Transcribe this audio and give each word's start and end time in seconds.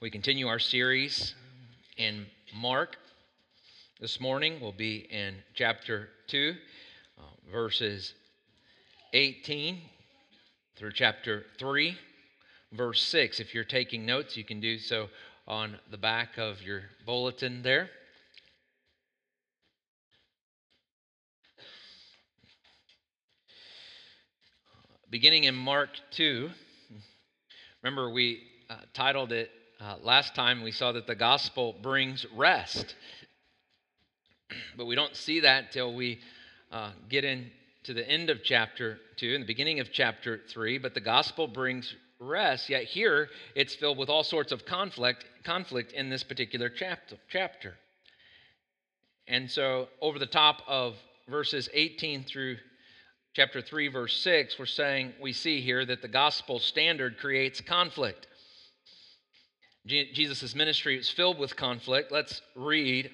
We 0.00 0.10
continue 0.10 0.46
our 0.46 0.60
series 0.60 1.34
in 1.96 2.26
Mark. 2.54 2.98
This 4.00 4.20
morning 4.20 4.60
we'll 4.60 4.70
be 4.70 5.08
in 5.10 5.34
chapter 5.54 6.10
2, 6.28 6.54
uh, 7.18 7.22
verses 7.50 8.14
18 9.12 9.80
through 10.76 10.92
chapter 10.92 11.46
3, 11.58 11.98
verse 12.70 13.02
6. 13.02 13.40
If 13.40 13.52
you're 13.52 13.64
taking 13.64 14.06
notes, 14.06 14.36
you 14.36 14.44
can 14.44 14.60
do 14.60 14.78
so 14.78 15.08
on 15.48 15.76
the 15.90 15.98
back 15.98 16.38
of 16.38 16.62
your 16.62 16.82
bulletin 17.04 17.62
there. 17.64 17.90
Beginning 25.10 25.42
in 25.42 25.56
Mark 25.56 25.90
2, 26.12 26.50
remember 27.82 28.10
we 28.10 28.44
uh, 28.70 28.76
titled 28.94 29.32
it 29.32 29.50
uh, 29.80 29.94
last 30.02 30.34
time, 30.34 30.62
we 30.62 30.72
saw 30.72 30.92
that 30.92 31.06
the 31.06 31.14
gospel 31.14 31.74
brings 31.82 32.26
rest. 32.34 32.94
But 34.76 34.86
we 34.86 34.94
don't 34.94 35.14
see 35.14 35.40
that 35.40 35.72
till 35.72 35.94
we 35.94 36.20
uh, 36.72 36.92
get 37.10 37.22
into 37.22 37.92
the 37.92 38.08
end 38.08 38.30
of 38.30 38.42
chapter 38.42 38.98
2 39.16 39.34
and 39.34 39.42
the 39.42 39.46
beginning 39.46 39.78
of 39.78 39.92
chapter 39.92 40.40
3. 40.48 40.78
But 40.78 40.94
the 40.94 41.00
gospel 41.00 41.46
brings 41.46 41.94
rest, 42.18 42.70
yet 42.70 42.84
here 42.84 43.28
it's 43.54 43.74
filled 43.74 43.98
with 43.98 44.08
all 44.08 44.24
sorts 44.24 44.50
of 44.50 44.64
conflict, 44.64 45.26
conflict 45.44 45.92
in 45.92 46.08
this 46.08 46.22
particular 46.22 46.70
chapter. 46.70 47.16
chapter. 47.28 47.74
And 49.26 49.50
so, 49.50 49.88
over 50.00 50.18
the 50.18 50.26
top 50.26 50.62
of 50.66 50.96
verses 51.28 51.68
18 51.74 52.24
through 52.24 52.56
chapter 53.34 53.60
3, 53.60 53.88
verse 53.88 54.16
6, 54.16 54.58
we're 54.58 54.66
saying 54.66 55.12
we 55.20 55.34
see 55.34 55.60
here 55.60 55.84
that 55.84 56.00
the 56.00 56.08
gospel 56.08 56.58
standard 56.58 57.18
creates 57.18 57.60
conflict. 57.60 58.26
Jesus' 59.88 60.54
ministry 60.54 60.98
is 60.98 61.08
filled 61.08 61.38
with 61.38 61.56
conflict. 61.56 62.12
Let's 62.12 62.42
read 62.54 63.10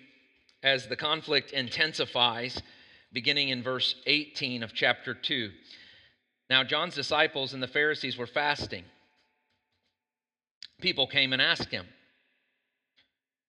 as 0.63 0.89
the 0.89 0.97
conflict 0.97 1.53
intensifies, 1.53 2.61
beginning 3.13 3.51
in 3.51 3.63
verse 3.63 3.95
18 4.07 4.63
of 4.63 4.75
chapter 4.75 5.15
2. 5.15 5.51
Now, 6.51 6.65
John's 6.65 6.95
disciples 6.95 7.55
and 7.55 7.63
the 7.63 7.69
Pharisees 7.69 8.17
were 8.17 8.27
fasting. 8.27 8.85
People 10.81 11.07
came 11.07 11.33
and 11.33 11.41
asked 11.41 11.71
him, 11.71 11.87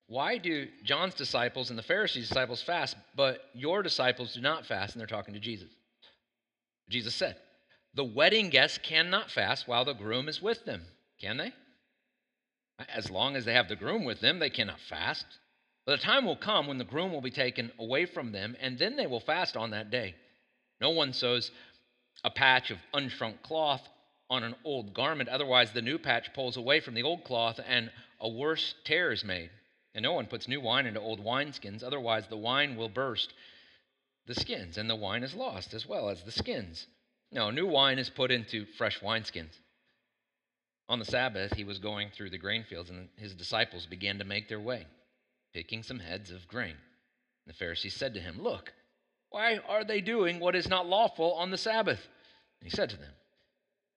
Why 0.06 0.38
do 0.38 0.68
John's 0.84 1.14
disciples 1.14 1.70
and 1.70 1.78
the 1.78 1.82
Pharisees' 1.82 2.28
disciples 2.28 2.62
fast, 2.62 2.96
but 3.16 3.40
your 3.54 3.82
disciples 3.82 4.34
do 4.34 4.40
not 4.40 4.66
fast? 4.66 4.94
And 4.94 5.00
they're 5.00 5.06
talking 5.06 5.34
to 5.34 5.40
Jesus. 5.40 5.68
Jesus 6.88 7.14
said, 7.14 7.36
The 7.94 8.04
wedding 8.04 8.50
guests 8.50 8.78
cannot 8.78 9.30
fast 9.30 9.66
while 9.66 9.84
the 9.84 9.94
groom 9.94 10.28
is 10.28 10.40
with 10.40 10.64
them, 10.64 10.82
can 11.20 11.36
they? 11.36 11.52
As 12.78 13.10
long 13.10 13.36
as 13.36 13.44
they 13.44 13.54
have 13.54 13.68
the 13.68 13.76
groom 13.76 14.04
with 14.04 14.20
them, 14.20 14.38
they 14.38 14.50
cannot 14.50 14.80
fast. 14.80 15.26
But 15.86 15.98
the 15.98 16.04
time 16.04 16.24
will 16.24 16.36
come 16.36 16.66
when 16.66 16.78
the 16.78 16.84
groom 16.84 17.12
will 17.12 17.20
be 17.20 17.30
taken 17.30 17.72
away 17.78 18.06
from 18.06 18.32
them, 18.32 18.56
and 18.60 18.78
then 18.78 18.96
they 18.96 19.06
will 19.06 19.20
fast 19.20 19.56
on 19.56 19.70
that 19.70 19.90
day. 19.90 20.14
No 20.80 20.90
one 20.90 21.12
sews 21.12 21.50
a 22.24 22.30
patch 22.30 22.70
of 22.70 22.78
unshrunk 22.92 23.42
cloth 23.42 23.88
on 24.28 24.42
an 24.42 24.56
old 24.64 24.92
garment, 24.92 25.28
otherwise, 25.28 25.72
the 25.72 25.82
new 25.82 25.98
patch 25.98 26.32
pulls 26.34 26.56
away 26.56 26.80
from 26.80 26.94
the 26.94 27.02
old 27.02 27.24
cloth, 27.24 27.60
and 27.64 27.90
a 28.20 28.28
worse 28.28 28.74
tear 28.84 29.12
is 29.12 29.24
made. 29.24 29.50
And 29.94 30.02
no 30.02 30.12
one 30.12 30.26
puts 30.26 30.48
new 30.48 30.60
wine 30.60 30.86
into 30.86 31.00
old 31.00 31.20
wineskins, 31.20 31.82
otherwise, 31.82 32.26
the 32.26 32.36
wine 32.36 32.76
will 32.76 32.88
burst 32.88 33.32
the 34.26 34.34
skins, 34.34 34.76
and 34.76 34.90
the 34.90 34.96
wine 34.96 35.22
is 35.22 35.34
lost 35.34 35.72
as 35.72 35.86
well 35.86 36.08
as 36.08 36.22
the 36.24 36.32
skins. 36.32 36.86
No, 37.30 37.50
new 37.50 37.66
wine 37.66 37.98
is 37.98 38.10
put 38.10 38.30
into 38.30 38.66
fresh 38.76 39.00
wineskins. 39.00 39.56
On 40.88 40.98
the 40.98 41.04
Sabbath, 41.04 41.54
he 41.54 41.64
was 41.64 41.78
going 41.78 42.10
through 42.10 42.30
the 42.30 42.38
grain 42.38 42.64
fields, 42.64 42.90
and 42.90 43.08
his 43.16 43.34
disciples 43.34 43.86
began 43.86 44.18
to 44.18 44.24
make 44.24 44.48
their 44.48 44.60
way, 44.60 44.86
picking 45.52 45.82
some 45.82 45.98
heads 45.98 46.30
of 46.30 46.46
grain. 46.46 46.76
The 47.46 47.52
Pharisees 47.52 47.94
said 47.94 48.14
to 48.14 48.20
him, 48.20 48.40
Look, 48.40 48.72
why 49.30 49.58
are 49.58 49.84
they 49.84 50.00
doing 50.00 50.38
what 50.38 50.54
is 50.54 50.68
not 50.68 50.86
lawful 50.86 51.34
on 51.34 51.50
the 51.50 51.58
Sabbath? 51.58 52.06
And 52.60 52.70
he 52.70 52.74
said 52.74 52.90
to 52.90 52.96
them, 52.96 53.12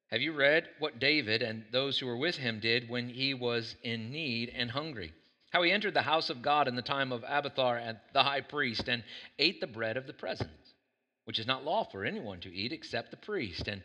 Have 0.08 0.22
you 0.22 0.34
read 0.34 0.68
what 0.80 1.00
David 1.00 1.42
and 1.42 1.66
those 1.72 2.00
who 2.00 2.08
were 2.08 2.18
with 2.18 2.38
him 2.38 2.60
did 2.60 2.90
when 2.90 3.10
he 3.10 3.34
was 3.34 3.76
in 3.84 4.12
need 4.12 4.52
and 4.56 4.72
hungry? 4.72 5.14
how 5.52 5.64
he 5.64 5.72
entered 5.72 5.94
the 5.94 6.02
house 6.02 6.30
of 6.30 6.42
God 6.42 6.68
in 6.68 6.76
the 6.76 6.82
time 6.82 7.12
of 7.12 7.24
Abiathar 7.24 7.98
the 8.14 8.24
high 8.24 8.42
priest 8.42 8.88
and 8.88 9.04
ate 9.38 9.60
the 9.60 9.68
bread 9.68 9.98
of 9.98 10.08
the 10.08 10.14
presence, 10.14 10.74
which 11.26 11.40
is 11.40 11.48
not 11.48 11.66
lawful 11.66 11.92
for 11.92 12.06
anyone 12.06 12.40
to 12.42 12.54
eat 12.54 12.72
except 12.72 13.12
the 13.12 13.18
priest. 13.18 13.68
And 13.68 13.82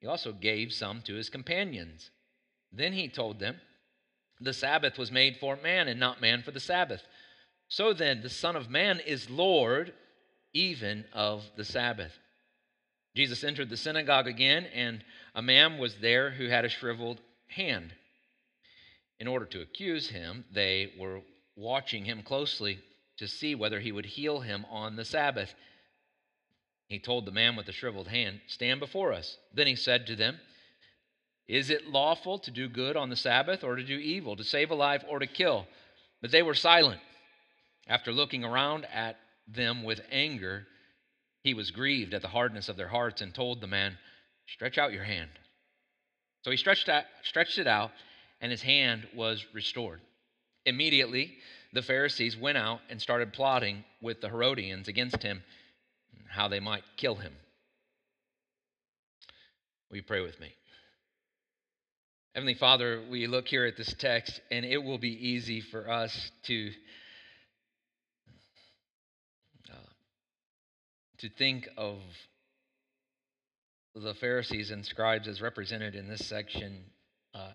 he 0.00 0.06
also 0.06 0.32
gave 0.32 0.72
some 0.72 1.02
to 1.02 1.14
his 1.14 1.28
companions. 1.28 2.10
Then 2.72 2.92
he 2.92 3.08
told 3.08 3.38
them, 3.38 3.56
The 4.40 4.52
Sabbath 4.52 4.98
was 4.98 5.10
made 5.10 5.36
for 5.38 5.56
man 5.56 5.88
and 5.88 5.98
not 5.98 6.20
man 6.20 6.42
for 6.42 6.50
the 6.50 6.60
Sabbath. 6.60 7.02
So 7.68 7.92
then, 7.92 8.22
the 8.22 8.30
Son 8.30 8.56
of 8.56 8.70
Man 8.70 9.00
is 9.00 9.28
Lord 9.28 9.92
even 10.54 11.04
of 11.12 11.44
the 11.56 11.64
Sabbath. 11.64 12.12
Jesus 13.14 13.44
entered 13.44 13.68
the 13.68 13.76
synagogue 13.76 14.26
again, 14.26 14.64
and 14.74 15.04
a 15.34 15.42
man 15.42 15.78
was 15.78 15.96
there 15.96 16.30
who 16.30 16.48
had 16.48 16.64
a 16.64 16.68
shriveled 16.68 17.20
hand 17.48 17.92
in 19.20 19.26
order 19.26 19.46
to 19.46 19.62
accuse 19.62 20.08
him, 20.08 20.44
they 20.52 20.92
were 20.98 21.20
watching 21.56 22.04
him 22.04 22.22
closely 22.22 22.78
to 23.18 23.26
see 23.26 23.54
whether 23.54 23.80
he 23.80 23.92
would 23.92 24.06
heal 24.06 24.40
him 24.40 24.64
on 24.70 24.96
the 24.96 25.04
Sabbath. 25.04 25.54
He 26.86 26.98
told 26.98 27.26
the 27.26 27.32
man 27.32 27.56
with 27.56 27.66
the 27.66 27.72
shriveled 27.72 28.08
hand, 28.08 28.40
Stand 28.46 28.80
before 28.80 29.12
us. 29.12 29.36
Then 29.52 29.66
he 29.66 29.74
said 29.74 30.06
to 30.06 30.16
them, 30.16 30.38
Is 31.48 31.70
it 31.70 31.88
lawful 31.88 32.38
to 32.40 32.50
do 32.50 32.68
good 32.68 32.96
on 32.96 33.08
the 33.08 33.16
Sabbath 33.16 33.64
or 33.64 33.76
to 33.76 33.82
do 33.82 33.96
evil, 33.96 34.36
to 34.36 34.44
save 34.44 34.70
a 34.70 34.74
life 34.74 35.02
or 35.08 35.18
to 35.18 35.26
kill? 35.26 35.66
But 36.20 36.30
they 36.30 36.42
were 36.42 36.54
silent. 36.54 37.00
After 37.86 38.12
looking 38.12 38.44
around 38.44 38.84
at 38.92 39.16
them 39.46 39.82
with 39.82 40.00
anger, 40.10 40.66
he 41.42 41.54
was 41.54 41.70
grieved 41.70 42.12
at 42.12 42.20
the 42.20 42.28
hardness 42.28 42.68
of 42.68 42.76
their 42.76 42.88
hearts 42.88 43.22
and 43.22 43.34
told 43.34 43.60
the 43.60 43.66
man, 43.66 43.96
Stretch 44.46 44.76
out 44.76 44.92
your 44.92 45.04
hand. 45.04 45.30
So 46.42 46.50
he 46.50 46.56
stretched, 46.58 46.88
out, 46.88 47.04
stretched 47.22 47.58
it 47.58 47.66
out 47.66 47.90
and 48.40 48.50
his 48.50 48.62
hand 48.62 49.06
was 49.14 49.44
restored. 49.54 50.00
Immediately, 50.66 51.38
the 51.72 51.82
Pharisees 51.82 52.36
went 52.36 52.58
out 52.58 52.80
and 52.90 53.00
started 53.00 53.32
plotting 53.32 53.84
with 54.02 54.20
the 54.20 54.28
Herodians 54.28 54.88
against 54.88 55.22
him, 55.22 55.42
how 56.28 56.48
they 56.48 56.60
might 56.60 56.84
kill 56.96 57.14
him. 57.14 57.32
Will 59.90 59.96
you 59.96 60.02
pray 60.02 60.20
with 60.20 60.38
me? 60.40 60.54
Heavenly 62.38 62.54
Father, 62.54 63.02
we 63.10 63.26
look 63.26 63.48
here 63.48 63.66
at 63.66 63.76
this 63.76 63.92
text, 63.94 64.40
and 64.52 64.64
it 64.64 64.78
will 64.78 64.98
be 64.98 65.28
easy 65.28 65.60
for 65.60 65.90
us 65.90 66.30
to 66.44 66.70
uh, 69.68 69.90
to 71.18 71.28
think 71.30 71.68
of 71.76 71.98
the 73.96 74.14
Pharisees 74.14 74.70
and 74.70 74.86
scribes 74.86 75.26
as 75.26 75.42
represented 75.42 75.96
in 75.96 76.06
this 76.06 76.28
section 76.28 76.84
uh, 77.34 77.50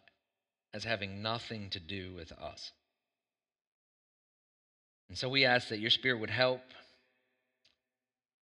as 0.74 0.84
having 0.84 1.22
nothing 1.22 1.70
to 1.70 1.80
do 1.80 2.14
with 2.14 2.34
us. 2.34 2.74
And 5.08 5.18
so 5.18 5.30
we 5.30 5.46
ask 5.46 5.70
that 5.70 5.80
your 5.80 5.92
Spirit 5.92 6.20
would 6.20 6.30
help, 6.30 6.60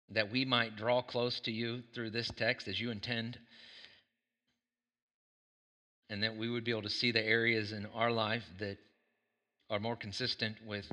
that 0.09 0.33
we 0.33 0.43
might 0.43 0.75
draw 0.75 1.01
close 1.01 1.39
to 1.39 1.51
you 1.53 1.83
through 1.93 2.09
this 2.09 2.29
text 2.35 2.67
as 2.67 2.77
you 2.77 2.91
intend, 2.91 3.39
and 6.09 6.23
that 6.23 6.37
we 6.37 6.49
would 6.49 6.63
be 6.63 6.71
able 6.71 6.83
to 6.83 6.89
see 6.89 7.11
the 7.11 7.25
areas 7.25 7.71
in 7.71 7.85
our 7.93 8.11
life 8.11 8.43
that 8.59 8.77
are 9.69 9.79
more 9.79 9.95
consistent 9.95 10.57
with 10.65 10.85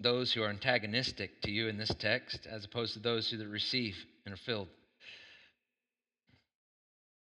those 0.00 0.32
who 0.32 0.42
are 0.42 0.50
antagonistic 0.50 1.40
to 1.42 1.50
you 1.50 1.68
in 1.68 1.78
this 1.78 1.94
text 1.98 2.46
as 2.50 2.64
opposed 2.64 2.94
to 2.94 2.98
those 2.98 3.30
who 3.30 3.36
that 3.36 3.48
receive 3.48 3.96
and 4.24 4.34
are 4.34 4.38
filled. 4.38 4.68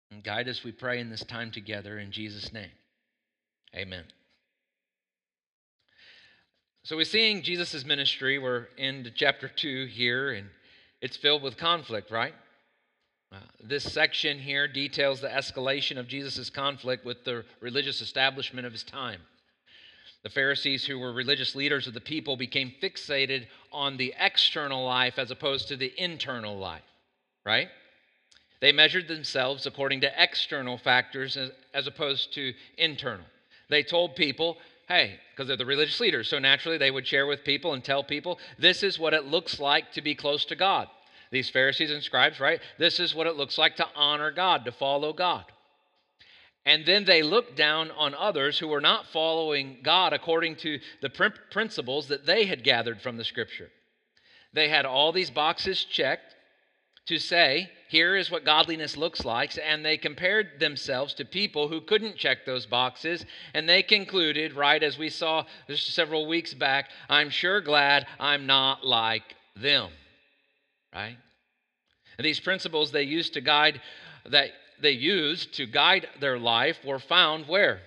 And 0.10 0.24
guide 0.24 0.48
us, 0.48 0.64
we 0.64 0.72
pray, 0.72 1.00
in 1.00 1.10
this 1.10 1.24
time 1.24 1.52
together 1.52 2.00
in 2.00 2.12
Jesus' 2.12 2.52
name. 2.52 2.72
Amen. 3.76 4.04
So 6.84 6.96
we're 6.96 7.06
seeing 7.06 7.44
Jesus' 7.44 7.86
ministry. 7.86 8.40
We're 8.40 8.68
into 8.78 9.12
chapter 9.12 9.48
2 9.48 9.86
here, 9.86 10.32
and 10.32 10.48
it's 11.02 11.16
filled 11.16 11.44
with 11.44 11.56
conflict, 11.56 12.12
right? 12.12 12.34
Uh, 13.32 13.38
this 13.64 13.84
section 13.84 14.38
here 14.38 14.68
details 14.68 15.22
the 15.22 15.28
escalation 15.30 15.98
of 15.98 16.08
Jesus' 16.08 16.50
conflict 16.50 17.06
with 17.06 17.24
the 17.24 17.46
religious 17.62 18.02
establishment 18.02 18.68
of 18.68 18.74
his 18.74 18.84
time. 18.84 19.22
The 20.24 20.30
Pharisees, 20.30 20.86
who 20.86 21.00
were 21.00 21.14
religious 21.14 21.56
leaders 21.56 21.88
of 21.88 21.94
the 21.94 22.02
people, 22.02 22.36
became 22.36 22.74
fixated 22.82 23.48
on 23.72 23.96
the 23.98 24.14
external 24.20 24.86
life 24.86 25.18
as 25.18 25.32
opposed 25.32 25.70
to 25.70 25.78
the 25.78 25.94
internal 25.98 26.58
life, 26.58 26.84
right? 27.46 27.70
They 28.60 28.72
measured 28.72 29.08
themselves 29.08 29.66
according 29.66 30.02
to 30.02 30.12
external 30.22 30.78
factors 30.78 31.38
as 31.74 31.88
opposed 31.88 32.34
to 32.34 32.54
internal. 32.78 33.26
They 33.70 33.82
told 33.82 34.16
people, 34.16 34.58
hey, 34.90 35.20
because 35.32 35.48
they're 35.48 35.58
the 35.58 35.66
religious 35.66 36.00
leaders, 36.02 36.28
so 36.28 36.38
naturally 36.38 36.78
they 36.78 36.92
would 36.92 37.08
share 37.08 37.26
with 37.26 37.46
people 37.46 37.74
and 37.74 37.84
tell 37.84 38.04
people, 38.04 38.38
this 38.60 38.84
is 38.84 39.00
what 39.00 39.14
it 39.14 39.26
looks 39.26 39.60
like 39.60 39.94
to 39.94 40.02
be 40.02 40.14
close 40.14 40.44
to 40.46 40.56
God. 40.56 40.90
These 41.32 41.50
Pharisees 41.50 41.92
and 41.92 42.04
scribes, 42.04 42.40
right? 42.40 42.60
This 42.78 43.00
is 43.00 43.16
what 43.16 43.28
it 43.28 43.38
looks 43.38 43.58
like 43.58 43.78
to 43.78 43.88
honor 43.96 44.32
God, 44.32 44.66
to 44.66 44.72
follow 44.72 45.14
God. 45.14 45.46
And 46.66 46.86
then 46.86 47.06
they 47.06 47.24
looked 47.24 47.56
down 47.56 47.90
on 47.92 48.14
others 48.14 48.60
who 48.60 48.68
were 48.68 48.82
not 48.82 49.08
following 49.08 49.78
God 49.82 50.14
according 50.14 50.58
to 50.58 50.80
the 51.02 51.32
principles 51.52 52.10
that 52.10 52.26
they 52.26 52.46
had 52.46 52.64
gathered 52.64 53.02
from 53.02 53.18
the 53.18 53.24
scripture. 53.24 53.70
They 54.54 54.70
had 54.70 54.86
all 54.86 55.12
these 55.12 55.32
boxes 55.32 55.84
checked 55.84 56.36
to 57.08 57.18
say, 57.18 57.72
here 57.90 58.16
is 58.16 58.30
what 58.30 58.46
godliness 58.46 58.96
looks 58.96 59.26
like, 59.26 59.58
and 59.64 59.84
they 59.84 59.98
compared 59.98 60.60
themselves 60.60 61.14
to 61.16 61.26
people 61.26 61.68
who 61.68 61.82
couldn't 61.82 62.16
check 62.16 62.46
those 62.46 62.68
boxes, 62.68 63.26
and 63.56 63.68
they 63.68 63.82
concluded, 63.82 64.54
right 64.54 64.84
as 64.84 65.00
we 65.00 65.10
saw 65.10 65.46
several 65.74 66.28
weeks 66.28 66.54
back, 66.54 66.90
I'm 67.10 67.30
sure 67.32 67.60
glad 67.60 68.06
I'm 68.20 68.46
not 68.46 68.86
like 68.86 69.36
them. 69.56 69.90
Right? 70.94 71.18
And 72.18 72.26
these 72.26 72.40
principles 72.40 72.92
they 72.92 73.04
used 73.04 73.34
to 73.34 73.42
guide 73.42 73.82
that 74.30 74.50
they 74.82 74.92
used 74.92 75.54
to 75.56 75.66
guide 75.66 76.08
their 76.20 76.38
life 76.38 76.78
were 76.86 77.00
found 77.00 77.48
where? 77.48 77.82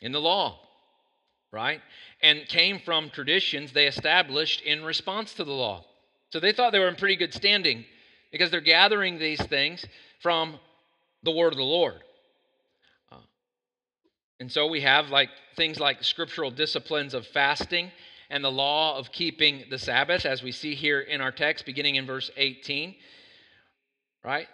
In 0.00 0.12
the 0.12 0.20
law. 0.20 0.58
Right? 1.52 1.80
And 2.22 2.46
came 2.48 2.80
from 2.80 3.10
traditions 3.10 3.72
they 3.72 3.86
established 3.86 4.60
in 4.62 4.84
response 4.84 5.34
to 5.34 5.44
the 5.44 5.52
law. 5.52 5.84
So 6.30 6.40
they 6.40 6.52
thought 6.52 6.72
they 6.72 6.80
were 6.80 6.88
in 6.88 6.96
pretty 6.96 7.16
good 7.16 7.32
standing 7.32 7.84
because 8.32 8.50
they're 8.50 8.60
gathering 8.60 9.18
these 9.18 9.40
things 9.40 9.86
from 10.20 10.58
the 11.22 11.30
word 11.30 11.52
of 11.52 11.56
the 11.56 11.62
Lord. 11.62 12.02
Uh, 13.12 13.18
and 14.40 14.50
so 14.50 14.66
we 14.66 14.80
have 14.80 15.10
like 15.10 15.30
things 15.54 15.78
like 15.78 16.02
scriptural 16.02 16.50
disciplines 16.50 17.14
of 17.14 17.26
fasting 17.28 17.92
and 18.34 18.42
the 18.42 18.50
law 18.50 18.98
of 18.98 19.12
keeping 19.12 19.62
the 19.70 19.78
Sabbath, 19.78 20.26
as 20.26 20.42
we 20.42 20.50
see 20.50 20.74
here 20.74 20.98
in 20.98 21.20
our 21.20 21.30
text, 21.30 21.64
beginning 21.64 21.94
in 21.94 22.04
verse 22.04 22.32
18. 22.36 22.96
Right? 24.24 24.48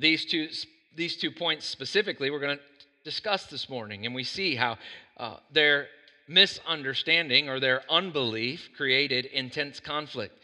These 0.00 0.24
two, 0.24 0.48
these 0.96 1.16
two 1.16 1.30
points 1.30 1.66
specifically, 1.66 2.32
we're 2.32 2.40
going 2.40 2.56
to 2.58 2.64
discuss 3.04 3.46
this 3.46 3.68
morning, 3.68 4.06
and 4.06 4.14
we 4.14 4.24
see 4.24 4.56
how 4.56 4.76
uh, 5.18 5.36
their 5.52 5.86
misunderstanding 6.26 7.48
or 7.48 7.60
their 7.60 7.84
unbelief 7.88 8.70
created 8.76 9.26
intense 9.26 9.78
conflict 9.78 10.36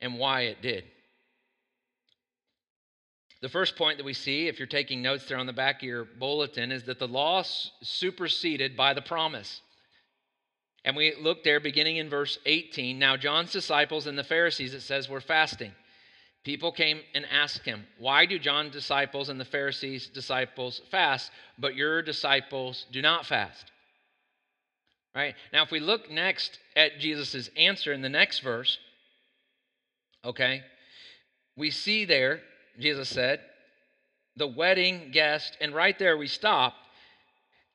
and 0.00 0.18
why 0.18 0.40
it 0.40 0.60
did. 0.60 0.82
The 3.40 3.48
first 3.48 3.76
point 3.76 3.98
that 3.98 4.04
we 4.04 4.14
see, 4.14 4.48
if 4.48 4.58
you're 4.58 4.66
taking 4.66 5.00
notes 5.00 5.26
there 5.26 5.38
on 5.38 5.46
the 5.46 5.52
back 5.52 5.76
of 5.76 5.82
your 5.82 6.06
bulletin, 6.18 6.72
is 6.72 6.82
that 6.84 6.98
the 6.98 7.06
law 7.06 7.44
superseded 7.82 8.76
by 8.76 8.94
the 8.94 9.00
promise. 9.00 9.60
And 10.84 10.96
we 10.96 11.14
look 11.20 11.44
there 11.44 11.60
beginning 11.60 11.98
in 11.98 12.08
verse 12.08 12.38
18. 12.46 12.98
Now, 12.98 13.16
John's 13.16 13.52
disciples 13.52 14.06
and 14.06 14.18
the 14.18 14.24
Pharisees, 14.24 14.74
it 14.74 14.80
says, 14.80 15.08
were 15.08 15.20
fasting. 15.20 15.72
People 16.42 16.72
came 16.72 17.00
and 17.14 17.26
asked 17.30 17.66
him, 17.66 17.84
Why 17.98 18.24
do 18.24 18.38
John's 18.38 18.72
disciples 18.72 19.28
and 19.28 19.38
the 19.38 19.44
Pharisees' 19.44 20.06
disciples 20.06 20.80
fast, 20.90 21.30
but 21.58 21.74
your 21.74 22.00
disciples 22.00 22.86
do 22.90 23.02
not 23.02 23.26
fast? 23.26 23.70
Right? 25.14 25.34
Now, 25.52 25.64
if 25.64 25.70
we 25.70 25.80
look 25.80 26.10
next 26.10 26.58
at 26.76 26.98
Jesus' 26.98 27.50
answer 27.58 27.92
in 27.92 28.00
the 28.00 28.08
next 28.08 28.38
verse, 28.40 28.78
okay, 30.24 30.62
we 31.56 31.70
see 31.70 32.06
there 32.06 32.40
Jesus 32.80 33.08
said, 33.08 33.40
the 34.36 34.46
wedding 34.46 35.10
guest. 35.12 35.56
And 35.60 35.74
right 35.74 35.98
there 35.98 36.16
we 36.16 36.26
stop. 36.26 36.74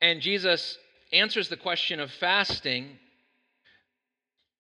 And 0.02 0.22
Jesus 0.22 0.78
answers 1.20 1.50
the 1.50 1.58
question 1.58 2.00
of 2.00 2.12
fasting 2.12 2.98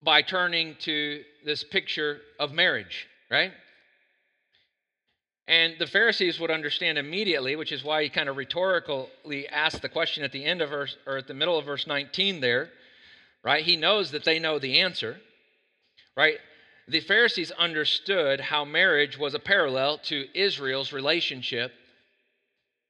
by 0.04 0.22
turning 0.22 0.75
to 0.80 1.24
this 1.44 1.63
picture 1.63 2.19
of 2.40 2.52
marriage, 2.52 3.07
right? 3.31 3.52
And 5.48 5.75
the 5.80 5.88
Pharisees 5.88 6.40
would 6.40 6.52
understand 6.52 6.98
immediately, 6.98 7.56
which 7.56 7.72
is 7.72 7.84
why 7.84 8.04
he 8.04 8.10
kind 8.10 8.30
of 8.30 8.38
rhetorically 8.38 9.48
asked 9.48 9.81
the 9.81 9.90
question 9.90 10.24
at 10.24 10.31
the 10.31 10.44
end 10.44 10.62
of 10.62 10.69
verse, 10.69 10.96
or 11.06 11.18
at 11.18 11.28
the 11.28 11.34
middle 11.34 11.57
of 11.57 11.66
verse 11.66 11.88
19 11.88 12.42
there, 12.42 12.69
right? 13.44 13.63
He 13.63 13.75
knows 13.75 14.12
that 14.12 14.24
they 14.24 14.40
know 14.40 14.60
the 14.60 14.80
answer, 14.80 15.18
right? 16.18 16.38
the 16.88 17.00
Pharisees 17.00 17.52
understood 17.52 18.40
how 18.40 18.63
marriage 18.63 19.18
was 19.18 19.34
a 19.34 19.40
parallel 19.40 19.98
to 20.00 20.25
Israel's 20.36 20.94
relationship 20.94 21.72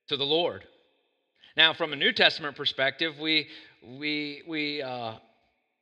to 0.09 0.17
the 0.17 0.25
Lord. 0.25 0.65
Now, 1.57 1.73
from 1.73 1.93
a 1.93 1.95
New 1.95 2.11
Testament 2.11 2.57
perspective, 2.57 3.17
we, 3.17 3.47
we, 3.81 4.43
we 4.45 4.81
uh, 4.81 5.13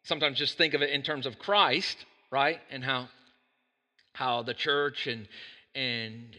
sometimes 0.03 0.37
just 0.37 0.55
think 0.55 0.75
of 0.75 0.83
it 0.83 0.91
in 0.91 1.01
terms 1.01 1.25
of 1.25 1.39
Christ, 1.39 2.05
right? 2.31 2.59
And 2.69 2.83
how, 2.83 3.07
how 4.13 4.43
the 4.43 4.53
church 4.53 5.07
and, 5.07 5.27
and 5.73 6.35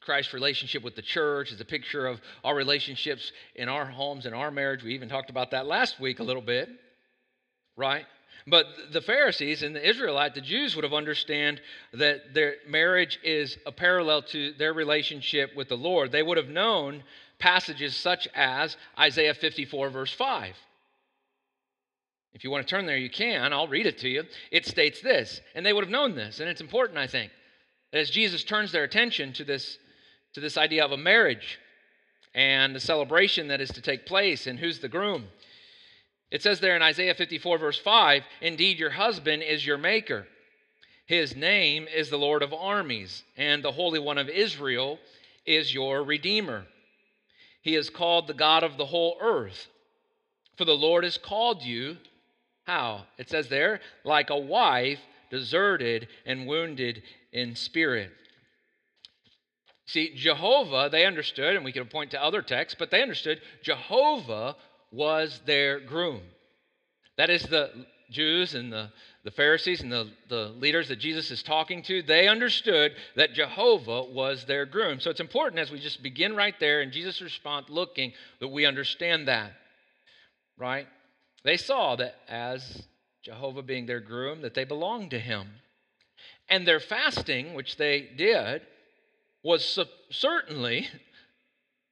Christ's 0.00 0.32
relationship 0.32 0.82
with 0.82 0.96
the 0.96 1.02
church 1.02 1.52
is 1.52 1.60
a 1.60 1.66
picture 1.66 2.06
of 2.06 2.22
our 2.44 2.54
relationships 2.54 3.30
in 3.54 3.68
our 3.68 3.84
homes 3.84 4.24
and 4.24 4.34
our 4.34 4.50
marriage. 4.50 4.82
We 4.82 4.94
even 4.94 5.10
talked 5.10 5.28
about 5.28 5.50
that 5.50 5.66
last 5.66 6.00
week 6.00 6.20
a 6.20 6.24
little 6.24 6.40
bit, 6.40 6.70
right? 7.76 8.06
But 8.46 8.64
the 8.90 9.02
Pharisees 9.02 9.62
and 9.62 9.76
the 9.76 9.86
Israelite, 9.86 10.34
the 10.34 10.40
Jews, 10.40 10.74
would 10.74 10.84
have 10.84 10.94
understand 10.94 11.60
that 11.92 12.32
their 12.32 12.54
marriage 12.66 13.20
is 13.22 13.58
a 13.66 13.72
parallel 13.72 14.22
to 14.22 14.52
their 14.54 14.72
relationship 14.72 15.54
with 15.54 15.68
the 15.68 15.76
Lord. 15.76 16.10
They 16.10 16.22
would 16.22 16.38
have 16.38 16.48
known 16.48 17.04
passages 17.42 17.96
such 17.96 18.28
as 18.36 18.76
Isaiah 18.96 19.34
54, 19.34 19.90
verse 19.90 20.12
5. 20.12 20.54
If 22.34 22.44
you 22.44 22.52
want 22.52 22.64
to 22.66 22.70
turn 22.70 22.86
there, 22.86 22.96
you 22.96 23.10
can. 23.10 23.52
I'll 23.52 23.66
read 23.66 23.84
it 23.84 23.98
to 23.98 24.08
you. 24.08 24.22
It 24.52 24.64
states 24.64 25.00
this, 25.00 25.40
and 25.56 25.66
they 25.66 25.72
would 25.72 25.82
have 25.82 25.90
known 25.90 26.14
this, 26.14 26.38
and 26.38 26.48
it's 26.48 26.60
important, 26.60 26.98
I 26.98 27.08
think, 27.08 27.32
that 27.90 27.98
as 27.98 28.10
Jesus 28.10 28.44
turns 28.44 28.70
their 28.70 28.84
attention 28.84 29.32
to 29.32 29.44
this, 29.44 29.76
to 30.34 30.40
this 30.40 30.56
idea 30.56 30.84
of 30.84 30.92
a 30.92 30.96
marriage 30.96 31.58
and 32.32 32.76
the 32.76 32.80
celebration 32.80 33.48
that 33.48 33.60
is 33.60 33.70
to 33.70 33.82
take 33.82 34.06
place 34.06 34.46
and 34.46 34.56
who's 34.56 34.78
the 34.78 34.88
groom. 34.88 35.24
It 36.30 36.42
says 36.42 36.60
there 36.60 36.76
in 36.76 36.82
Isaiah 36.82 37.14
54, 37.14 37.58
verse 37.58 37.78
5 37.78 38.22
Indeed, 38.40 38.78
your 38.78 38.90
husband 38.90 39.42
is 39.42 39.66
your 39.66 39.78
maker. 39.78 40.28
His 41.06 41.34
name 41.34 41.88
is 41.92 42.08
the 42.08 42.18
Lord 42.18 42.44
of 42.44 42.54
armies, 42.54 43.24
and 43.36 43.64
the 43.64 43.72
Holy 43.72 43.98
One 43.98 44.16
of 44.16 44.28
Israel 44.28 45.00
is 45.44 45.74
your 45.74 46.04
Redeemer. 46.04 46.66
He 47.62 47.74
is 47.76 47.90
called 47.90 48.26
the 48.26 48.34
God 48.34 48.62
of 48.62 48.76
the 48.76 48.86
whole 48.86 49.16
earth. 49.20 49.68
For 50.56 50.64
the 50.64 50.76
Lord 50.76 51.04
has 51.04 51.16
called 51.16 51.62
you, 51.62 51.96
how? 52.64 53.06
It 53.18 53.30
says 53.30 53.48
there, 53.48 53.80
like 54.04 54.30
a 54.30 54.36
wife 54.36 55.00
deserted 55.30 56.08
and 56.26 56.46
wounded 56.46 57.02
in 57.32 57.56
spirit. 57.56 58.10
See, 59.86 60.14
Jehovah, 60.14 60.88
they 60.90 61.06
understood, 61.06 61.56
and 61.56 61.64
we 61.64 61.72
can 61.72 61.86
point 61.86 62.12
to 62.12 62.22
other 62.22 62.42
texts, 62.42 62.76
but 62.78 62.90
they 62.90 63.02
understood 63.02 63.40
Jehovah 63.62 64.56
was 64.90 65.40
their 65.46 65.80
groom. 65.80 66.22
That 67.16 67.30
is 67.30 67.42
the 67.42 67.86
Jews 68.10 68.54
and 68.54 68.72
the, 68.72 68.90
the 69.24 69.30
Pharisees 69.30 69.80
and 69.82 69.92
the, 69.92 70.10
the 70.28 70.48
leaders 70.58 70.88
that 70.88 70.98
Jesus 70.98 71.30
is 71.30 71.42
talking 71.42 71.82
to, 71.84 72.02
they 72.02 72.26
understood 72.26 72.92
that 73.14 73.34
Jehovah 73.34 74.02
was 74.02 74.44
their 74.44 74.66
groom. 74.66 74.98
So 74.98 75.10
it's 75.10 75.20
important 75.20 75.60
as 75.60 75.70
we 75.70 75.78
just 75.78 76.02
begin 76.02 76.34
right 76.34 76.58
there 76.58 76.80
and 76.80 76.90
Jesus' 76.90 77.20
response 77.20 77.68
looking 77.70 78.12
that 78.40 78.48
we 78.48 78.66
understand 78.66 79.28
that. 79.28 79.52
Right? 80.58 80.88
They 81.44 81.56
saw 81.56 81.94
that 81.96 82.16
as 82.28 82.84
Jehovah 83.22 83.62
being 83.62 83.86
their 83.86 84.00
groom, 84.00 84.42
that 84.42 84.54
they 84.54 84.64
belonged 84.64 85.12
to 85.12 85.20
him. 85.20 85.48
And 86.48 86.66
their 86.66 86.80
fasting, 86.80 87.54
which 87.54 87.76
they 87.76 88.08
did, 88.16 88.62
was 89.44 89.64
su- 89.64 89.84
certainly, 90.10 90.88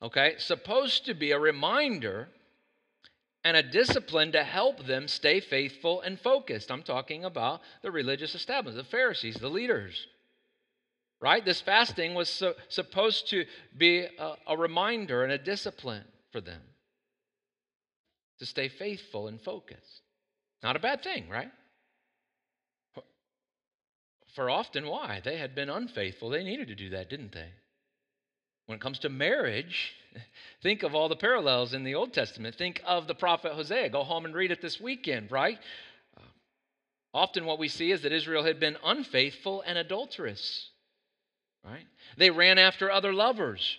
okay, 0.03 0.35
supposed 0.39 1.07
to 1.07 1.15
be 1.15 1.31
a 1.31 1.39
reminder 1.39 2.29
and 3.45 3.57
a 3.57 3.63
discipline 3.63 4.33
to 4.33 4.45
help 4.45 4.87
them 4.87 5.09
stay 5.09 5.41
faithful 5.41 6.01
and 6.03 6.21
focused. 6.21 6.71
I'm 6.71 6.83
talking 6.83 7.25
about 7.25 7.61
the 7.83 7.91
religious 7.91 8.35
establishment, 8.35 8.85
the 8.85 8.91
Pharisees, 8.91 9.37
the 9.37 9.49
leaders. 9.49 10.07
Right? 11.21 11.45
This 11.45 11.61
fasting 11.61 12.15
was 12.15 12.29
so, 12.29 12.55
supposed 12.69 13.29
to 13.31 13.45
be 13.77 14.07
a, 14.19 14.35
a 14.47 14.57
reminder 14.57 15.23
and 15.23 15.33
a 15.33 15.39
discipline 15.39 16.05
for 16.33 16.41
them 16.41 16.61
to 18.39 18.47
stay 18.47 18.69
faithful 18.69 19.29
and 19.29 19.41
focused. 19.41 20.03
Not 20.63 20.77
a 20.77 20.81
bad 20.81 21.03
thing, 21.03 21.29
right? 21.29 21.51
For 24.35 24.49
often, 24.49 24.87
why? 24.87 25.21
They 25.23 25.39
had 25.39 25.55
been 25.55 25.69
unfaithful. 25.69 26.31
They 26.31 26.45
needed 26.45 26.69
to 26.69 26.75
do 26.75 26.91
that, 26.91 27.11
didn't 27.11 27.33
they? 27.33 27.51
When 28.71 28.77
it 28.77 28.83
comes 28.83 29.01
to 29.01 29.09
marriage, 29.09 29.97
think 30.63 30.85
of 30.85 30.95
all 30.95 31.09
the 31.09 31.17
parallels 31.17 31.75
in 31.75 31.83
the 31.83 31.97
Old 31.97 32.13
Testament. 32.13 32.55
Think 32.55 32.81
of 32.87 33.09
the 33.09 33.17
prophet 33.17 33.55
Hosea. 33.55 33.89
Go 33.89 34.05
home 34.05 34.25
and 34.25 34.33
read 34.33 34.53
it 34.53 34.63
this 34.63 34.81
weekend, 34.81 35.33
right? 35.33 35.59
Uh, 36.17 36.21
often 37.13 37.47
what 37.47 37.59
we 37.59 37.67
see 37.67 37.91
is 37.91 38.03
that 38.03 38.13
Israel 38.13 38.45
had 38.45 38.61
been 38.61 38.77
unfaithful 38.85 39.65
and 39.67 39.77
adulterous, 39.77 40.69
right? 41.65 41.85
They 42.17 42.31
ran 42.31 42.59
after 42.59 42.93
other 42.93 43.13
lovers. 43.13 43.77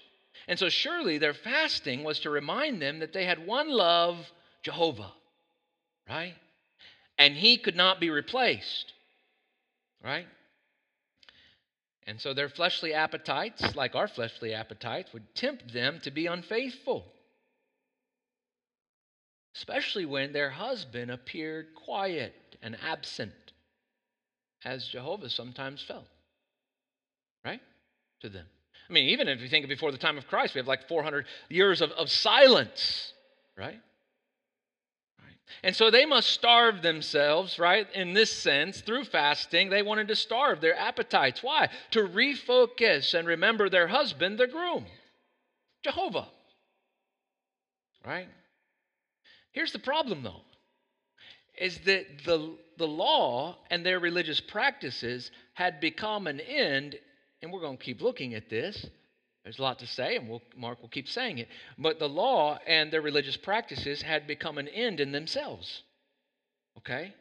And 0.50 0.60
so 0.60 0.68
surely 0.68 1.18
their 1.18 1.36
fasting 1.36 2.04
was 2.04 2.20
to 2.20 2.30
remind 2.30 2.82
them 2.82 3.00
that 3.00 3.14
they 3.14 3.24
had 3.24 3.48
one 3.48 3.70
love, 3.70 4.18
Jehovah, 4.62 5.14
right? 6.10 6.36
And 7.18 7.34
he 7.34 7.56
could 7.56 7.78
not 7.78 8.02
be 8.02 8.10
replaced, 8.10 8.92
right? 10.04 10.28
And 12.08 12.20
so 12.20 12.34
their 12.34 12.50
fleshly 12.50 12.94
appetites, 12.94 13.76
like 13.76 13.96
our 13.96 14.08
fleshly 14.08 14.54
appetites, 14.54 15.14
would 15.14 15.36
tempt 15.36 15.74
them 15.74 16.00
to 16.04 16.12
be 16.12 16.26
unfaithful. 16.26 17.06
especially 19.56 20.06
when 20.06 20.34
their 20.34 20.50
husband 20.50 21.12
appeared 21.12 21.68
quiet 21.76 22.34
and 22.62 22.78
absent, 22.88 23.34
as 24.64 24.88
Jehovah 24.88 25.30
sometimes 25.30 25.84
felt, 25.84 26.08
right? 27.44 27.62
To 28.22 28.30
them. 28.30 28.46
I 28.90 28.94
mean, 28.94 29.10
even 29.10 29.28
if 29.28 29.42
you 29.42 29.50
think 29.50 29.68
before 29.68 29.92
the 29.92 29.98
time 29.98 30.18
of 30.18 30.28
Christ, 30.28 30.54
we 30.54 30.60
have 30.60 30.68
like 30.68 30.88
400 30.88 31.26
years 31.50 31.82
of, 31.82 31.92
of 31.92 32.10
silence, 32.10 33.14
right? 33.58 33.80
And 35.64 35.76
so 35.76 35.92
they 35.92 36.06
must 36.06 36.30
starve 36.30 36.82
themselves, 36.82 37.60
right? 37.60 37.88
In 37.94 38.14
this 38.14 38.32
sense, 38.32 38.82
through 38.82 39.06
fasting, 39.06 39.70
they 39.70 39.82
wanted 39.82 40.08
to 40.08 40.16
starve 40.16 40.62
their 40.62 40.78
appetites. 40.78 41.44
Why? 41.44 41.70
To 41.92 42.08
refocus 42.08 43.14
and 43.14 43.28
remember 43.28 43.70
their 43.70 43.88
husband, 43.88 44.40
their 44.40 44.48
groom, 44.48 44.86
Jehovah. 45.84 46.28
Right? 48.06 48.28
Here's 49.52 49.72
the 49.72 49.80
problem, 49.80 50.24
though, 50.24 50.42
is 51.58 51.80
that 51.80 52.24
the, 52.26 52.56
the 52.78 52.88
law 52.88 53.58
and 53.70 53.86
their 53.86 54.00
religious 54.00 54.40
practices 54.40 55.32
had 55.54 55.80
become 55.80 56.28
an 56.28 56.40
end, 56.40 56.98
and 57.42 57.52
we're 57.52 57.60
going 57.60 57.78
to 57.78 57.84
keep 57.84 58.02
looking 58.02 58.34
at 58.34 58.50
this. 58.50 58.88
There's 59.44 59.60
a 59.60 59.64
lot 59.64 59.80
to 59.80 59.88
say, 59.88 60.18
and 60.18 60.30
we'll, 60.30 60.44
Mark 60.56 60.82
will 60.82 60.90
keep 60.90 61.08
saying 61.08 61.40
it. 61.40 61.48
But 61.78 61.98
the 61.98 62.10
law 62.10 62.60
and 62.68 62.92
their 62.92 63.02
religious 63.02 63.38
practices 63.38 64.02
had 64.02 64.28
become 64.28 64.58
an 64.58 64.68
end 64.68 65.00
in 65.00 65.12
themselves. 65.12 65.82
Okay? 66.78 67.14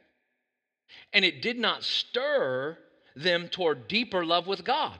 And 1.13 1.25
it 1.25 1.41
did 1.41 1.59
not 1.59 1.83
stir 1.83 2.77
them 3.17 3.49
toward 3.49 3.89
deeper 3.89 4.25
love 4.25 4.47
with 4.47 4.65
God. 4.65 4.99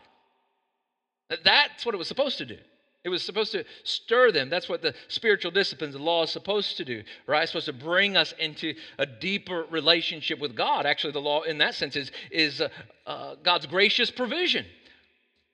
That's 1.45 1.85
what 1.85 1.95
it 1.95 1.99
was 1.99 2.09
supposed 2.09 2.39
to 2.39 2.47
do. 2.47 2.59
It 3.03 3.09
was 3.09 3.23
supposed 3.23 3.53
to 3.53 3.65
stir 3.85 4.31
them. 4.31 4.51
That's 4.51 4.69
what 4.69 4.83
the 4.83 4.95
spiritual 5.09 5.51
disciplines, 5.53 5.95
the 5.95 6.03
law 6.03 6.25
is 6.25 6.31
supposed 6.31 6.77
to 6.77 6.85
do, 6.85 7.03
right? 7.27 7.43
It's 7.43 7.53
supposed 7.53 7.67
to 7.67 7.73
bring 7.73 8.17
us 8.17 8.35
into 8.39 8.75
a 8.99 9.07
deeper 9.07 9.65
relationship 9.71 10.39
with 10.39 10.55
God. 10.55 10.85
Actually, 10.85 11.15
the 11.15 11.21
law, 11.21 11.43
in 11.43 11.59
that 11.59 11.75
sense, 11.75 11.97
is, 11.97 12.11
is 12.31 12.61
uh, 12.61 12.69
uh, 13.07 13.37
God's 13.43 13.67
gracious 13.67 14.11
provision, 14.11 14.67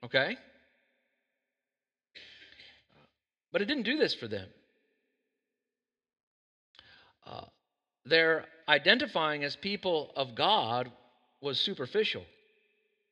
okay? 0.05 0.37
But 3.57 3.63
it 3.63 3.69
didn't 3.69 3.85
do 3.85 3.97
this 3.97 4.13
for 4.13 4.29
them. 4.29 4.47
Uh, 7.27 7.47
their 8.05 8.45
identifying 8.69 9.45
as 9.45 9.57
people 9.57 10.13
of 10.15 10.35
God 10.35 10.93
was 11.41 11.59
superficial, 11.59 12.23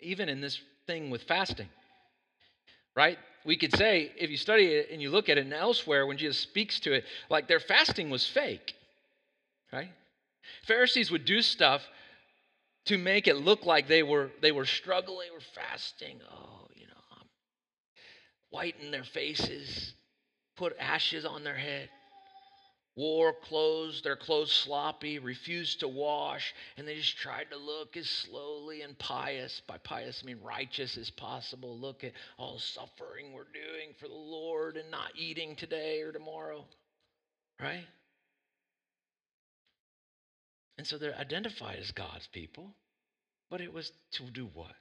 even 0.00 0.28
in 0.28 0.42
this 0.42 0.60
thing 0.86 1.08
with 1.08 1.22
fasting, 1.22 1.70
right? 2.94 3.16
we 3.46 3.56
could 3.56 3.74
say, 3.74 4.12
if 4.18 4.28
you 4.28 4.36
study 4.36 4.66
it 4.66 4.90
and 4.92 5.00
you 5.00 5.08
look 5.08 5.30
at 5.30 5.38
it 5.38 5.46
and 5.46 5.54
elsewhere, 5.54 6.06
when 6.06 6.18
Jesus 6.18 6.36
speaks 6.36 6.78
to 6.80 6.92
it, 6.92 7.04
like 7.30 7.48
their 7.48 7.58
fasting 7.58 8.10
was 8.10 8.26
fake, 8.26 8.74
right? 9.72 9.92
Pharisees 10.66 11.10
would 11.10 11.24
do 11.24 11.40
stuff 11.40 11.80
to 12.84 12.98
make 12.98 13.28
it 13.28 13.36
look 13.36 13.64
like 13.64 13.88
they 13.88 14.02
were 14.02 14.30
they 14.42 14.52
were 14.52 14.66
struggling 14.66 15.28
or 15.32 15.40
fasting. 15.54 16.20
Oh, 16.30 16.66
you 16.74 16.86
know, 16.86 17.22
whiten 18.50 18.90
their 18.90 19.04
faces, 19.04 19.94
put 20.56 20.76
ashes 20.78 21.25
on 21.25 21.44
their 21.44 21.56
head 21.56 21.88
wore 22.96 23.32
clothes, 23.32 24.02
their 24.02 24.16
clothes 24.16 24.52
sloppy, 24.52 25.18
refused 25.18 25.80
to 25.80 25.88
wash, 25.88 26.54
and 26.76 26.87
they 26.87 26.94
just 26.94 27.16
tried 27.16 27.50
to 27.50 27.56
look 27.56 27.96
as 27.96 28.08
slowly 28.08 28.82
and 28.82 28.99
pious. 28.99 29.62
By 29.66 29.78
pious, 29.78 30.20
I 30.23 30.26
mean 30.26 30.38
righteous 30.42 30.96
as 30.96 31.11
possible. 31.11 31.78
Look 31.78 32.04
at 32.04 32.12
all 32.38 32.54
the 32.54 32.61
suffering 32.61 33.32
we're 33.32 33.44
doing 33.44 33.94
for 33.99 34.08
the 34.08 34.14
Lord 34.14 34.76
and 34.76 34.90
not 34.90 35.12
eating 35.16 35.56
today 35.56 36.02
or 36.02 36.12
tomorrow, 36.12 36.64
right? 37.61 37.87
And 40.78 40.87
so 40.87 40.99
they're 40.99 41.16
identified 41.16 41.78
as 41.80 41.90
God's 41.90 42.26
people, 42.28 42.75
but 43.50 43.61
it 43.61 43.73
was 43.73 43.90
to 44.12 44.25
do 44.30 44.49
what? 44.52 44.73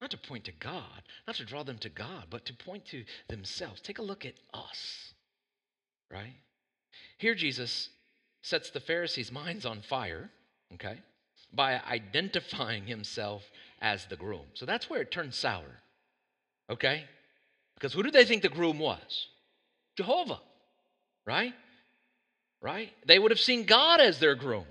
Not 0.00 0.10
to 0.12 0.16
point 0.16 0.44
to 0.44 0.52
God, 0.52 1.02
not 1.26 1.36
to 1.36 1.44
draw 1.44 1.62
them 1.62 1.78
to 1.78 1.90
God, 1.90 2.24
but 2.30 2.46
to 2.46 2.54
point 2.54 2.86
to 2.86 3.04
themselves. 3.28 3.80
Take 3.80 3.98
a 3.98 4.02
look 4.02 4.24
at 4.24 4.34
us, 4.54 5.12
right? 6.10 6.36
Here, 7.18 7.34
Jesus 7.34 7.90
sets 8.42 8.70
the 8.70 8.80
Pharisees' 8.80 9.30
minds 9.30 9.66
on 9.66 9.82
fire, 9.82 10.30
okay, 10.74 10.98
by 11.52 11.80
identifying 11.86 12.86
himself 12.86 13.42
as 13.82 14.06
the 14.06 14.16
groom. 14.16 14.46
So 14.54 14.64
that's 14.64 14.88
where 14.88 15.02
it 15.02 15.10
turns 15.10 15.36
sour, 15.36 15.82
okay? 16.70 17.04
Because 17.74 17.92
who 17.92 18.02
did 18.02 18.14
they 18.14 18.24
think 18.24 18.42
the 18.42 18.48
groom 18.48 18.78
was? 18.78 19.28
Jehovah, 19.96 20.40
right? 21.26 21.52
Right? 22.62 22.90
They 23.06 23.18
would 23.18 23.30
have 23.30 23.40
seen 23.40 23.64
God 23.64 24.00
as 24.00 24.18
their 24.18 24.34
groom. 24.34 24.66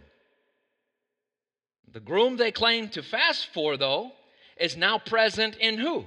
The 1.91 1.99
groom 1.99 2.37
they 2.37 2.51
claim 2.51 2.89
to 2.89 3.03
fast 3.03 3.47
for, 3.53 3.77
though, 3.77 4.11
is 4.59 4.77
now 4.77 4.99
present 4.99 5.55
in 5.57 5.77
who? 5.77 6.05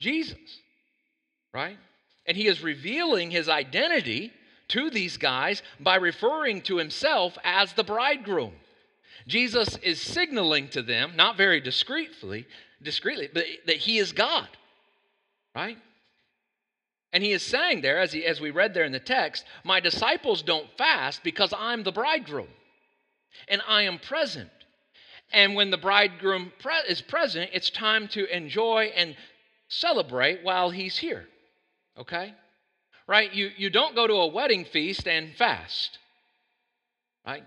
Jesus, 0.00 0.36
right? 1.54 1.78
And 2.26 2.36
he 2.36 2.46
is 2.46 2.62
revealing 2.62 3.30
his 3.30 3.48
identity 3.48 4.32
to 4.68 4.90
these 4.90 5.16
guys 5.16 5.62
by 5.80 5.96
referring 5.96 6.62
to 6.62 6.78
himself 6.78 7.36
as 7.44 7.72
the 7.72 7.84
bridegroom. 7.84 8.54
Jesus 9.26 9.76
is 9.78 10.00
signaling 10.00 10.68
to 10.70 10.82
them, 10.82 11.12
not 11.14 11.36
very 11.36 11.60
discreetly, 11.60 12.46
discreetly, 12.82 13.28
but 13.32 13.44
that 13.66 13.76
he 13.76 13.98
is 13.98 14.12
God. 14.12 14.48
Right? 15.54 15.78
And 17.12 17.22
he 17.22 17.32
is 17.32 17.42
saying 17.42 17.82
there, 17.82 18.00
as, 18.00 18.12
he, 18.12 18.24
as 18.24 18.40
we 18.40 18.50
read 18.50 18.72
there 18.72 18.84
in 18.84 18.92
the 18.92 18.98
text, 18.98 19.44
my 19.64 19.80
disciples 19.80 20.42
don't 20.42 20.66
fast 20.78 21.22
because 21.22 21.52
I'm 21.56 21.82
the 21.82 21.92
bridegroom 21.92 22.48
and 23.48 23.60
I 23.68 23.82
am 23.82 23.98
present. 23.98 24.50
And 25.32 25.54
when 25.54 25.70
the 25.70 25.78
bridegroom 25.78 26.52
pre- 26.58 26.88
is 26.88 27.00
present, 27.00 27.50
it's 27.52 27.70
time 27.70 28.08
to 28.08 28.26
enjoy 28.34 28.92
and 28.94 29.16
celebrate 29.68 30.42
while 30.42 30.70
he's 30.70 30.98
here. 30.98 31.26
Okay? 31.98 32.34
right? 33.06 33.32
You, 33.32 33.50
you 33.56 33.70
don't 33.70 33.94
go 33.94 34.06
to 34.06 34.14
a 34.14 34.26
wedding 34.28 34.64
feast 34.64 35.06
and 35.06 35.34
fast, 35.36 35.98
right? 37.26 37.42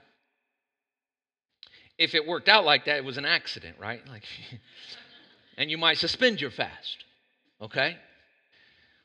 If 1.97 2.13
it 2.13 2.27
worked 2.27 2.49
out 2.49 2.65
like 2.65 2.85
that, 2.85 2.97
it 2.97 3.05
was 3.05 3.17
an 3.17 3.25
accident, 3.25 3.77
right? 3.79 4.01
Like, 4.11 4.23
and 5.57 5.71
you 5.71 5.77
might 5.77 5.97
suspend 5.97 6.41
your 6.41 6.51
fast, 6.51 6.97
okay? 7.61 7.97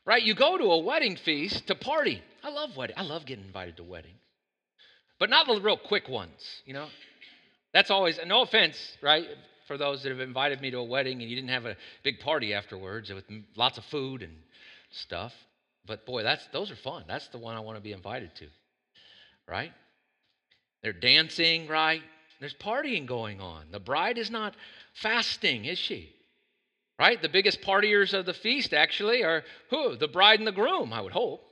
Right? 0.05 0.21
You 0.21 0.33
go 0.33 0.57
to 0.57 0.65
a 0.65 0.79
wedding 0.79 1.15
feast 1.15 1.67
to 1.67 1.75
party. 1.75 2.21
I 2.43 2.49
love 2.49 2.75
wedding. 2.75 2.95
I 2.97 3.03
love 3.03 3.25
getting 3.25 3.45
invited 3.45 3.77
to 3.77 3.83
weddings, 3.83 4.19
but 5.19 5.29
not 5.29 5.47
the 5.47 5.61
real 5.61 5.77
quick 5.77 6.09
ones. 6.09 6.61
You 6.65 6.73
know, 6.73 6.87
that's 7.73 7.89
always. 7.91 8.19
No 8.25 8.41
offense, 8.41 8.77
right? 9.01 9.27
For 9.67 9.77
those 9.77 10.03
that 10.03 10.09
have 10.09 10.19
invited 10.19 10.61
me 10.61 10.71
to 10.71 10.77
a 10.77 10.83
wedding 10.83 11.21
and 11.21 11.29
you 11.29 11.35
didn't 11.35 11.51
have 11.51 11.65
a 11.65 11.77
big 12.03 12.19
party 12.19 12.53
afterwards 12.53 13.11
with 13.11 13.23
lots 13.55 13.77
of 13.77 13.85
food 13.85 14.21
and 14.21 14.33
stuff. 14.91 15.33
But 15.85 16.05
boy, 16.05 16.23
that's 16.23 16.45
those 16.47 16.71
are 16.71 16.75
fun. 16.75 17.05
That's 17.07 17.27
the 17.29 17.37
one 17.37 17.55
I 17.55 17.61
want 17.61 17.77
to 17.77 17.81
be 17.81 17.93
invited 17.93 18.35
to. 18.35 18.47
Right? 19.47 19.71
They're 20.83 20.93
dancing, 20.93 21.67
right? 21.67 22.01
There's 22.39 22.55
partying 22.55 23.05
going 23.05 23.39
on. 23.39 23.65
The 23.71 23.79
bride 23.79 24.17
is 24.17 24.31
not 24.31 24.55
fasting, 24.93 25.65
is 25.65 25.77
she? 25.77 26.13
Right? 26.99 27.21
The 27.21 27.29
biggest 27.29 27.61
partiers 27.61 28.13
of 28.13 28.25
the 28.25 28.33
feast 28.33 28.73
actually 28.73 29.23
are 29.23 29.43
who? 29.69 29.95
The 29.95 30.07
bride 30.07 30.39
and 30.39 30.47
the 30.47 30.51
groom, 30.51 30.91
I 30.91 31.01
would 31.01 31.13
hope. 31.13 31.43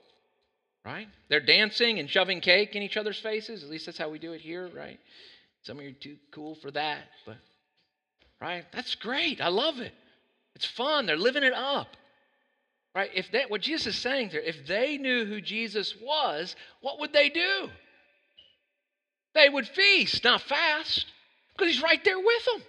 Right? 0.86 1.08
They're 1.30 1.40
dancing 1.40 2.00
and 2.00 2.10
shoving 2.10 2.42
cake 2.42 2.76
in 2.76 2.82
each 2.82 2.98
other's 2.98 3.20
faces. 3.20 3.64
At 3.64 3.70
least 3.70 3.86
that's 3.86 3.98
how 3.98 4.10
we 4.10 4.18
do 4.20 4.34
it 4.34 4.42
here, 4.42 4.70
right? 4.76 5.00
Some 5.64 5.78
of 5.78 5.84
you 5.84 5.90
are 5.90 5.94
too 5.94 6.18
cool 6.32 6.56
for 6.56 6.72
that, 6.72 7.04
but 7.26 7.38
right? 8.42 8.66
That's 8.72 8.96
great. 8.96 9.42
I 9.42 9.50
love 9.50 9.80
it. 9.80 9.94
It's 10.56 10.66
fun. 10.66 11.06
They're 11.06 11.18
living 11.18 11.44
it 11.44 11.54
up. 11.54 11.96
Right? 12.96 13.12
If 13.14 13.32
that 13.32 13.52
what 13.52 13.62
Jesus 13.62 13.96
is 13.96 14.02
saying 14.02 14.30
there, 14.32 14.42
if 14.42 14.66
they 14.66 14.98
knew 14.98 15.26
who 15.26 15.42
Jesus 15.42 15.96
was, 16.02 16.56
what 16.82 17.00
would 17.00 17.14
they 17.14 17.30
do? 17.30 17.70
They 19.36 19.48
would 19.48 19.68
feast, 19.68 20.24
not 20.24 20.42
fast, 20.42 21.06
because 21.54 21.72
he's 21.72 21.84
right 21.84 22.04
there 22.04 22.18
with 22.18 22.46
them. 22.46 22.64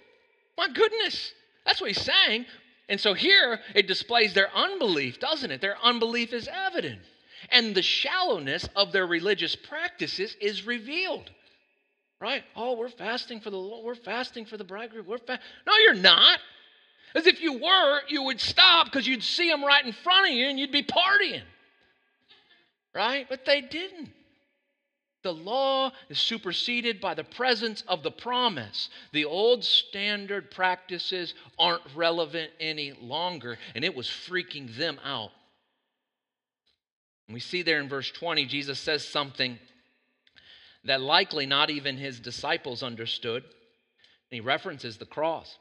My 0.57 0.67
goodness. 0.69 1.33
That's 1.65 1.81
what 1.81 1.89
he's 1.89 2.01
saying. 2.01 2.45
And 2.87 2.99
so 2.99 3.13
here 3.13 3.59
it 3.73 3.87
displays 3.87 4.33
their 4.33 4.53
unbelief, 4.55 5.19
doesn't 5.19 5.49
it? 5.49 5.61
Their 5.61 5.77
unbelief 5.81 6.33
is 6.33 6.47
evident. 6.51 7.01
And 7.49 7.73
the 7.73 7.81
shallowness 7.81 8.69
of 8.75 8.91
their 8.91 9.07
religious 9.07 9.55
practices 9.55 10.35
is 10.39 10.67
revealed. 10.67 11.31
Right? 12.21 12.43
Oh, 12.55 12.77
we're 12.77 12.89
fasting 12.89 13.41
for 13.41 13.49
the 13.49 13.57
Lord. 13.57 13.83
We're 13.83 13.95
fasting 13.95 14.45
for 14.45 14.55
the 14.55 14.63
bridegroom. 14.63 15.07
We're 15.07 15.17
fa- 15.17 15.39
No, 15.65 15.73
you're 15.77 15.95
not. 15.95 16.39
As 17.15 17.25
if 17.25 17.41
you 17.41 17.53
were, 17.53 18.01
you 18.07 18.23
would 18.23 18.39
stop 18.39 18.85
because 18.85 19.07
you'd 19.07 19.23
see 19.23 19.49
them 19.49 19.65
right 19.65 19.83
in 19.83 19.91
front 19.91 20.29
of 20.29 20.33
you 20.35 20.45
and 20.47 20.59
you'd 20.59 20.71
be 20.71 20.83
partying. 20.83 21.41
Right? 22.93 23.25
But 23.27 23.45
they 23.45 23.61
didn't. 23.61 24.11
The 25.23 25.33
law 25.33 25.91
is 26.09 26.19
superseded 26.19 27.01
by 27.01 27.15
the 27.15 27.23
presence 27.23 27.83
of 27.87 28.03
the 28.03 28.11
promise. 28.11 28.89
The 29.13 29.25
old 29.25 29.63
standard 29.63 30.51
practices 30.51 31.33
aren't 31.59 31.83
relevant 31.95 32.51
any 32.59 32.93
longer, 33.01 33.57
and 33.75 33.83
it 33.83 33.95
was 33.95 34.07
freaking 34.07 34.75
them 34.77 34.99
out. 35.03 35.29
And 37.27 37.33
we 37.33 37.39
see 37.39 37.61
there 37.61 37.79
in 37.79 37.87
verse 37.87 38.09
20, 38.11 38.45
Jesus 38.45 38.79
says 38.79 39.07
something 39.07 39.59
that 40.85 41.01
likely 41.01 41.45
not 41.45 41.69
even 41.69 41.97
his 41.97 42.19
disciples 42.19 42.83
understood. 42.83 43.43
And 43.43 43.51
he 44.35 44.39
references 44.39 44.97
the 44.97 45.05
cross. 45.05 45.57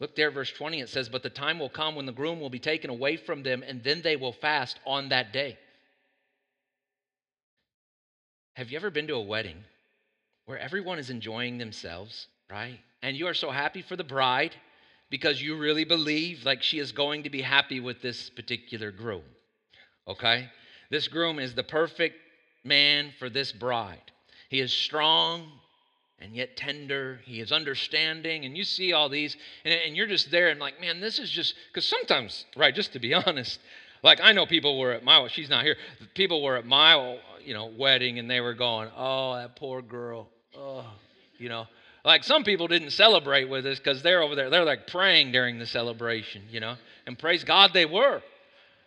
Look 0.00 0.16
there, 0.16 0.30
verse 0.30 0.50
20, 0.50 0.80
it 0.80 0.88
says, 0.88 1.08
But 1.08 1.22
the 1.22 1.30
time 1.30 1.58
will 1.58 1.68
come 1.68 1.94
when 1.94 2.06
the 2.06 2.12
groom 2.12 2.40
will 2.40 2.50
be 2.50 2.58
taken 2.58 2.90
away 2.90 3.16
from 3.16 3.42
them, 3.42 3.62
and 3.66 3.82
then 3.84 4.02
they 4.02 4.16
will 4.16 4.32
fast 4.32 4.78
on 4.84 5.10
that 5.10 5.32
day. 5.32 5.56
Have 8.54 8.70
you 8.70 8.76
ever 8.76 8.90
been 8.90 9.06
to 9.06 9.14
a 9.14 9.22
wedding 9.22 9.58
where 10.44 10.58
everyone 10.58 10.98
is 10.98 11.08
enjoying 11.08 11.58
themselves, 11.58 12.26
right? 12.50 12.78
And 13.00 13.16
you 13.16 13.26
are 13.28 13.34
so 13.34 13.50
happy 13.50 13.82
for 13.82 13.96
the 13.96 14.04
bride 14.04 14.54
because 15.08 15.40
you 15.40 15.56
really 15.56 15.84
believe 15.84 16.44
like 16.44 16.62
she 16.62 16.78
is 16.78 16.92
going 16.92 17.22
to 17.22 17.30
be 17.30 17.42
happy 17.42 17.80
with 17.80 18.02
this 18.02 18.28
particular 18.30 18.90
groom, 18.90 19.22
okay? 20.06 20.48
This 20.90 21.08
groom 21.08 21.38
is 21.38 21.54
the 21.54 21.62
perfect 21.62 22.16
man 22.64 23.12
for 23.18 23.30
this 23.30 23.52
bride. 23.52 24.11
He 24.52 24.60
is 24.60 24.70
strong 24.70 25.50
and 26.20 26.36
yet 26.36 26.58
tender. 26.58 27.20
He 27.24 27.40
is 27.40 27.52
understanding. 27.52 28.44
And 28.44 28.54
you 28.54 28.64
see 28.64 28.92
all 28.92 29.08
these, 29.08 29.34
and, 29.64 29.72
and 29.72 29.96
you're 29.96 30.06
just 30.06 30.30
there 30.30 30.50
and 30.50 30.60
like, 30.60 30.78
man, 30.78 31.00
this 31.00 31.18
is 31.18 31.30
just, 31.30 31.54
because 31.68 31.86
sometimes, 31.86 32.44
right, 32.54 32.74
just 32.74 32.92
to 32.92 32.98
be 32.98 33.14
honest, 33.26 33.60
like 34.02 34.20
I 34.22 34.32
know 34.32 34.44
people 34.44 34.78
were 34.78 34.92
at 34.92 35.04
my, 35.04 35.26
she's 35.28 35.48
not 35.48 35.64
here, 35.64 35.76
people 36.14 36.42
were 36.42 36.58
at 36.58 36.66
my, 36.66 37.18
you 37.42 37.54
know, 37.54 37.72
wedding 37.78 38.18
and 38.18 38.30
they 38.30 38.42
were 38.42 38.52
going, 38.52 38.90
oh, 38.94 39.36
that 39.36 39.56
poor 39.56 39.80
girl. 39.80 40.28
Oh, 40.54 40.84
you 41.38 41.48
know. 41.48 41.66
Like 42.04 42.22
some 42.22 42.44
people 42.44 42.68
didn't 42.68 42.90
celebrate 42.90 43.48
with 43.48 43.64
us 43.64 43.78
because 43.78 44.02
they're 44.02 44.20
over 44.20 44.34
there, 44.34 44.50
they're 44.50 44.66
like 44.66 44.86
praying 44.86 45.32
during 45.32 45.58
the 45.58 45.66
celebration, 45.66 46.42
you 46.50 46.60
know. 46.60 46.74
And 47.06 47.18
praise 47.18 47.42
God 47.42 47.72
they 47.72 47.86
were 47.86 48.20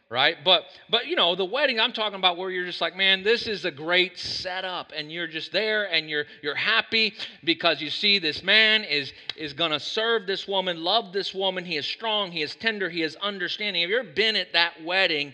right? 0.10 0.38
But 0.44 0.66
but 0.90 1.08
you 1.08 1.16
know 1.16 1.36
the 1.36 1.46
wedding 1.46 1.80
i'm 1.80 1.94
talking 1.94 2.20
about 2.20 2.38
where 2.38 2.50
you're 2.52 2.66
just 2.66 2.82
like 2.82 2.96
man 2.96 3.24
this 3.24 3.48
is 3.48 3.66
a 3.66 3.72
great 3.72 4.18
setup. 4.18 4.92
And 4.96 5.12
you're 5.12 5.28
just 5.28 5.52
there 5.52 5.92
and 5.92 6.10
you're 6.10 6.26
you're 6.42 6.56
happy 6.56 7.14
because 7.44 7.82
you 7.82 7.90
see 7.90 8.20
this 8.20 8.44
man 8.44 8.84
is 8.84 9.14
is 9.36 9.54
to 9.54 9.80
serve 9.80 10.28
this 10.28 10.48
woman 10.48 10.84
love 10.84 11.14
this 11.14 11.34
woman. 11.34 11.66
He 11.66 11.78
is 11.78 11.86
strong 11.86 12.32
he 12.32 12.42
is 12.42 12.56
tender 12.56 12.90
he 12.90 13.02
is 13.02 13.16
understanding. 13.18 13.82
Have 13.82 13.90
you 13.90 14.00
ever 14.00 14.10
been 14.10 14.36
at 14.36 14.54
that 14.54 14.84
wedding 14.84 15.34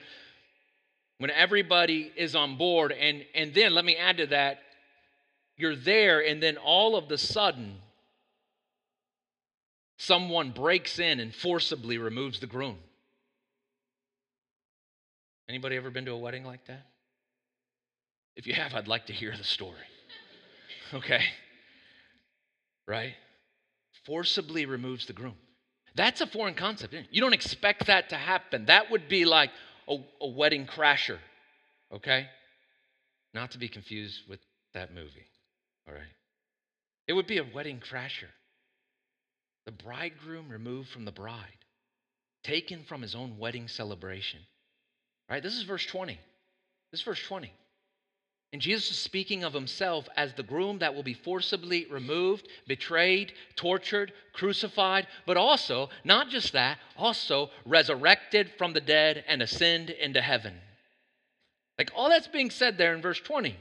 when 1.18 1.32
everybody 1.32 2.12
is 2.16 2.36
on 2.36 2.58
board? 2.58 2.92
And 2.92 3.26
and 3.36 3.54
then 3.54 3.74
let 3.74 3.86
me 3.86 3.96
add 3.96 4.18
to 4.18 4.28
that 4.28 4.60
you're 5.58 5.76
there 5.76 6.26
and 6.26 6.42
then 6.42 6.58
all 6.58 6.96
of 6.96 7.08
the 7.08 7.18
sudden 7.18 7.78
someone 9.98 10.52
breaks 10.52 10.98
in 10.98 11.20
and 11.20 11.36
forcibly 11.36 11.98
removes 11.98 12.40
the 12.40 12.48
groom 12.48 12.78
Anybody 15.52 15.76
ever 15.76 15.90
been 15.90 16.06
to 16.06 16.12
a 16.12 16.18
wedding 16.18 16.46
like 16.46 16.66
that? 16.68 16.86
If 18.38 18.48
you 18.48 18.54
have, 18.54 18.74
I'd 18.74 18.88
like 18.88 19.08
to 19.08 19.14
hear 19.14 19.36
the 19.36 19.44
story. 19.44 19.76
Okay? 20.94 21.24
Right? 22.86 23.14
Forcibly 24.06 24.66
removes 24.66 25.06
the 25.06 25.14
groom. 25.14 25.36
That's 25.96 26.20
a 26.20 26.28
foreign 26.28 26.54
concept. 26.54 26.94
You 27.12 27.22
don't 27.22 27.32
expect 27.32 27.88
that 27.88 28.10
to 28.10 28.18
happen. 28.18 28.66
That 28.66 28.92
would 28.92 29.08
be 29.08 29.24
like 29.24 29.52
a, 29.88 29.96
a 30.20 30.28
wedding 30.28 30.66
crasher. 30.66 31.18
Okay? 31.94 32.28
Not 33.34 33.52
to 33.52 33.58
be 33.58 33.70
confused 33.70 34.20
with 34.28 34.42
that 34.74 34.94
movie. 34.94 35.28
All 35.88 35.94
right? 35.94 36.04
It 37.08 37.14
would 37.14 37.28
be 37.28 37.38
a 37.38 37.46
wedding 37.56 37.80
crasher. 37.80 38.32
The 39.66 39.72
bridegroom 39.72 40.50
removed 40.50 40.90
from 40.90 41.06
the 41.06 41.14
bride, 41.14 41.64
taken 42.44 42.84
from 42.84 43.02
his 43.02 43.16
own 43.16 43.38
wedding 43.38 43.70
celebration 43.70 44.42
Right? 45.32 45.42
This 45.42 45.56
is 45.56 45.64
verse 45.64 45.86
20. 45.86 46.20
This 46.92 47.00
is 47.00 47.06
verse 47.06 47.24
20. 47.26 47.54
And 48.52 48.62
Jesus 48.62 48.92
is 48.92 48.98
speaking 48.98 49.46
of 49.46 49.54
himself 49.54 50.10
as 50.18 50.34
the 50.34 50.44
groom 50.44 50.80
that 50.80 50.94
will 50.94 51.04
be 51.04 51.14
forcibly 51.14 51.86
removed, 51.90 52.50
betrayed, 52.68 53.32
tortured, 53.56 54.12
crucified, 54.34 55.08
but 55.26 55.38
also, 55.38 55.90
not 56.04 56.28
just 56.28 56.52
that, 56.52 56.80
also 56.98 57.50
resurrected 57.66 58.52
from 58.58 58.74
the 58.74 58.82
dead 58.82 59.24
and 59.26 59.42
ascend 59.42 59.90
into 59.90 60.20
heaven. 60.20 60.54
Like 61.78 61.92
all 61.96 62.10
that's 62.10 62.28
being 62.28 62.50
said 62.50 62.78
there 62.78 62.94
in 62.94 63.02
verse 63.02 63.22
20. 63.22 63.56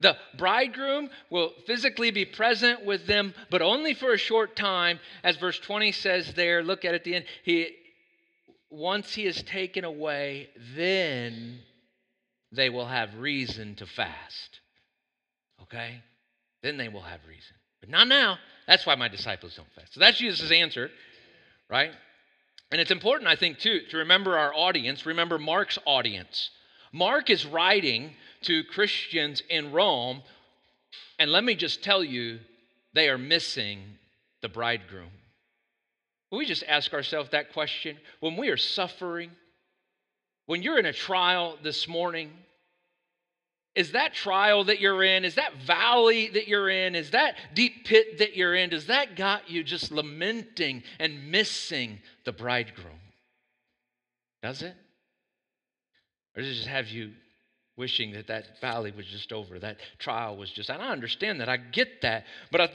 The 0.00 0.18
bridegroom 0.36 1.08
will 1.30 1.54
physically 1.66 2.10
be 2.10 2.26
present 2.26 2.84
with 2.84 3.06
them, 3.06 3.32
but 3.48 3.62
only 3.62 3.94
for 3.94 4.12
a 4.12 4.18
short 4.18 4.54
time. 4.56 5.00
As 5.24 5.38
verse 5.38 5.58
20 5.58 5.92
says 5.92 6.34
there, 6.34 6.62
look 6.62 6.84
at 6.84 6.92
it 6.92 6.96
at 6.96 7.04
the 7.04 7.14
end. 7.14 7.24
He, 7.44 7.70
once 8.70 9.14
he 9.14 9.26
is 9.26 9.42
taken 9.42 9.84
away, 9.84 10.48
then 10.74 11.60
they 12.52 12.68
will 12.70 12.86
have 12.86 13.18
reason 13.18 13.74
to 13.76 13.86
fast. 13.86 14.60
Okay? 15.62 16.02
Then 16.62 16.76
they 16.76 16.88
will 16.88 17.02
have 17.02 17.20
reason. 17.28 17.56
But 17.80 17.90
not 17.90 18.08
now. 18.08 18.38
That's 18.66 18.86
why 18.86 18.94
my 18.94 19.08
disciples 19.08 19.54
don't 19.54 19.72
fast. 19.74 19.94
So 19.94 20.00
that's 20.00 20.18
Jesus' 20.18 20.50
answer, 20.50 20.90
right? 21.70 21.92
And 22.72 22.80
it's 22.80 22.90
important, 22.90 23.28
I 23.28 23.36
think, 23.36 23.58
too, 23.58 23.80
to 23.90 23.98
remember 23.98 24.36
our 24.36 24.52
audience, 24.52 25.06
remember 25.06 25.38
Mark's 25.38 25.78
audience. 25.84 26.50
Mark 26.92 27.30
is 27.30 27.46
writing 27.46 28.14
to 28.42 28.64
Christians 28.64 29.42
in 29.48 29.72
Rome, 29.72 30.22
and 31.18 31.30
let 31.30 31.44
me 31.44 31.54
just 31.54 31.84
tell 31.84 32.02
you, 32.02 32.40
they 32.92 33.08
are 33.08 33.18
missing 33.18 33.80
the 34.42 34.48
bridegroom. 34.48 35.10
We 36.30 36.44
just 36.44 36.64
ask 36.66 36.92
ourselves 36.92 37.30
that 37.30 37.52
question? 37.52 37.96
When 38.20 38.36
we 38.36 38.48
are 38.48 38.56
suffering, 38.56 39.30
when 40.46 40.62
you're 40.62 40.78
in 40.78 40.86
a 40.86 40.92
trial 40.92 41.56
this 41.62 41.86
morning, 41.86 42.30
is 43.74 43.92
that 43.92 44.14
trial 44.14 44.64
that 44.64 44.80
you're 44.80 45.04
in, 45.04 45.24
is 45.24 45.34
that 45.34 45.54
valley 45.56 46.28
that 46.28 46.48
you're 46.48 46.70
in, 46.70 46.94
is 46.94 47.10
that 47.10 47.36
deep 47.54 47.84
pit 47.84 48.18
that 48.18 48.34
you're 48.34 48.54
in, 48.54 48.70
does 48.70 48.86
that 48.86 49.16
got 49.16 49.50
you 49.50 49.62
just 49.62 49.92
lamenting 49.92 50.82
and 50.98 51.30
missing 51.30 52.00
the 52.24 52.32
bridegroom? 52.32 53.00
Does 54.42 54.62
it? 54.62 54.74
Or 56.34 56.42
does 56.42 56.50
it 56.50 56.54
just 56.54 56.68
have 56.68 56.88
you 56.88 57.12
wishing 57.76 58.12
that 58.12 58.26
that 58.26 58.60
valley 58.60 58.90
was 58.90 59.06
just 59.06 59.32
over, 59.32 59.58
that 59.58 59.78
trial 59.98 60.36
was 60.36 60.50
just, 60.50 60.70
and 60.70 60.82
I 60.82 60.90
understand 60.90 61.40
that, 61.40 61.48
I 61.48 61.58
get 61.58 62.02
that, 62.02 62.24
but 62.50 62.74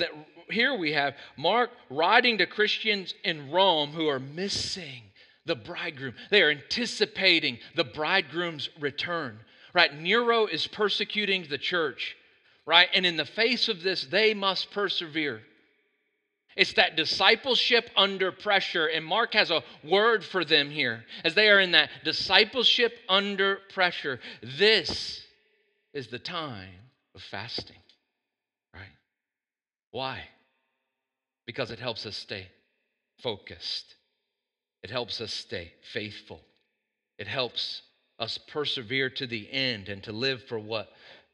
here 0.50 0.76
we 0.76 0.94
have 0.94 1.16
Mark 1.38 1.72
writing 1.90 2.38
to 2.38 2.46
Christians 2.46 3.14
in 3.24 3.52
Rome 3.52 3.92
who 3.92 4.08
are 4.08 4.20
missing 4.20 5.02
the 5.46 5.56
bridegroom. 5.56 6.14
They 6.30 6.44
are 6.44 6.52
anticipating 6.52 7.58
the 7.76 7.84
bridegroom's 7.84 8.70
return, 8.80 9.40
right? 9.74 9.94
Nero 9.94 10.46
is 10.46 10.68
persecuting 10.68 11.48
the 11.50 11.58
church, 11.58 12.16
right? 12.66 12.90
And 12.94 13.06
in 13.06 13.18
the 13.18 13.26
face 13.26 13.68
of 13.68 13.82
this, 13.82 14.06
they 14.06 14.34
must 14.36 14.72
persevere. 14.72 15.42
It's 16.56 16.74
that 16.74 16.96
discipleship 16.96 17.90
under 17.96 18.32
pressure. 18.32 18.88
And 18.88 19.06
Mark 19.06 19.34
has 19.34 19.52
a 19.52 19.64
word 19.84 20.24
for 20.24 20.44
them 20.44 20.70
here 20.70 21.06
as 21.24 21.34
they 21.34 21.50
are 21.50 21.60
in 21.60 21.72
that 21.72 21.90
discipleship 22.04 22.94
under 23.08 23.60
pressure. 23.74 24.20
This 24.42 25.24
is 25.94 26.08
the 26.08 26.20
time 26.20 26.70
of 27.16 27.22
fasting, 27.22 27.82
right? 28.74 28.84
Why? 29.92 30.22
Because 31.46 31.72
it 31.72 31.80
helps 31.80 32.06
us 32.06 32.16
stay 32.16 32.48
focused, 33.22 33.96
it 34.84 34.90
helps 34.90 35.22
us 35.22 35.34
stay 35.34 35.74
faithful, 35.94 36.42
it 37.18 37.28
helps 37.28 37.82
us 38.20 38.38
persevere 38.38 39.10
to 39.10 39.28
the 39.28 39.52
end 39.52 39.90
and 39.90 40.04
to 40.04 40.12
live 40.12 40.44
for 40.44 40.60
what 40.60 40.90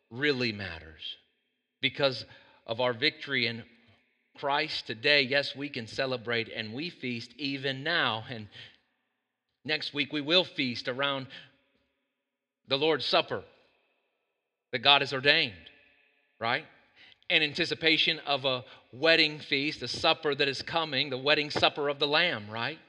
really 0.09 0.51
matters. 0.51 1.17
Because 1.81 2.25
of 2.65 2.81
our 2.81 2.93
victory 2.93 3.45
in 3.45 3.63
Christ 4.37 4.87
today, 4.87 5.21
yes, 5.21 5.55
we 5.55 5.69
can 5.69 5.87
celebrate 5.87 6.49
and 6.49 6.73
we 6.73 6.89
feast 6.89 7.33
even 7.37 7.83
now. 7.83 8.23
And 8.29 8.47
next 9.65 9.93
week 9.93 10.13
we 10.13 10.21
will 10.21 10.43
feast 10.43 10.87
around 10.87 11.27
the 12.67 12.77
Lord's 12.77 13.05
Supper 13.05 13.43
that 14.71 14.79
God 14.79 15.01
has 15.01 15.13
ordained, 15.13 15.53
right? 16.39 16.65
In 17.29 17.43
anticipation 17.43 18.19
of 18.25 18.45
a 18.45 18.63
wedding 18.93 19.39
feast, 19.39 19.81
a 19.81 19.87
supper 19.87 20.33
that 20.35 20.47
is 20.47 20.61
coming, 20.61 21.09
the 21.09 21.17
wedding 21.17 21.49
supper 21.49 21.89
of 21.89 21.99
the 21.99 22.07
Lamb, 22.07 22.49
right? 22.49 22.79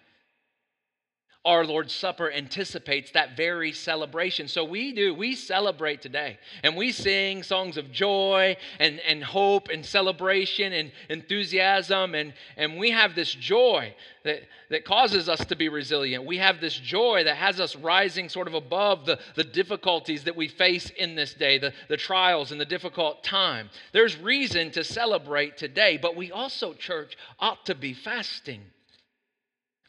Our 1.48 1.64
Lord's 1.64 1.94
Supper 1.94 2.30
anticipates 2.30 3.12
that 3.12 3.34
very 3.34 3.72
celebration. 3.72 4.48
So 4.48 4.64
we 4.64 4.92
do, 4.92 5.14
we 5.14 5.34
celebrate 5.34 6.02
today. 6.02 6.38
And 6.62 6.76
we 6.76 6.92
sing 6.92 7.42
songs 7.42 7.78
of 7.78 7.90
joy 7.90 8.58
and, 8.78 9.00
and 9.00 9.24
hope 9.24 9.70
and 9.70 9.84
celebration 9.84 10.74
and 10.74 10.92
enthusiasm. 11.08 12.14
And, 12.14 12.34
and 12.58 12.76
we 12.76 12.90
have 12.90 13.14
this 13.14 13.32
joy 13.32 13.94
that, 14.24 14.42
that 14.68 14.84
causes 14.84 15.26
us 15.30 15.42
to 15.46 15.56
be 15.56 15.70
resilient. 15.70 16.26
We 16.26 16.36
have 16.36 16.60
this 16.60 16.74
joy 16.74 17.24
that 17.24 17.36
has 17.36 17.60
us 17.60 17.74
rising 17.76 18.28
sort 18.28 18.46
of 18.46 18.52
above 18.52 19.06
the, 19.06 19.18
the 19.34 19.44
difficulties 19.44 20.24
that 20.24 20.36
we 20.36 20.48
face 20.48 20.90
in 20.90 21.14
this 21.14 21.32
day, 21.32 21.56
the, 21.56 21.72
the 21.88 21.96
trials 21.96 22.52
and 22.52 22.60
the 22.60 22.66
difficult 22.66 23.24
time. 23.24 23.70
There's 23.94 24.18
reason 24.18 24.70
to 24.72 24.84
celebrate 24.84 25.56
today, 25.56 25.96
but 25.96 26.14
we 26.14 26.30
also, 26.30 26.74
church, 26.74 27.16
ought 27.40 27.64
to 27.64 27.74
be 27.74 27.94
fasting 27.94 28.60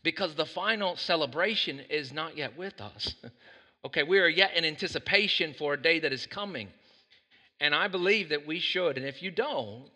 because 0.03 0.35
the 0.35 0.45
final 0.45 0.95
celebration 0.95 1.81
is 1.89 2.13
not 2.13 2.37
yet 2.37 2.57
with 2.57 2.79
us. 2.81 3.15
okay, 3.85 4.03
we 4.03 4.19
are 4.19 4.29
yet 4.29 4.55
in 4.55 4.65
anticipation 4.65 5.53
for 5.57 5.73
a 5.73 5.81
day 5.81 5.99
that 5.99 6.13
is 6.13 6.25
coming. 6.25 6.69
And 7.59 7.75
I 7.75 7.87
believe 7.87 8.29
that 8.29 8.47
we 8.47 8.59
should. 8.59 8.97
And 8.97 9.05
if 9.05 9.21
you 9.21 9.31
don't, 9.31 9.89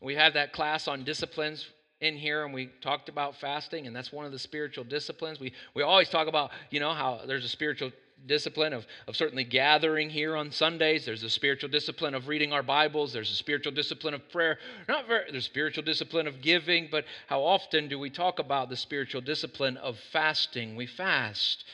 we 0.00 0.14
have 0.14 0.34
that 0.34 0.52
class 0.52 0.88
on 0.88 1.04
disciplines 1.04 1.66
in 2.00 2.16
here 2.16 2.44
and 2.44 2.54
we 2.54 2.70
talked 2.80 3.08
about 3.08 3.34
fasting 3.36 3.86
and 3.86 3.96
that's 3.96 4.12
one 4.12 4.24
of 4.24 4.30
the 4.30 4.38
spiritual 4.38 4.84
disciplines 4.84 5.40
we 5.40 5.52
we 5.74 5.82
always 5.82 6.08
talk 6.08 6.28
about 6.28 6.52
you 6.70 6.78
know 6.78 6.92
how 6.92 7.20
there's 7.26 7.44
a 7.44 7.48
spiritual 7.48 7.90
discipline 8.26 8.72
of, 8.72 8.86
of 9.06 9.16
certainly 9.16 9.44
gathering 9.44 10.10
here 10.10 10.36
on 10.36 10.50
sundays. 10.50 11.04
There's 11.04 11.22
a 11.22 11.30
spiritual 11.30 11.70
discipline 11.70 12.14
of 12.14 12.28
reading 12.28 12.52
our 12.52 12.62
bibles. 12.62 13.12
There's 13.12 13.30
a 13.30 13.34
spiritual 13.34 13.72
discipline 13.72 14.14
of 14.14 14.28
prayer. 14.30 14.58
Not 14.88 15.06
very 15.06 15.30
there's 15.30 15.44
spiritual 15.44 15.84
discipline 15.84 16.26
of 16.26 16.40
giving 16.42 16.88
but 16.90 17.04
how 17.26 17.42
often 17.42 17.88
do 17.88 17.98
we 17.98 18.10
talk 18.10 18.38
about 18.38 18.68
the 18.68 18.76
spiritual 18.76 19.20
discipline 19.20 19.76
of 19.76 19.98
fasting? 20.12 20.76
We 20.76 20.86
fast 20.86 21.64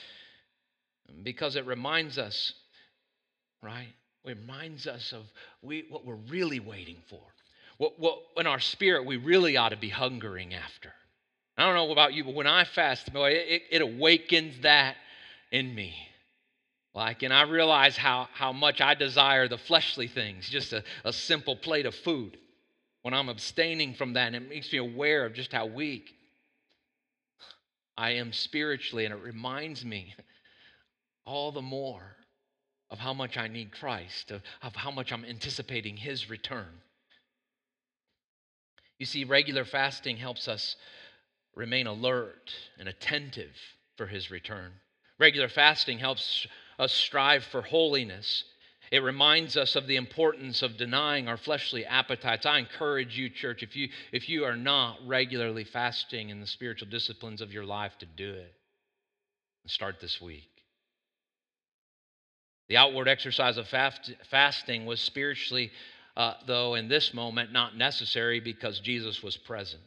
because 1.22 1.56
it 1.56 1.66
reminds 1.66 2.18
us 2.18 2.54
right? 3.64 3.88
It 4.24 4.28
reminds 4.28 4.86
us 4.86 5.12
of 5.12 5.24
we, 5.62 5.86
what 5.88 6.04
we're 6.04 6.14
really 6.14 6.60
waiting 6.60 6.98
for. 7.08 7.20
What, 7.78 7.98
what 7.98 8.18
in 8.36 8.46
our 8.46 8.60
spirit 8.60 9.06
we 9.06 9.16
really 9.16 9.56
ought 9.56 9.70
to 9.70 9.76
be 9.76 9.88
hungering 9.88 10.54
after. 10.54 10.92
I 11.56 11.64
don't 11.64 11.74
know 11.74 11.90
about 11.90 12.14
you, 12.14 12.24
but 12.24 12.34
when 12.34 12.46
I 12.46 12.64
fast, 12.64 13.12
boy, 13.12 13.30
it, 13.30 13.62
it 13.70 13.82
awakens 13.82 14.60
that 14.62 14.96
in 15.50 15.74
me. 15.74 15.94
Like, 16.94 17.22
and 17.22 17.32
I 17.32 17.42
realize 17.42 17.96
how, 17.96 18.28
how 18.32 18.52
much 18.52 18.80
I 18.80 18.94
desire 18.94 19.48
the 19.48 19.58
fleshly 19.58 20.06
things, 20.06 20.48
just 20.48 20.72
a, 20.72 20.84
a 21.04 21.12
simple 21.12 21.56
plate 21.56 21.86
of 21.86 21.94
food. 21.94 22.38
When 23.02 23.12
I'm 23.12 23.28
abstaining 23.28 23.94
from 23.94 24.14
that, 24.14 24.28
and 24.28 24.36
it 24.36 24.48
makes 24.48 24.72
me 24.72 24.78
aware 24.78 25.26
of 25.26 25.34
just 25.34 25.52
how 25.52 25.66
weak 25.66 26.14
I 27.96 28.12
am 28.12 28.32
spiritually, 28.32 29.04
and 29.04 29.12
it 29.12 29.20
reminds 29.22 29.84
me 29.84 30.14
all 31.26 31.52
the 31.52 31.62
more 31.62 32.16
of 32.90 32.98
how 32.98 33.12
much 33.12 33.36
I 33.36 33.48
need 33.48 33.72
Christ, 33.72 34.30
of, 34.30 34.42
of 34.62 34.76
how 34.76 34.90
much 34.90 35.12
I'm 35.12 35.24
anticipating 35.24 35.96
His 35.96 36.30
return. 36.30 36.80
You 38.98 39.06
see, 39.06 39.24
regular 39.24 39.64
fasting 39.64 40.16
helps 40.16 40.48
us 40.48 40.76
remain 41.56 41.86
alert 41.86 42.54
and 42.78 42.88
attentive 42.88 43.56
for 43.96 44.06
his 44.06 44.30
return. 44.30 44.72
Regular 45.18 45.48
fasting 45.48 45.98
helps 45.98 46.46
us 46.78 46.92
strive 46.92 47.44
for 47.44 47.62
holiness. 47.62 48.44
It 48.90 49.02
reminds 49.02 49.56
us 49.56 49.76
of 49.76 49.86
the 49.86 49.96
importance 49.96 50.62
of 50.62 50.76
denying 50.76 51.26
our 51.28 51.36
fleshly 51.36 51.84
appetites. 51.84 52.46
I 52.46 52.58
encourage 52.58 53.18
you, 53.18 53.28
church, 53.30 53.62
if 53.62 53.74
you, 53.74 53.88
if 54.12 54.28
you 54.28 54.44
are 54.44 54.56
not 54.56 54.98
regularly 55.06 55.64
fasting 55.64 56.28
in 56.28 56.40
the 56.40 56.46
spiritual 56.46 56.88
disciplines 56.88 57.40
of 57.40 57.52
your 57.52 57.64
life, 57.64 57.96
to 57.98 58.06
do 58.06 58.30
it. 58.30 58.54
Start 59.66 60.00
this 60.00 60.20
week. 60.20 60.50
The 62.68 62.76
outward 62.76 63.08
exercise 63.08 63.56
of 63.56 63.66
fast, 63.68 64.12
fasting 64.30 64.86
was 64.86 65.00
spiritually 65.00 65.70
uh, 66.16 66.34
though 66.46 66.74
in 66.74 66.88
this 66.88 67.12
moment 67.12 67.52
not 67.52 67.76
necessary 67.76 68.40
because 68.40 68.80
Jesus 68.80 69.22
was 69.22 69.36
present. 69.36 69.82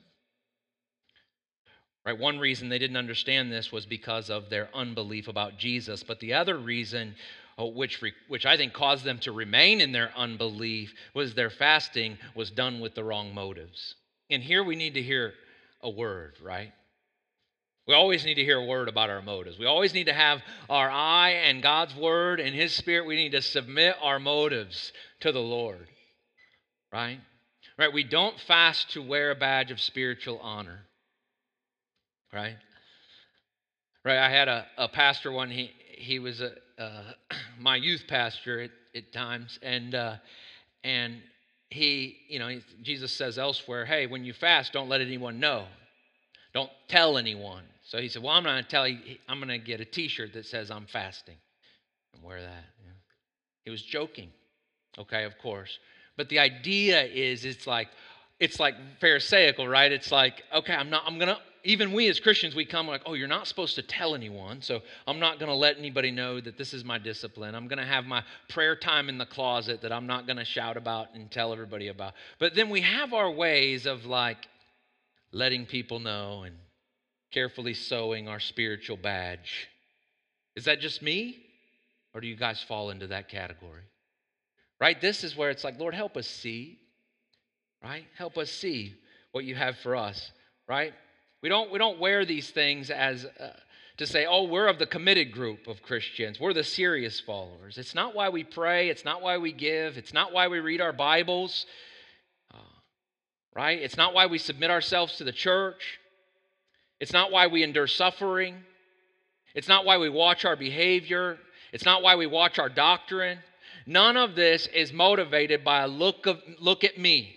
Right, 2.08 2.18
one 2.18 2.40
reason 2.40 2.70
they 2.70 2.80
didn't 2.80 2.96
understand 2.96 3.52
this 3.52 3.70
was 3.70 3.86
because 3.86 4.30
of 4.30 4.50
their 4.50 4.70
unbelief 4.74 5.28
about 5.28 5.58
Jesus, 5.58 6.04
but 6.04 6.22
the 6.22 6.36
other 6.36 6.58
reason 6.58 7.16
uh, 7.60 7.66
which, 7.66 8.02
which 8.30 8.46
I 8.46 8.56
think 8.56 8.72
caused 8.72 9.04
them 9.04 9.20
to 9.20 9.34
remain 9.34 9.82
in 9.82 9.92
their 9.92 10.12
unbelief 10.16 10.94
was 11.14 11.34
their 11.34 11.50
fasting 11.50 12.18
was 12.34 12.50
done 12.50 12.80
with 12.80 12.96
the 12.96 13.04
wrong 13.04 13.36
motives. 13.36 13.96
And 14.30 14.42
here 14.42 14.64
we 14.64 14.78
need 14.78 14.94
to 14.94 15.02
hear 15.02 15.34
a 15.82 15.90
word, 15.90 16.36
right? 16.42 16.72
We 17.88 17.94
always 17.94 18.24
need 18.24 18.36
to 18.36 18.44
hear 18.44 18.58
a 18.58 18.66
word 18.66 18.88
about 18.88 19.10
our 19.10 19.22
motives. 19.22 19.60
We 19.60 19.66
always 19.66 19.94
need 19.94 20.06
to 20.06 20.14
have 20.14 20.42
our 20.70 20.90
eye 20.90 21.32
and 21.32 21.62
God's 21.62 21.94
word 21.94 22.40
and 22.40 22.56
His 22.56 22.74
Spirit. 22.74 23.06
We 23.06 23.18
need 23.18 23.34
to 23.34 23.42
submit 23.42 23.98
our 24.02 24.20
motives 24.20 24.94
to 25.20 25.34
the 25.34 25.42
Lord 25.42 25.88
right? 26.92 27.20
Right? 27.78 27.94
We 27.94 28.04
don't 28.04 28.40
fast 28.40 28.92
to 28.92 29.02
wear 29.02 29.32
a 29.32 29.36
badge 29.36 29.72
of 29.72 29.80
spiritual 29.80 30.40
honor, 30.40 30.87
right? 32.34 32.58
Right? 34.04 34.18
I 34.18 34.30
had 34.30 34.48
a, 34.48 34.66
a 34.78 34.88
pastor 34.88 35.32
one, 35.32 35.50
he, 35.50 35.72
he 35.98 36.20
was 36.20 36.42
a, 36.42 36.54
uh, 36.78 37.04
my 37.60 37.76
youth 37.76 38.04
pastor 38.08 38.62
at, 38.62 38.72
at 38.96 39.12
times, 39.12 39.60
and, 39.62 39.96
uh, 39.96 40.16
and 40.84 41.22
he, 41.70 42.18
you 42.30 42.40
know, 42.40 42.60
Jesus 42.82 43.12
says 43.12 43.38
elsewhere, 43.38 43.86
hey, 43.86 44.08
when 44.08 44.24
you 44.24 44.34
fast, 44.34 44.74
don't 44.74 44.90
let 44.90 45.02
anyone 45.02 45.40
know. 45.40 45.66
Don't 46.54 46.72
tell 46.88 47.18
anyone. 47.18 47.64
So 47.84 48.00
he 48.00 48.08
said, 48.08 48.24
well, 48.24 48.34
I'm 48.34 48.44
not 48.44 48.54
going 48.54 48.64
to 48.64 48.70
tell 48.70 48.88
you, 48.88 49.00
I'm 49.28 49.40
going 49.40 49.50
to 49.50 49.58
get 49.58 49.80
a 49.82 49.86
t 49.86 50.08
shirt 50.08 50.34
that 50.34 50.46
says 50.46 50.72
I'm 50.72 50.86
fasting 50.86 51.36
and 52.14 52.24
wear 52.24 52.42
that. 52.42 52.66
Yeah. 52.84 52.92
He 53.64 53.70
was 53.70 53.82
joking, 53.82 54.30
okay, 54.98 55.24
of 55.24 55.38
course. 55.38 55.80
But 56.16 56.30
the 56.30 56.40
idea 56.40 57.04
is 57.04 57.46
it's 57.46 57.68
like 57.68 57.90
it's 58.40 58.60
like 58.60 58.76
pharisaical, 59.00 59.68
right? 59.68 59.92
It's 59.92 60.12
like, 60.12 60.44
okay, 60.54 60.74
I'm 60.74 60.90
not 60.90 61.04
I'm 61.06 61.20
to 61.20 61.38
even 61.68 61.94
we 61.94 62.08
as 62.08 62.20
Christians, 62.20 62.56
we 62.56 62.66
come 62.66 62.88
like, 62.88 63.02
oh, 63.06 63.14
you're 63.14 63.28
not 63.28 63.48
supposed 63.48 63.76
to 63.76 63.82
tell 63.82 64.16
anyone. 64.16 64.62
So 64.62 64.82
I'm 65.06 65.20
not 65.20 65.40
going 65.40 65.50
to 65.50 65.56
let 65.56 65.78
anybody 65.78 66.12
know 66.12 66.42
that 66.42 66.58
this 66.58 66.74
is 66.74 66.84
my 66.84 66.98
discipline. 66.98 67.56
I'm 67.56 67.68
going 67.68 67.80
to 67.80 67.86
have 67.86 68.06
my 68.06 68.24
prayer 68.50 68.76
time 68.76 69.10
in 69.10 69.18
the 69.18 69.26
closet 69.26 69.82
that 69.82 69.92
I'm 69.92 70.08
not 70.08 70.26
going 70.26 70.38
to 70.38 70.46
shout 70.46 70.78
about 70.78 71.14
and 71.14 71.30
tell 71.30 71.54
everybody 71.54 71.90
about. 71.90 72.14
But 72.40 72.56
then 72.56 72.70
we 72.70 72.82
have 72.82 73.14
our 73.14 73.30
ways 73.30 73.86
of 73.86 74.06
like 74.06 74.48
letting 75.32 75.66
people 75.66 76.00
know 76.00 76.44
and 76.44 76.56
carefully 77.32 77.74
sewing 77.74 78.28
our 78.28 78.40
spiritual 78.40 78.98
badge. 78.98 79.68
Is 80.56 80.66
that 80.66 80.80
just 80.80 81.02
me? 81.02 81.38
Or 82.14 82.22
do 82.22 82.28
you 82.28 82.36
guys 82.36 82.62
fall 82.64 82.90
into 82.90 83.08
that 83.08 83.30
category? 83.30 83.84
right? 84.80 85.00
This 85.00 85.24
is 85.24 85.36
where 85.36 85.50
it's 85.50 85.64
like, 85.64 85.80
Lord, 85.80 85.94
help 85.94 86.18
us 86.18 86.28
see, 86.28 86.80
right? 87.84 88.06
Help 88.18 88.38
us 88.38 88.52
see 88.52 88.96
what 89.32 89.44
you 89.44 89.56
have 89.56 89.78
for 89.78 89.96
us, 89.96 90.32
right? 90.68 90.94
We 91.42 91.50
don't, 91.50 91.72
we 91.72 91.78
don't 91.78 92.00
wear 92.00 92.26
these 92.26 92.50
things 92.50 92.90
as 92.90 93.26
uh, 93.26 93.50
to 93.98 94.06
say, 94.06 94.26
oh, 94.26 94.44
we're 94.44 94.68
of 94.68 94.80
the 94.80 94.86
committed 94.86 95.32
group 95.32 95.68
of 95.68 95.82
Christians. 95.82 96.40
We're 96.40 96.54
the 96.54 96.64
serious 96.64 97.20
followers. 97.20 97.78
It's 97.78 97.96
not 97.96 98.16
why 98.16 98.30
we 98.30 98.44
pray. 98.44 98.90
It's 98.90 99.06
not 99.06 99.22
why 99.22 99.38
we 99.38 99.52
give. 99.52 99.98
It's 99.98 100.14
not 100.14 100.34
why 100.34 100.48
we 100.48 100.60
read 100.60 100.82
our 100.82 100.94
Bibles, 100.94 101.66
uh, 102.54 102.58
right? 103.56 103.80
It's 103.80 103.98
not 103.98 104.14
why 104.14 104.26
we 104.26 104.38
submit 104.38 104.72
ourselves 104.72 105.18
to 105.18 105.24
the 105.24 105.32
church. 105.32 106.00
It's 107.00 107.14
not 107.14 107.32
why 107.32 107.48
we 107.48 107.64
endure 107.64 107.88
suffering. 107.88 108.56
It's 109.54 109.68
not 109.68 109.86
why 109.86 109.98
we 109.98 110.10
watch 110.10 110.46
our 110.46 110.56
behavior. 110.56 111.38
It's 111.72 111.86
not 111.86 112.02
why 112.02 112.16
we 112.16 112.28
watch 112.28 112.60
our 112.60 112.70
doctrine. 112.70 113.40
None 113.86 114.18
of 114.18 114.36
this 114.36 114.68
is 114.68 114.92
motivated 114.92 115.64
by 115.64 115.82
a 115.82 115.88
look 115.88 116.26
of 116.26 116.42
look 116.60 116.84
at 116.84 116.98
me, 116.98 117.37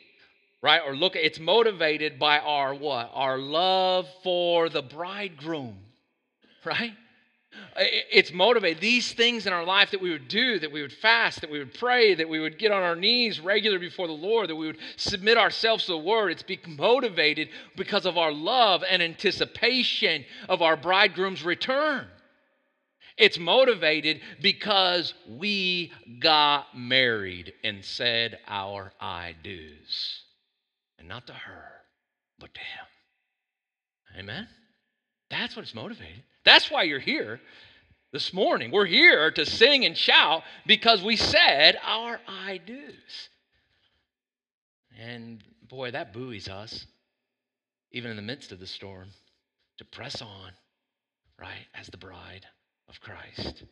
right? 0.63 0.83
Or 0.85 0.95
look 0.95 1.17
it's 1.17 1.41
motivated 1.41 2.19
by 2.19 2.39
our 2.39 2.75
what? 2.75 3.11
Our 3.15 3.39
love 3.39 4.09
for 4.23 4.69
the 4.69 4.83
bridegroom, 4.83 5.77
right? 6.65 6.93
It's 7.77 8.33
motivated. 8.33 8.81
These 8.81 9.13
things 9.13 9.47
in 9.47 9.53
our 9.53 9.65
life 9.65 9.91
that 9.91 10.01
we 10.01 10.11
would 10.11 10.29
do, 10.29 10.59
that 10.61 10.71
we 10.71 10.83
would 10.83 10.93
fast, 10.93 11.41
that 11.41 11.51
we 11.51 11.59
would 11.59 11.75
pray, 11.75 12.15
that 12.15 12.29
we 12.29 12.39
would 12.39 12.59
get 12.59 12.71
on 12.71 12.83
our 12.83 12.95
knees 12.95 13.41
regularly 13.41 13.87
before 13.87 14.07
the 14.07 14.13
Lord, 14.13 14.49
that 14.49 14.57
we 14.57 14.67
would 14.67 14.79
submit 14.97 15.37
ourselves 15.37 15.87
to 15.87 15.93
the 15.93 15.99
Word. 15.99 16.31
It's 16.31 16.43
being 16.43 16.61
motivated 16.77 17.49
because 17.77 18.07
of 18.07 18.19
our 18.19 18.33
love 18.33 18.85
and 18.89 19.03
anticipation 19.03 20.25
of 20.49 20.63
our 20.63 20.77
bridegroom's 20.77 21.43
return. 21.43 22.07
It's 23.17 23.39
motivated 23.39 24.21
because 24.41 25.13
we 25.29 25.93
got 26.21 26.67
married 26.77 27.53
and 27.65 27.85
said 27.85 28.39
our 28.47 28.93
I 29.01 29.35
do's. 29.43 30.23
And 31.01 31.09
not 31.09 31.27
to 31.27 31.33
her, 31.33 31.65
but 32.39 32.55
to 32.55 32.61
him. 32.61 34.21
Amen? 34.21 34.47
That's 35.31 35.57
what 35.57 35.63
it's 35.63 35.75
motivated. 35.75 36.23
That's 36.45 36.71
why 36.71 36.83
you're 36.85 37.01
here 37.01 37.41
this 38.13 38.33
morning. 38.33 38.71
We're 38.71 38.87
here 38.87 39.31
to 39.31 39.47
sing 39.47 39.85
and 39.85 39.97
shout 39.97 40.43
because 40.67 41.03
we 41.03 41.17
said 41.17 41.79
our 41.83 42.21
I 42.29 42.59
do's. 42.59 43.29
And 44.99 45.43
boy, 45.69 45.93
that 45.93 46.13
buoys 46.13 46.49
us, 46.49 46.87
even 47.93 48.11
in 48.11 48.17
the 48.17 48.23
midst 48.23 48.53
of 48.53 48.61
the 48.61 48.67
storm, 48.67 49.09
to 49.79 49.85
press 49.87 50.21
on, 50.21 50.53
right, 51.39 51.67
as 51.75 51.87
the 51.87 51.97
bride 51.97 52.45
of 52.89 53.01
Christ. 53.01 53.65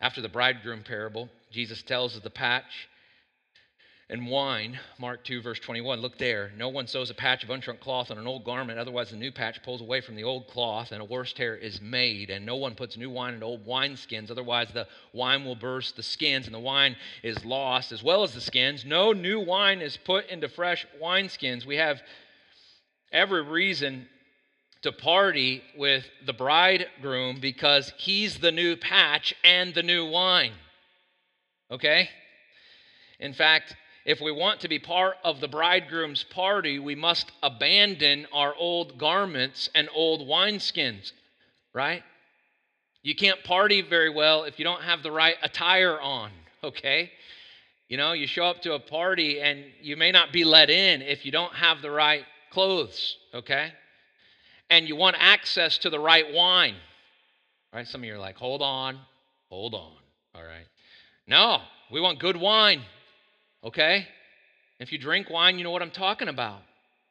After 0.00 0.22
the 0.22 0.28
bridegroom 0.30 0.84
parable, 0.84 1.28
Jesus 1.50 1.82
tells 1.82 2.16
of 2.16 2.22
the 2.22 2.30
patch 2.30 2.88
and 4.10 4.26
wine. 4.26 4.78
Mark 4.98 5.22
2, 5.24 5.40
verse 5.40 5.60
21. 5.60 6.00
Look 6.00 6.18
there. 6.18 6.50
No 6.56 6.68
one 6.68 6.88
sews 6.88 7.10
a 7.10 7.14
patch 7.14 7.44
of 7.44 7.50
unshrunk 7.50 7.78
cloth 7.78 8.10
on 8.10 8.18
an 8.18 8.26
old 8.26 8.44
garment, 8.44 8.78
otherwise, 8.78 9.10
the 9.10 9.16
new 9.16 9.30
patch 9.30 9.62
pulls 9.62 9.80
away 9.80 10.00
from 10.00 10.16
the 10.16 10.24
old 10.24 10.48
cloth, 10.48 10.90
and 10.90 11.00
a 11.00 11.04
worse 11.04 11.32
tear 11.32 11.56
is 11.56 11.80
made. 11.80 12.28
And 12.28 12.44
no 12.44 12.56
one 12.56 12.74
puts 12.74 12.96
new 12.96 13.08
wine 13.08 13.34
in 13.34 13.42
old 13.42 13.64
wineskins, 13.64 14.30
otherwise, 14.30 14.68
the 14.74 14.88
wine 15.12 15.44
will 15.44 15.54
burst 15.54 15.94
the 15.94 16.02
skins, 16.02 16.46
and 16.46 16.54
the 16.54 16.60
wine 16.60 16.96
is 17.22 17.44
lost, 17.44 17.92
as 17.92 18.02
well 18.02 18.24
as 18.24 18.34
the 18.34 18.40
skins. 18.40 18.84
No 18.84 19.12
new 19.12 19.38
wine 19.38 19.80
is 19.80 19.96
put 19.96 20.28
into 20.28 20.48
fresh 20.48 20.86
wineskins. 21.00 21.64
We 21.64 21.76
have 21.76 22.02
every 23.12 23.42
reason 23.42 24.08
to 24.82 24.90
party 24.90 25.62
with 25.76 26.04
the 26.26 26.32
bridegroom 26.32 27.38
because 27.38 27.92
he's 27.96 28.38
the 28.38 28.50
new 28.50 28.76
patch 28.76 29.34
and 29.44 29.72
the 29.72 29.82
new 29.84 30.06
wine. 30.06 30.54
Okay? 31.70 32.08
In 33.20 33.34
fact, 33.34 33.76
if 34.04 34.20
we 34.20 34.32
want 34.32 34.60
to 34.60 34.68
be 34.68 34.78
part 34.78 35.16
of 35.24 35.40
the 35.40 35.48
bridegroom's 35.48 36.24
party, 36.24 36.78
we 36.78 36.94
must 36.94 37.30
abandon 37.42 38.26
our 38.32 38.54
old 38.54 38.98
garments 38.98 39.68
and 39.74 39.88
old 39.94 40.26
wineskins, 40.26 41.12
right? 41.74 42.02
You 43.02 43.14
can't 43.14 43.42
party 43.44 43.82
very 43.82 44.10
well 44.10 44.44
if 44.44 44.58
you 44.58 44.64
don't 44.64 44.82
have 44.82 45.02
the 45.02 45.12
right 45.12 45.36
attire 45.42 46.00
on, 46.00 46.30
okay? 46.64 47.10
You 47.88 47.96
know, 47.96 48.12
you 48.12 48.26
show 48.26 48.44
up 48.44 48.62
to 48.62 48.74
a 48.74 48.78
party 48.78 49.40
and 49.40 49.64
you 49.82 49.96
may 49.96 50.12
not 50.12 50.32
be 50.32 50.44
let 50.44 50.70
in 50.70 51.02
if 51.02 51.24
you 51.24 51.32
don't 51.32 51.54
have 51.54 51.82
the 51.82 51.90
right 51.90 52.24
clothes, 52.50 53.16
okay? 53.34 53.72
And 54.70 54.88
you 54.88 54.96
want 54.96 55.16
access 55.18 55.78
to 55.78 55.90
the 55.90 55.98
right 55.98 56.32
wine, 56.32 56.76
right? 57.72 57.86
Some 57.86 58.02
of 58.02 58.04
you 58.04 58.14
are 58.14 58.18
like, 58.18 58.36
hold 58.36 58.62
on, 58.62 58.98
hold 59.48 59.74
on, 59.74 59.92
all 60.34 60.42
right? 60.42 60.66
No, 61.26 61.60
we 61.90 62.00
want 62.00 62.18
good 62.18 62.36
wine, 62.36 62.82
okay? 63.64 64.06
If 64.78 64.92
you 64.92 64.98
drink 64.98 65.28
wine, 65.30 65.58
you 65.58 65.64
know 65.64 65.70
what 65.70 65.82
I'm 65.82 65.90
talking 65.90 66.28
about. 66.28 66.60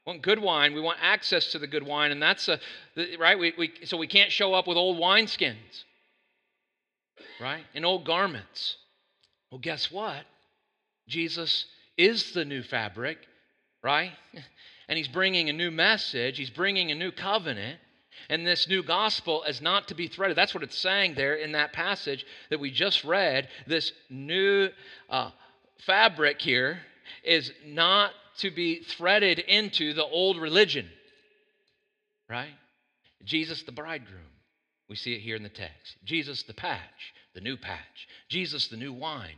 We 0.05 0.11
want 0.13 0.21
good 0.23 0.39
wine. 0.39 0.73
We 0.73 0.81
want 0.81 0.99
access 1.01 1.51
to 1.51 1.59
the 1.59 1.67
good 1.67 1.83
wine, 1.83 2.11
and 2.11 2.21
that's 2.21 2.47
a 2.47 2.59
right. 3.19 3.37
We, 3.37 3.53
we 3.57 3.71
so 3.85 3.97
we 3.97 4.07
can't 4.07 4.31
show 4.31 4.53
up 4.53 4.67
with 4.67 4.77
old 4.77 4.97
wineskins, 4.97 5.83
right? 7.39 7.63
and 7.75 7.85
old 7.85 8.05
garments. 8.05 8.77
Well, 9.51 9.59
guess 9.59 9.91
what? 9.91 10.25
Jesus 11.07 11.65
is 11.97 12.31
the 12.33 12.45
new 12.45 12.63
fabric, 12.63 13.17
right? 13.83 14.11
And 14.87 14.97
he's 14.97 15.07
bringing 15.07 15.49
a 15.49 15.53
new 15.53 15.69
message. 15.69 16.39
He's 16.39 16.49
bringing 16.49 16.89
a 16.89 16.95
new 16.95 17.11
covenant. 17.11 17.79
And 18.27 18.45
this 18.45 18.67
new 18.67 18.81
gospel 18.81 19.43
is 19.43 19.61
not 19.61 19.87
to 19.89 19.93
be 19.93 20.07
threaded. 20.07 20.35
That's 20.35 20.55
what 20.55 20.63
it's 20.63 20.79
saying 20.79 21.13
there 21.13 21.35
in 21.35 21.51
that 21.51 21.73
passage 21.73 22.25
that 22.49 22.59
we 22.59 22.71
just 22.71 23.03
read. 23.03 23.49
This 23.67 23.91
new 24.09 24.69
uh, 25.07 25.29
fabric 25.85 26.41
here 26.41 26.79
is 27.23 27.51
not 27.65 28.11
to 28.37 28.51
be 28.51 28.83
threaded 28.83 29.39
into 29.39 29.93
the 29.93 30.05
old 30.05 30.37
religion, 30.37 30.87
right? 32.29 32.53
Jesus, 33.23 33.63
the 33.63 33.71
bridegroom. 33.71 34.21
We 34.87 34.95
see 34.95 35.13
it 35.13 35.21
here 35.21 35.35
in 35.35 35.43
the 35.43 35.49
text. 35.49 35.97
Jesus, 36.03 36.43
the 36.43 36.53
patch, 36.53 37.13
the 37.35 37.41
new 37.41 37.57
patch. 37.57 38.07
Jesus, 38.29 38.67
the 38.67 38.77
new 38.77 38.93
wine. 38.93 39.37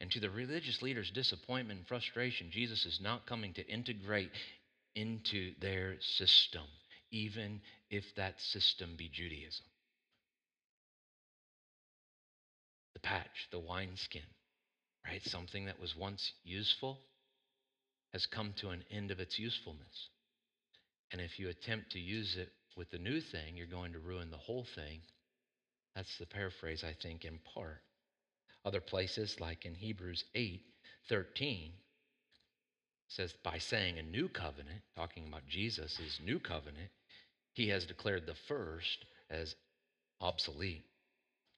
And 0.00 0.10
to 0.10 0.20
the 0.20 0.28
religious 0.28 0.82
leaders' 0.82 1.10
disappointment 1.10 1.78
and 1.78 1.88
frustration, 1.88 2.48
Jesus 2.50 2.84
is 2.84 3.00
not 3.00 3.26
coming 3.26 3.54
to 3.54 3.66
integrate 3.66 4.30
into 4.94 5.52
their 5.60 5.96
system, 6.00 6.64
even 7.10 7.60
if 7.90 8.04
that 8.16 8.40
system 8.40 8.94
be 8.96 9.08
Judaism. 9.08 9.64
The 12.92 13.00
patch, 13.00 13.48
the 13.50 13.58
wineskin, 13.58 14.22
right? 15.06 15.22
Something 15.24 15.66
that 15.66 15.80
was 15.80 15.96
once 15.96 16.32
useful 16.44 16.98
has 18.12 18.26
come 18.26 18.54
to 18.58 18.70
an 18.70 18.84
end 18.90 19.10
of 19.10 19.20
its 19.20 19.38
usefulness. 19.38 20.08
And 21.12 21.20
if 21.20 21.38
you 21.38 21.48
attempt 21.48 21.92
to 21.92 21.98
use 21.98 22.36
it 22.36 22.50
with 22.76 22.90
the 22.90 22.98
new 22.98 23.20
thing, 23.20 23.56
you're 23.56 23.66
going 23.66 23.92
to 23.92 23.98
ruin 23.98 24.30
the 24.30 24.36
whole 24.36 24.66
thing. 24.74 25.00
That's 25.94 26.18
the 26.18 26.26
paraphrase, 26.26 26.84
I 26.84 26.94
think, 27.02 27.24
in 27.24 27.38
part. 27.54 27.82
Other 28.64 28.80
places, 28.80 29.38
like 29.40 29.66
in 29.66 29.74
Hebrews 29.74 30.24
8 30.34 30.62
13, 31.08 31.70
says, 33.08 33.34
by 33.44 33.58
saying 33.58 33.98
a 33.98 34.02
new 34.02 34.28
covenant, 34.28 34.80
talking 34.96 35.26
about 35.28 35.46
Jesus' 35.46 36.18
new 36.24 36.38
covenant, 36.38 36.90
he 37.52 37.68
has 37.68 37.84
declared 37.84 38.26
the 38.26 38.34
first 38.48 39.04
as 39.30 39.54
obsolete. 40.20 40.84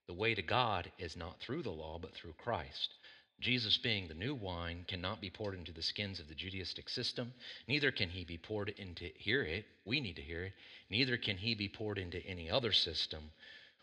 The 0.09 0.15
way 0.15 0.35
to 0.35 0.43
God 0.43 0.91
is 0.99 1.17
not 1.17 1.41
through 1.41 1.63
the 1.63 1.71
law, 1.71 1.99
but 1.99 2.15
through 2.15 2.35
Christ. 2.35 2.95
Jesus, 3.41 3.77
being 3.77 4.09
the 4.09 4.15
new 4.15 4.35
wine, 4.35 4.85
cannot 4.89 5.21
be 5.21 5.29
poured 5.29 5.55
into 5.55 5.73
the 5.73 5.83
skins 5.83 6.21
of 6.21 6.29
the 6.29 6.35
Judaistic 6.35 6.89
system. 6.89 7.35
Neither 7.69 7.91
can 7.91 8.09
he 8.09 8.25
be 8.25 8.39
poured 8.39 8.71
into, 8.71 9.11
hear 9.15 9.43
it, 9.43 9.67
we 9.85 10.01
need 10.01 10.17
to 10.17 10.23
hear 10.23 10.45
it. 10.45 10.53
Neither 10.89 11.19
can 11.19 11.37
he 11.37 11.55
be 11.55 11.69
poured 11.69 11.99
into 11.99 12.25
any 12.27 12.51
other 12.51 12.73
system. 12.73 13.31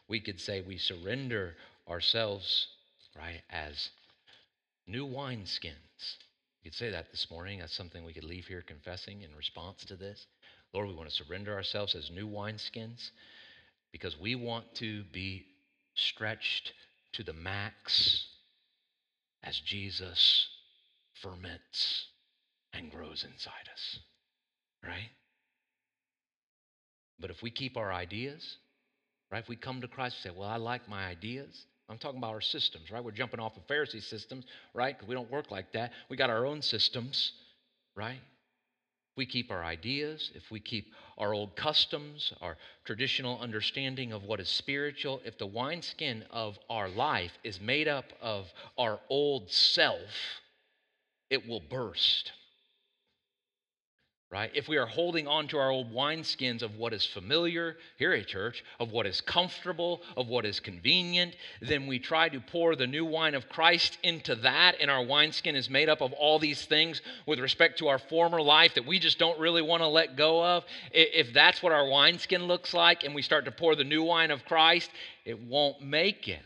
We 0.07 0.19
could 0.19 0.39
say 0.39 0.61
we 0.61 0.77
surrender 0.77 1.55
ourselves, 1.87 2.67
right, 3.15 3.41
as 3.49 3.89
new 4.87 5.05
wineskins. 5.07 6.17
You 6.63 6.71
could 6.71 6.73
say 6.73 6.89
that 6.89 7.11
this 7.11 7.29
morning. 7.29 7.59
That's 7.59 7.75
something 7.75 8.03
we 8.03 8.13
could 8.13 8.23
leave 8.23 8.47
here 8.47 8.63
confessing 8.65 9.21
in 9.21 9.35
response 9.35 9.85
to 9.85 9.95
this. 9.95 10.25
Lord, 10.73 10.87
we 10.87 10.95
want 10.95 11.09
to 11.09 11.15
surrender 11.15 11.53
ourselves 11.53 11.93
as 11.93 12.09
new 12.09 12.27
wineskins 12.27 13.11
because 13.91 14.19
we 14.19 14.33
want 14.33 14.73
to 14.75 15.03
be 15.11 15.45
stretched 15.93 16.73
to 17.13 17.23
the 17.23 17.33
max 17.33 18.25
as 19.43 19.59
Jesus 19.59 20.47
ferments 21.21 22.05
and 22.73 22.91
grows 22.91 23.25
inside 23.29 23.69
us. 23.71 23.99
Right? 24.83 25.09
But 27.19 27.29
if 27.29 27.41
we 27.41 27.51
keep 27.51 27.77
our 27.77 27.93
ideas, 27.93 28.57
right? 29.31 29.41
If 29.41 29.47
we 29.47 29.55
come 29.55 29.81
to 29.81 29.87
Christ 29.87 30.17
and 30.23 30.33
say, 30.33 30.39
Well, 30.39 30.49
I 30.49 30.57
like 30.57 30.89
my 30.89 31.05
ideas. 31.05 31.65
I'm 31.89 31.97
talking 31.97 32.17
about 32.17 32.33
our 32.33 32.41
systems, 32.41 32.91
right? 32.91 33.03
We're 33.03 33.11
jumping 33.11 33.39
off 33.39 33.57
of 33.57 33.67
Pharisee 33.67 34.01
systems, 34.01 34.45
right? 34.73 34.95
Because 34.95 35.07
we 35.07 35.15
don't 35.15 35.29
work 35.29 35.51
like 35.51 35.73
that. 35.73 35.91
We 36.09 36.17
got 36.17 36.29
our 36.29 36.45
own 36.45 36.61
systems, 36.61 37.33
right? 37.95 38.19
We 39.15 39.25
keep 39.25 39.51
our 39.51 39.63
ideas, 39.63 40.31
if 40.33 40.49
we 40.49 40.59
keep 40.59 40.93
our 41.17 41.33
old 41.33 41.55
customs, 41.55 42.33
our 42.41 42.57
traditional 42.83 43.39
understanding 43.39 44.11
of 44.11 44.23
what 44.23 44.39
is 44.39 44.49
spiritual, 44.49 45.21
if 45.23 45.37
the 45.37 45.45
wineskin 45.45 46.23
of 46.31 46.57
our 46.69 46.89
life 46.89 47.37
is 47.43 47.61
made 47.61 47.87
up 47.87 48.05
of 48.21 48.51
our 48.77 48.99
old 49.09 49.51
self, 49.51 50.41
it 51.29 51.47
will 51.47 51.59
burst 51.59 52.31
right? 54.33 54.49
If 54.55 54.67
we 54.67 54.77
are 54.77 54.87
holding 54.87 55.27
on 55.27 55.47
to 55.49 55.59
our 55.59 55.69
old 55.69 55.93
wineskins 55.93 56.63
of 56.63 56.75
what 56.75 56.91
is 56.91 57.05
familiar, 57.05 57.77
here 57.97 58.13
at 58.13 58.25
church, 58.25 58.65
of 58.79 58.91
what 58.91 59.05
is 59.05 59.21
comfortable, 59.21 60.01
of 60.17 60.27
what 60.27 60.43
is 60.43 60.59
convenient, 60.59 61.35
then 61.61 61.85
we 61.85 61.99
try 61.99 62.29
to 62.29 62.39
pour 62.39 62.75
the 62.75 62.87
new 62.87 63.05
wine 63.05 63.35
of 63.35 63.47
Christ 63.47 63.99
into 64.01 64.33
that, 64.37 64.77
and 64.81 64.89
our 64.89 65.03
wineskin 65.03 65.55
is 65.55 65.69
made 65.69 65.87
up 65.87 66.01
of 66.01 66.13
all 66.13 66.39
these 66.39 66.65
things 66.65 67.03
with 67.27 67.39
respect 67.39 67.77
to 67.77 67.89
our 67.89 67.99
former 67.99 68.41
life 68.41 68.73
that 68.73 68.87
we 68.87 68.97
just 68.97 69.19
don't 69.19 69.39
really 69.39 69.61
want 69.61 69.83
to 69.83 69.87
let 69.87 70.17
go 70.17 70.43
of. 70.43 70.63
If 70.91 71.31
that's 71.31 71.61
what 71.61 71.71
our 71.71 71.87
wineskin 71.87 72.45
looks 72.45 72.73
like, 72.73 73.03
and 73.03 73.13
we 73.13 73.21
start 73.21 73.45
to 73.45 73.51
pour 73.51 73.75
the 73.75 73.83
new 73.83 74.01
wine 74.01 74.31
of 74.31 74.43
Christ, 74.45 74.89
it 75.25 75.39
won't 75.39 75.79
make 75.83 76.27
it. 76.27 76.41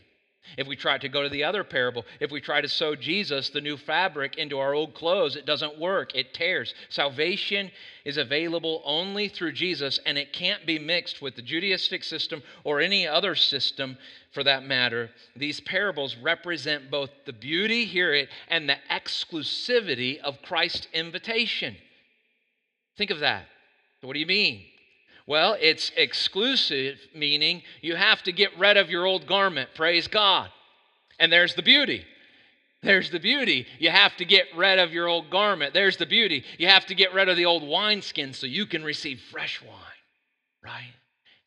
If 0.56 0.66
we 0.66 0.76
try 0.76 0.98
to 0.98 1.08
go 1.08 1.22
to 1.22 1.28
the 1.28 1.44
other 1.44 1.62
parable, 1.62 2.04
if 2.20 2.30
we 2.30 2.40
try 2.40 2.60
to 2.60 2.68
sew 2.68 2.94
Jesus, 2.94 3.50
the 3.50 3.60
new 3.60 3.76
fabric, 3.76 4.38
into 4.38 4.58
our 4.58 4.72
old 4.72 4.94
clothes, 4.94 5.36
it 5.36 5.46
doesn't 5.46 5.78
work. 5.78 6.14
It 6.14 6.32
tears. 6.32 6.74
Salvation 6.88 7.70
is 8.04 8.16
available 8.16 8.82
only 8.84 9.28
through 9.28 9.52
Jesus, 9.52 10.00
and 10.06 10.16
it 10.16 10.32
can't 10.32 10.64
be 10.66 10.78
mixed 10.78 11.20
with 11.20 11.36
the 11.36 11.42
Judaistic 11.42 12.02
system 12.02 12.42
or 12.64 12.80
any 12.80 13.06
other 13.06 13.34
system 13.34 13.98
for 14.32 14.42
that 14.44 14.64
matter. 14.64 15.10
These 15.36 15.60
parables 15.60 16.16
represent 16.16 16.90
both 16.90 17.10
the 17.26 17.32
beauty, 17.32 17.84
hear 17.84 18.14
it, 18.14 18.28
and 18.48 18.68
the 18.68 18.76
exclusivity 18.90 20.18
of 20.20 20.42
Christ's 20.42 20.88
invitation. 20.92 21.76
Think 22.96 23.10
of 23.10 23.20
that. 23.20 23.46
What 24.00 24.14
do 24.14 24.20
you 24.20 24.26
mean? 24.26 24.64
Well, 25.28 25.58
it's 25.60 25.92
exclusive, 25.94 26.98
meaning 27.14 27.62
you 27.82 27.96
have 27.96 28.22
to 28.22 28.32
get 28.32 28.58
rid 28.58 28.78
of 28.78 28.88
your 28.88 29.04
old 29.04 29.26
garment. 29.26 29.68
Praise 29.74 30.08
God. 30.08 30.48
And 31.18 31.30
there's 31.30 31.54
the 31.54 31.62
beauty. 31.62 32.06
There's 32.82 33.10
the 33.10 33.20
beauty. 33.20 33.66
You 33.78 33.90
have 33.90 34.16
to 34.16 34.24
get 34.24 34.46
rid 34.56 34.78
of 34.78 34.90
your 34.90 35.06
old 35.06 35.28
garment. 35.28 35.74
There's 35.74 35.98
the 35.98 36.06
beauty. 36.06 36.44
You 36.56 36.68
have 36.68 36.86
to 36.86 36.94
get 36.94 37.12
rid 37.12 37.28
of 37.28 37.36
the 37.36 37.44
old 37.44 37.62
wineskin 37.62 38.32
so 38.32 38.46
you 38.46 38.64
can 38.64 38.82
receive 38.82 39.20
fresh 39.30 39.60
wine, 39.60 40.00
right? 40.64 40.94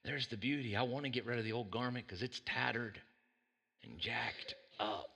There's 0.05 0.27
the 0.27 0.37
beauty. 0.37 0.75
I 0.75 0.83
want 0.83 1.05
to 1.05 1.09
get 1.09 1.25
rid 1.25 1.39
of 1.39 1.45
the 1.45 1.53
old 1.53 1.71
garment 1.71 2.05
because 2.05 2.21
it's 2.21 2.39
tattered 2.45 3.01
and 3.83 3.97
jacked 3.97 4.53
up 4.79 5.09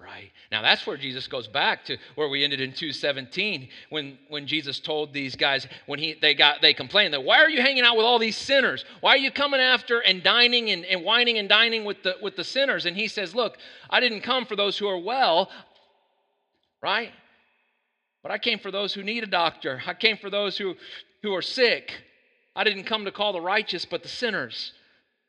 right. 0.00 0.30
Now 0.52 0.62
that's 0.62 0.86
where 0.86 0.96
jesus 0.96 1.26
goes 1.26 1.48
back 1.48 1.84
to 1.86 1.96
where 2.14 2.28
we 2.28 2.44
ended 2.44 2.60
in 2.60 2.72
217 2.72 3.68
when 3.90 4.18
when 4.28 4.46
jesus 4.46 4.78
told 4.80 5.12
these 5.12 5.34
guys 5.34 5.66
when 5.86 5.98
he 5.98 6.14
they 6.20 6.34
got 6.34 6.62
they 6.62 6.72
complained 6.72 7.14
that 7.14 7.24
why 7.24 7.38
are 7.38 7.50
you 7.50 7.60
hanging 7.60 7.84
out 7.84 7.96
with 7.96 8.06
all 8.06 8.18
these 8.18 8.36
sinners? 8.36 8.84
Why 9.00 9.14
are 9.14 9.18
you 9.18 9.30
coming 9.30 9.60
after 9.60 10.00
and 10.00 10.22
dining 10.22 10.70
and, 10.70 10.84
and 10.84 11.04
wining 11.04 11.38
and 11.38 11.48
dining 11.48 11.84
with 11.84 12.02
the 12.02 12.16
with 12.22 12.36
the 12.36 12.44
sinners? 12.44 12.86
And 12.86 12.96
he 12.96 13.08
says 13.08 13.34
look 13.34 13.58
i 13.90 14.00
didn't 14.00 14.20
come 14.20 14.46
for 14.46 14.56
those 14.56 14.78
who 14.78 14.86
are 14.86 14.98
well 14.98 15.50
right? 16.82 17.10
But 18.22 18.32
i 18.32 18.38
came 18.38 18.58
for 18.58 18.70
those 18.70 18.94
who 18.94 19.02
need 19.02 19.24
a 19.24 19.28
doctor. 19.28 19.82
I 19.86 19.94
came 19.94 20.16
for 20.16 20.30
those 20.30 20.56
who 20.56 20.74
who 21.22 21.34
are 21.34 21.42
sick. 21.42 21.92
I 22.54 22.64
didn't 22.64 22.84
come 22.84 23.04
to 23.04 23.12
call 23.12 23.32
the 23.32 23.40
righteous 23.40 23.84
but 23.84 24.02
the 24.02 24.08
sinners 24.08 24.72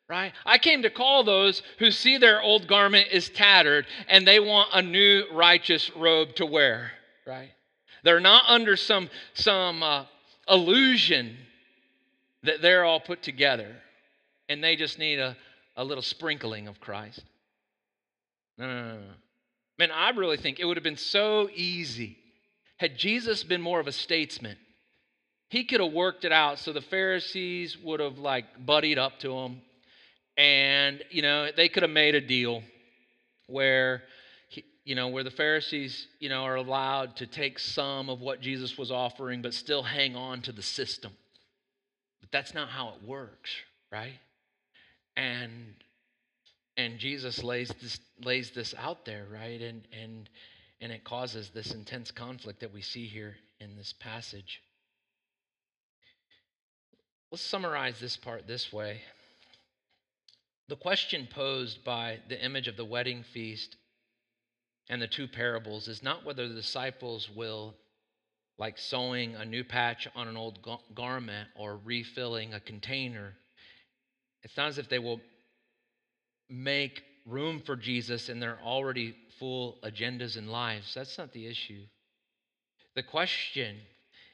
right? 0.09 0.33
I 0.45 0.57
came 0.57 0.81
to 0.81 0.89
call 0.89 1.23
those 1.23 1.61
who 1.77 1.91
see 1.91 2.17
their 2.17 2.41
old 2.41 2.67
garment 2.67 3.09
is 3.11 3.29
tattered 3.29 3.85
and 4.07 4.27
they 4.27 4.39
want 4.39 4.69
a 4.73 4.81
new 4.81 5.23
righteous 5.31 5.95
robe 5.95 6.35
to 6.35 6.45
wear, 6.45 6.91
right? 7.25 7.51
They're 8.03 8.19
not 8.19 8.43
under 8.47 8.75
some, 8.75 9.09
some 9.35 9.83
uh, 9.83 10.05
illusion 10.49 11.37
that 12.43 12.61
they're 12.61 12.85
all 12.85 12.99
put 12.99 13.21
together 13.21 13.75
and 14.47 14.63
they 14.63 14.75
just 14.75 14.97
need 14.97 15.19
a, 15.19 15.37
a 15.77 15.83
little 15.83 16.01
sprinkling 16.01 16.67
of 16.67 16.81
Christ. 16.81 17.23
No, 18.57 18.65
no, 18.65 18.87
no, 18.87 18.95
no. 18.95 19.13
Man, 19.77 19.91
I 19.91 20.09
really 20.09 20.37
think 20.37 20.59
it 20.59 20.65
would 20.65 20.75
have 20.75 20.83
been 20.83 20.97
so 20.97 21.49
easy 21.53 22.17
had 22.77 22.97
Jesus 22.97 23.43
been 23.43 23.61
more 23.61 23.79
of 23.79 23.87
a 23.87 23.91
statesman. 23.91 24.57
He 25.49 25.65
could 25.65 25.81
have 25.81 25.93
worked 25.93 26.25
it 26.25 26.31
out 26.31 26.59
so 26.59 26.73
the 26.73 26.81
Pharisees 26.81 27.77
would 27.77 27.99
have 27.99 28.17
like 28.17 28.45
buddied 28.65 28.97
up 28.97 29.19
to 29.19 29.37
him 29.37 29.61
and 30.39 31.03
you 31.11 31.21
know 31.21 31.49
they 31.55 31.67
could 31.67 31.83
have 31.83 31.91
made 31.91 32.15
a 32.15 32.21
deal 32.21 32.63
where 33.47 34.03
you 34.85 34.95
know 34.95 35.09
where 35.09 35.23
the 35.23 35.31
Pharisees 35.31 36.07
you 36.19 36.29
know 36.29 36.43
are 36.43 36.55
allowed 36.55 37.17
to 37.17 37.27
take 37.27 37.59
some 37.59 38.09
of 38.09 38.21
what 38.21 38.39
Jesus 38.39 38.77
was 38.77 38.89
offering 38.89 39.41
but 39.41 39.53
still 39.53 39.83
hang 39.83 40.15
on 40.15 40.41
to 40.43 40.53
the 40.53 40.61
system. 40.61 41.11
But 42.21 42.31
that's 42.31 42.53
not 42.53 42.69
how 42.69 42.89
it 42.89 43.07
works, 43.07 43.51
right? 43.91 44.17
And 45.17 45.75
and 46.77 46.99
Jesus 46.99 47.43
lays 47.43 47.69
this 47.81 47.99
lays 48.23 48.51
this 48.51 48.73
out 48.79 49.03
there, 49.03 49.25
right? 49.29 49.61
And 49.61 49.85
and 50.01 50.29
and 50.79 50.93
it 50.93 51.03
causes 51.03 51.49
this 51.49 51.73
intense 51.73 52.11
conflict 52.11 52.61
that 52.61 52.73
we 52.73 52.81
see 52.81 53.07
here 53.07 53.35
in 53.59 53.75
this 53.75 53.93
passage. 53.99 54.61
Let's 57.29 57.43
summarize 57.43 57.99
this 57.99 58.15
part 58.15 58.47
this 58.47 58.71
way. 58.71 59.01
The 60.69 60.75
question 60.75 61.27
posed 61.27 61.83
by 61.83 62.19
the 62.29 62.39
image 62.39 62.67
of 62.67 62.77
the 62.77 62.85
wedding 62.85 63.23
feast 63.23 63.75
and 64.87 65.01
the 65.01 65.07
two 65.07 65.27
parables 65.27 65.87
is 65.87 66.03
not 66.03 66.23
whether 66.23 66.47
the 66.47 66.53
disciples 66.53 67.27
will, 67.27 67.73
like 68.59 68.77
sewing 68.77 69.33
a 69.35 69.45
new 69.45 69.63
patch 69.63 70.07
on 70.15 70.27
an 70.27 70.37
old 70.37 70.59
garment 70.93 71.49
or 71.55 71.79
refilling 71.83 72.53
a 72.53 72.59
container, 72.59 73.33
it's 74.43 74.55
not 74.57 74.67
as 74.67 74.77
if 74.77 74.87
they 74.89 74.99
will 74.99 75.19
make 76.49 77.01
room 77.25 77.61
for 77.65 77.75
Jesus 77.75 78.29
in 78.29 78.39
their 78.39 78.59
already 78.63 79.15
full 79.39 79.79
agendas 79.83 80.37
and 80.37 80.51
lives. 80.51 80.93
That's 80.93 81.17
not 81.17 81.33
the 81.33 81.47
issue. 81.47 81.81
The 82.93 83.03
question 83.03 83.77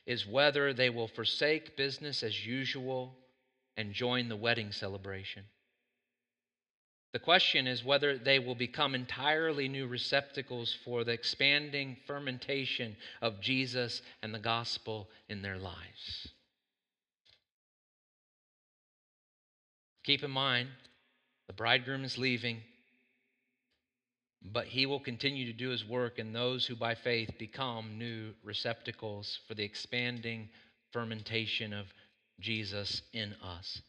is 0.05 0.27
whether 0.27 0.73
they 0.73 0.89
will 0.89 1.07
forsake 1.07 1.77
business 1.77 2.23
as 2.23 2.45
usual 2.45 3.15
and 3.77 3.93
join 3.93 4.27
the 4.27 4.35
wedding 4.35 4.73
celebration. 4.73 5.45
The 7.15 7.19
question 7.19 7.65
is 7.65 7.81
whether 7.81 8.17
they 8.17 8.39
will 8.39 8.55
become 8.55 8.93
entirely 8.93 9.69
new 9.69 9.87
receptacles 9.87 10.75
for 10.83 11.05
the 11.05 11.13
expanding 11.13 11.95
fermentation 12.05 12.97
of 13.21 13.39
Jesus 13.39 14.01
and 14.21 14.33
the 14.33 14.39
gospel 14.39 15.07
in 15.29 15.41
their 15.41 15.55
lives. 15.57 16.27
Keep 20.03 20.25
in 20.25 20.31
mind, 20.31 20.67
the 21.47 21.53
bridegroom 21.53 22.03
is 22.03 22.17
leaving, 22.17 22.59
but 24.43 24.65
he 24.65 24.85
will 24.85 24.99
continue 24.99 25.45
to 25.45 25.57
do 25.57 25.69
his 25.69 25.85
work 25.85 26.19
in 26.19 26.33
those 26.33 26.65
who 26.65 26.75
by 26.75 26.95
faith 26.95 27.29
become 27.39 27.97
new 27.97 28.33
receptacles 28.43 29.39
for 29.47 29.53
the 29.53 29.63
expanding 29.63 30.49
fermentation 30.91 31.71
of 31.71 31.85
Jesus 32.41 33.03
in 33.13 33.33
us. 33.41 33.81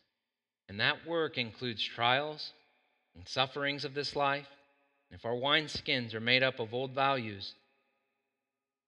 And 0.68 0.78
that 0.78 1.04
work 1.08 1.38
includes 1.38 1.82
trials 1.82 2.52
and 3.16 3.26
sufferings 3.26 3.84
of 3.84 3.94
this 3.94 4.14
life. 4.14 4.46
If 5.10 5.24
our 5.24 5.32
wineskins 5.32 6.14
are 6.14 6.20
made 6.20 6.42
up 6.42 6.60
of 6.60 6.74
old 6.74 6.94
values, 6.94 7.54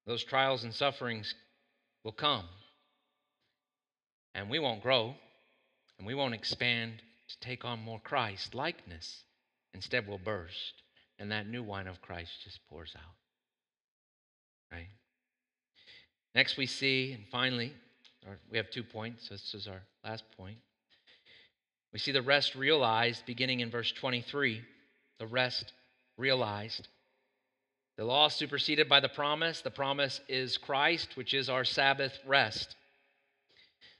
those 0.06 0.22
trials 0.24 0.64
and 0.64 0.74
sufferings 0.74 1.34
will 2.04 2.12
come. 2.12 2.44
And 4.34 4.50
we 4.50 4.58
won't 4.58 4.82
grow, 4.82 5.14
and 5.98 6.06
we 6.06 6.14
won't 6.14 6.34
expand 6.34 7.02
to 7.28 7.40
take 7.40 7.64
on 7.64 7.80
more 7.80 8.00
Christ 8.00 8.54
likeness. 8.54 9.24
Instead, 9.74 10.06
we'll 10.06 10.18
burst, 10.18 10.82
and 11.18 11.30
that 11.30 11.48
new 11.48 11.62
wine 11.62 11.86
of 11.86 12.00
Christ 12.00 12.32
just 12.44 12.60
pours 12.68 12.94
out. 12.96 13.14
Right? 14.72 14.88
Next, 16.34 16.56
we 16.56 16.66
see, 16.66 17.12
and 17.12 17.24
finally, 17.30 17.72
we 18.50 18.58
have 18.58 18.70
two 18.70 18.82
points. 18.82 19.28
This 19.28 19.54
is 19.54 19.66
our 19.66 19.82
last 20.04 20.24
point. 20.36 20.58
We 21.92 21.98
see 21.98 22.12
the 22.12 22.22
rest 22.22 22.54
realized 22.54 23.24
beginning 23.26 23.60
in 23.60 23.70
verse 23.70 23.92
23. 23.92 24.62
The 25.18 25.26
rest 25.26 25.72
realized. 26.16 26.88
The 27.96 28.04
law 28.04 28.28
superseded 28.28 28.88
by 28.88 29.00
the 29.00 29.08
promise. 29.08 29.60
The 29.60 29.70
promise 29.70 30.20
is 30.28 30.56
Christ, 30.56 31.16
which 31.16 31.34
is 31.34 31.48
our 31.48 31.64
Sabbath 31.64 32.18
rest. 32.26 32.76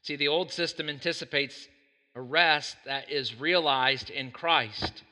See, 0.03 0.17
the 0.17 0.29
old 0.29 0.53
system 0.53 0.89
anticipates 0.89 1.67
a 2.15 2.21
rest 2.21 2.77
that 2.85 3.11
is 3.11 3.39
realized 3.39 4.11
in 4.11 4.31
Christ. 4.31 5.03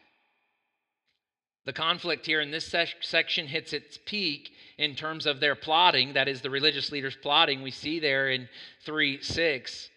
The 1.64 1.72
conflict 1.72 2.24
here 2.26 2.40
in 2.40 2.52
this 2.52 2.72
section 3.00 3.48
hits 3.48 3.72
its 3.72 3.98
peak 4.06 4.50
in 4.78 4.94
terms 4.94 5.26
of 5.26 5.40
their 5.40 5.56
plotting, 5.56 6.12
that 6.12 6.28
is, 6.28 6.40
the 6.40 6.50
religious 6.50 6.92
leaders 6.92 7.16
plotting. 7.20 7.62
We 7.62 7.72
see 7.72 7.98
there 7.98 8.30
in 8.30 8.48
3 8.84 9.20
6, 9.20 9.90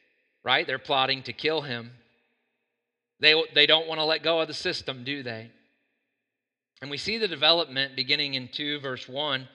right? 0.43 0.65
They're 0.65 0.79
plotting 0.79 1.23
to 1.23 1.33
kill 1.33 1.61
him. 1.61 1.91
They, 3.19 3.41
they 3.53 3.65
don't 3.65 3.87
want 3.87 3.99
to 3.99 4.05
let 4.05 4.23
go 4.23 4.39
of 4.39 4.47
the 4.47 4.53
system, 4.53 5.03
do 5.03 5.23
they? 5.23 5.51
And 6.81 6.89
we 6.89 6.97
see 6.97 7.17
the 7.17 7.27
development 7.27 7.95
beginning 7.95 8.35
in 8.35 8.47
2, 8.47 8.79
verse 8.79 9.07
1, 9.07 9.47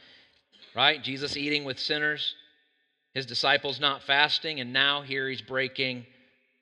right? 0.77 1.03
Jesus 1.03 1.37
eating 1.37 1.64
with 1.64 1.79
sinners, 1.79 2.35
his 3.14 3.27
disciples 3.27 3.81
not 3.81 4.03
fasting, 4.03 4.61
and 4.61 4.72
now 4.72 5.03
here 5.03 5.29
he's 5.29 5.40
breaking 5.40 6.05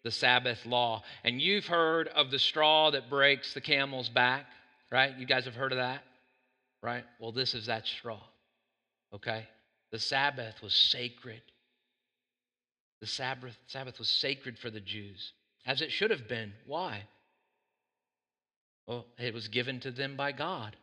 the 0.05 0.11
Sabbath 0.11 0.65
law. 0.67 1.03
And 1.25 1.41
you've 1.41 1.67
heard 1.67 2.09
of 2.09 2.31
the 2.31 2.39
straw 2.39 2.91
that 2.91 3.11
breaks 3.11 3.55
the 3.55 3.61
camel's 3.61 4.09
back, 4.09 4.47
right? 4.91 5.17
You 5.17 5.27
guys 5.27 5.47
have 5.47 5.55
heard 5.55 5.73
of 5.73 5.79
that, 5.79 6.03
right? 6.83 7.05
Well, 7.19 7.33
this 7.33 7.55
is 7.55 7.67
that 7.67 7.87
straw, 7.87 8.21
okay? 9.13 9.47
The 9.91 9.99
Sabbath 9.99 10.63
was 10.63 10.75
sacred. 10.75 11.43
The 13.01 13.07
Sabbath, 13.07 13.57
Sabbath 13.67 13.99
was 13.99 14.09
sacred 14.09 14.59
for 14.59 14.71
the 14.71 14.81
Jews, 14.81 15.33
as 15.67 15.81
it 15.81 15.93
should 15.93 16.11
have 16.11 16.29
been. 16.29 16.53
Why? 16.67 17.05
Well, 18.87 19.07
it 19.19 19.35
was 19.35 19.49
given 19.49 19.81
to 19.81 19.91
them 19.91 20.17
by 20.17 20.33
God, 20.33 20.77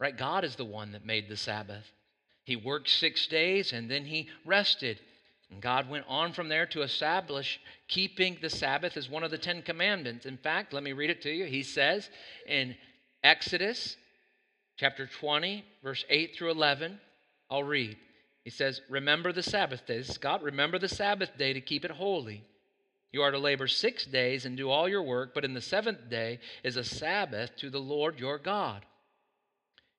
right? 0.00 0.16
God 0.16 0.44
is 0.44 0.56
the 0.56 0.64
one 0.64 0.92
that 0.92 1.06
made 1.06 1.28
the 1.28 1.36
Sabbath. 1.36 1.84
He 2.44 2.56
worked 2.56 2.88
six 2.88 3.26
days 3.26 3.72
and 3.72 3.90
then 3.90 4.04
he 4.04 4.28
rested. 4.44 5.00
And 5.50 5.60
God 5.60 5.88
went 5.88 6.06
on 6.08 6.32
from 6.32 6.48
there 6.48 6.66
to 6.66 6.82
establish 6.82 7.60
keeping 7.86 8.38
the 8.40 8.50
Sabbath 8.50 8.96
as 8.96 9.08
one 9.08 9.22
of 9.22 9.30
the 9.30 9.38
Ten 9.38 9.62
Commandments. 9.62 10.26
In 10.26 10.38
fact, 10.38 10.72
let 10.72 10.82
me 10.82 10.92
read 10.92 11.10
it 11.10 11.22
to 11.22 11.30
you. 11.30 11.44
He 11.44 11.62
says 11.62 12.08
in 12.48 12.74
Exodus 13.22 13.96
chapter 14.76 15.06
20, 15.06 15.64
verse 15.82 16.04
8 16.08 16.34
through 16.34 16.50
11, 16.50 16.98
I'll 17.50 17.62
read. 17.62 17.96
He 18.44 18.50
says, 18.50 18.80
Remember 18.88 19.32
the 19.32 19.42
Sabbath 19.42 19.86
day. 19.86 19.98
This 19.98 20.08
is 20.08 20.18
God. 20.18 20.42
Remember 20.42 20.78
the 20.78 20.88
Sabbath 20.88 21.36
day 21.38 21.52
to 21.52 21.60
keep 21.60 21.84
it 21.84 21.90
holy. 21.92 22.44
You 23.12 23.22
are 23.22 23.30
to 23.30 23.38
labor 23.38 23.68
six 23.68 24.06
days 24.06 24.46
and 24.46 24.56
do 24.56 24.70
all 24.70 24.88
your 24.88 25.02
work, 25.02 25.34
but 25.34 25.44
in 25.44 25.54
the 25.54 25.60
seventh 25.60 26.08
day 26.08 26.40
is 26.64 26.76
a 26.76 26.84
Sabbath 26.84 27.54
to 27.56 27.70
the 27.70 27.80
Lord 27.80 28.18
your 28.18 28.38
God. 28.38 28.84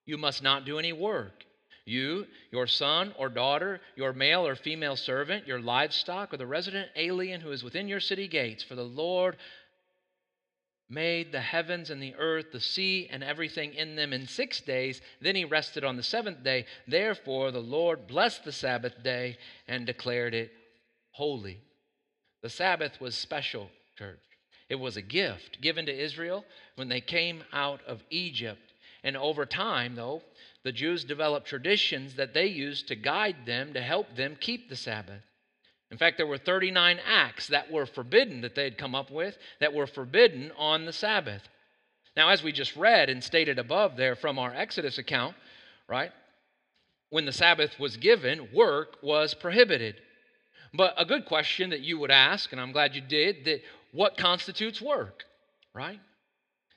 You 0.06 0.18
must 0.18 0.44
not 0.44 0.66
do 0.66 0.80
any 0.80 0.92
work 0.92 1.46
you, 1.86 2.26
your 2.52 2.68
son 2.68 3.14
or 3.18 3.30
daughter, 3.30 3.82
your 3.96 4.14
male 4.14 4.48
or 4.48 4.56
female 4.56 4.96
servant, 4.96 5.48
your 5.48 5.60
livestock, 5.60 6.34
or 6.34 6.38
the 6.38 6.48
resident 6.48 6.90
alien 6.96 7.42
who 7.42 7.52
is 7.52 7.64
within 7.64 7.88
your 7.88 8.00
city 8.00 8.28
gates. 8.28 8.64
For 8.64 8.76
the 8.76 8.84
Lord 8.84 9.38
made 10.90 11.32
the 11.32 11.42
heavens 11.42 11.90
and 11.90 12.02
the 12.02 12.16
earth, 12.16 12.48
the 12.52 12.60
sea, 12.60 13.10
and 13.12 13.24
everything 13.24 13.74
in 13.74 13.96
them 13.96 14.14
in 14.14 14.28
six 14.28 14.62
days. 14.62 15.02
Then 15.22 15.36
he 15.36 15.46
rested 15.46 15.84
on 15.84 15.98
the 15.98 16.04
seventh 16.04 16.44
day. 16.44 16.66
Therefore, 16.88 17.52
the 17.52 17.60
Lord 17.60 18.08
blessed 18.08 18.46
the 18.46 18.52
Sabbath 18.52 19.04
day 19.04 19.38
and 19.68 19.86
declared 19.86 20.34
it 20.34 20.52
holy. 21.12 21.60
The 22.44 22.50
Sabbath 22.50 23.00
was 23.02 23.16
special, 23.16 23.72
church. 23.98 24.20
It 24.70 24.76
was 24.76 24.98
a 24.98 25.02
gift 25.02 25.62
given 25.62 25.86
to 25.86 25.98
Israel 25.98 26.46
when 26.76 26.90
they 26.90 27.02
came 27.02 27.44
out 27.54 27.82
of 27.88 28.04
Egypt. 28.10 28.74
And 29.04 29.18
over 29.18 29.46
time, 29.46 29.96
though, 29.96 30.22
the 30.64 30.72
Jews 30.74 31.04
developed 31.04 31.48
traditions 31.48 32.16
that 32.16 32.34
they 32.34 32.48
used 32.48 32.90
to 32.90 32.96
guide 32.96 33.46
them, 33.46 33.74
to 33.74 33.82
help 33.82 34.16
them 34.16 34.38
keep 34.40 34.70
the 34.70 34.76
Sabbath. 34.76 35.22
In 35.90 35.98
fact, 35.98 36.18
there 36.18 36.28
were 36.28 36.38
39 36.38 37.00
acts 37.06 37.48
that 37.48 37.72
were 37.72 37.86
forbidden 37.86 38.42
that 38.42 38.56
they 38.56 38.64
had 38.64 38.78
come 38.78 38.96
up 38.96 39.10
with 39.10 39.38
that 39.60 39.74
were 39.74 39.88
forbidden 39.88 40.52
on 40.58 40.86
the 40.86 40.94
Sabbath. 40.94 41.48
Now, 42.18 42.30
as 42.30 42.44
we 42.44 42.52
just 42.52 42.76
read 42.76 43.10
and 43.10 43.24
stated 43.24 43.58
above 43.58 43.96
there 43.96 44.16
from 44.16 44.38
our 44.38 44.54
Exodus 44.54 44.98
account, 44.98 45.36
right, 45.88 46.12
when 47.10 47.26
the 47.26 47.32
Sabbath 47.32 47.80
was 47.80 47.96
given, 47.98 48.50
work 48.54 48.98
was 49.02 49.34
prohibited. 49.34 49.96
But 50.74 50.96
a 50.98 51.06
good 51.06 51.26
question 51.26 51.70
that 51.70 51.82
you 51.82 52.00
would 52.00 52.12
ask, 52.12 52.52
and 52.52 52.60
I'm 52.60 52.72
glad 52.72 52.96
you 52.96 53.02
did, 53.02 53.46
that 53.46 53.62
what 53.92 54.18
constitutes 54.18 54.82
work, 54.82 55.24
right? 55.74 56.00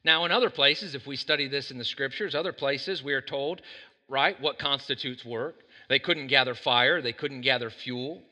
Now, 0.04 0.24
in 0.24 0.32
other 0.32 0.50
places, 0.50 0.94
if 0.94 1.06
we 1.06 1.16
study 1.16 1.48
this 1.48 1.70
in 1.70 1.78
the 1.78 1.84
scriptures, 1.84 2.34
other 2.34 2.52
places 2.52 3.02
we 3.02 3.14
are 3.14 3.22
told, 3.22 3.62
right, 4.08 4.40
what 4.40 4.58
constitutes 4.58 5.24
work. 5.24 5.56
They 5.88 5.98
couldn't 5.98 6.28
gather 6.28 6.54
fire, 6.54 7.00
they 7.00 7.12
couldn't 7.12 7.40
gather 7.40 7.70
fuel, 7.70 8.22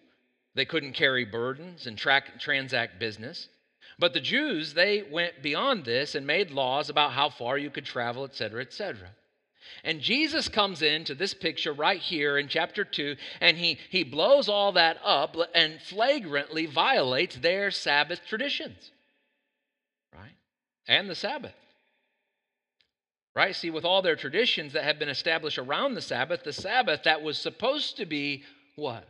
they 0.54 0.64
couldn't 0.64 0.92
carry 0.92 1.24
burdens 1.24 1.86
and 1.86 1.96
track, 1.96 2.38
transact 2.38 3.00
business. 3.00 3.48
But 3.98 4.12
the 4.12 4.20
Jews, 4.20 4.74
they 4.74 5.02
went 5.10 5.42
beyond 5.42 5.84
this 5.84 6.14
and 6.14 6.26
made 6.26 6.50
laws 6.50 6.90
about 6.90 7.12
how 7.12 7.30
far 7.30 7.56
you 7.58 7.70
could 7.70 7.84
travel, 7.84 8.24
etc., 8.24 8.60
etc. 8.62 9.08
And 9.82 10.00
Jesus 10.00 10.48
comes 10.48 10.82
into 10.82 11.14
this 11.14 11.34
picture 11.34 11.72
right 11.72 12.00
here 12.00 12.38
in 12.38 12.48
chapter 12.48 12.84
2, 12.84 13.16
and 13.40 13.56
he, 13.56 13.78
he 13.90 14.04
blows 14.04 14.48
all 14.48 14.72
that 14.72 14.98
up 15.04 15.36
and 15.54 15.80
flagrantly 15.80 16.66
violates 16.66 17.36
their 17.36 17.70
Sabbath 17.70 18.20
traditions, 18.26 18.90
right? 20.12 20.36
And 20.88 21.08
the 21.08 21.14
Sabbath. 21.14 21.54
Right? 23.34 23.54
See, 23.54 23.70
with 23.70 23.84
all 23.84 24.00
their 24.00 24.14
traditions 24.14 24.74
that 24.74 24.84
have 24.84 25.00
been 25.00 25.08
established 25.08 25.58
around 25.58 25.94
the 25.94 26.00
Sabbath, 26.00 26.44
the 26.44 26.52
Sabbath 26.52 27.02
that 27.02 27.22
was 27.22 27.36
supposed 27.36 27.96
to 27.96 28.06
be 28.06 28.44
what? 28.76 29.08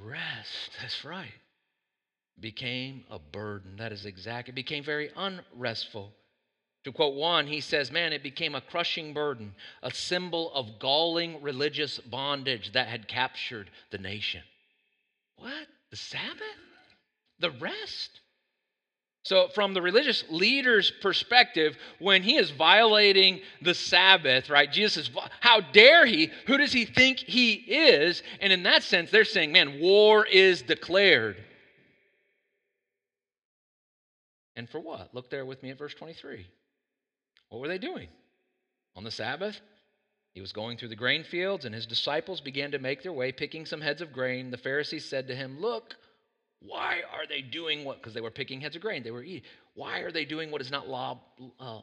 Rest. 0.00 0.70
That's 0.80 1.04
right. 1.04 1.32
Became 2.38 3.04
a 3.10 3.18
burden. 3.18 3.76
That 3.76 3.92
is 3.92 4.06
exact. 4.06 4.48
It 4.48 4.54
became 4.54 4.84
very 4.84 5.10
unrestful. 5.16 6.12
To 6.84 6.92
quote 6.92 7.14
one, 7.14 7.46
he 7.46 7.60
says, 7.60 7.92
Man, 7.92 8.12
it 8.12 8.22
became 8.22 8.54
a 8.54 8.60
crushing 8.60 9.14
burden, 9.14 9.54
a 9.82 9.92
symbol 9.92 10.52
of 10.52 10.78
galling 10.78 11.40
religious 11.42 11.98
bondage 11.98 12.72
that 12.72 12.88
had 12.88 13.06
captured 13.06 13.70
the 13.90 13.98
nation. 13.98 14.42
What? 15.36 15.66
The 15.90 15.96
Sabbath? 15.96 16.40
The 17.38 17.50
rest? 17.50 18.20
So, 19.24 19.46
from 19.54 19.72
the 19.72 19.82
religious 19.82 20.24
leader's 20.30 20.90
perspective, 21.00 21.76
when 22.00 22.24
he 22.24 22.34
is 22.34 22.50
violating 22.50 23.40
the 23.60 23.74
Sabbath, 23.74 24.50
right, 24.50 24.70
Jesus 24.70 25.06
says, 25.06 25.10
How 25.38 25.60
dare 25.60 26.04
he? 26.04 26.30
Who 26.48 26.58
does 26.58 26.72
he 26.72 26.84
think 26.84 27.18
he 27.18 27.52
is? 27.52 28.24
And 28.40 28.52
in 28.52 28.64
that 28.64 28.82
sense, 28.82 29.12
they're 29.12 29.24
saying, 29.24 29.52
Man, 29.52 29.78
war 29.80 30.26
is 30.26 30.62
declared. 30.62 31.36
And 34.56 34.68
for 34.68 34.80
what? 34.80 35.14
Look 35.14 35.30
there 35.30 35.46
with 35.46 35.62
me 35.62 35.70
at 35.70 35.78
verse 35.78 35.94
23. 35.94 36.44
What 37.52 37.60
were 37.60 37.68
they 37.68 37.76
doing? 37.76 38.08
On 38.96 39.04
the 39.04 39.10
Sabbath, 39.10 39.60
he 40.32 40.40
was 40.40 40.52
going 40.52 40.78
through 40.78 40.88
the 40.88 40.96
grain 40.96 41.22
fields, 41.22 41.66
and 41.66 41.74
his 41.74 41.84
disciples 41.84 42.40
began 42.40 42.70
to 42.70 42.78
make 42.78 43.02
their 43.02 43.12
way, 43.12 43.30
picking 43.30 43.66
some 43.66 43.82
heads 43.82 44.00
of 44.00 44.10
grain. 44.10 44.50
The 44.50 44.56
Pharisees 44.56 45.04
said 45.04 45.28
to 45.28 45.34
him, 45.34 45.60
Look, 45.60 45.94
why 46.60 47.02
are 47.12 47.26
they 47.28 47.42
doing 47.42 47.84
what? 47.84 47.98
Because 47.98 48.14
they 48.14 48.22
were 48.22 48.30
picking 48.30 48.62
heads 48.62 48.74
of 48.74 48.80
grain. 48.80 49.02
They 49.02 49.10
were 49.10 49.22
eating. 49.22 49.42
Why 49.74 49.98
are 49.98 50.10
they 50.10 50.24
doing 50.24 50.50
what 50.50 50.62
is 50.62 50.70
not 50.70 50.88
law, 50.88 51.20
uh, 51.60 51.80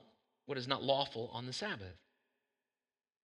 what 0.47 0.57
is 0.57 0.67
not 0.67 0.82
lawful 0.82 1.30
on 1.34 1.45
the 1.45 1.53
Sabbath? 1.53 1.93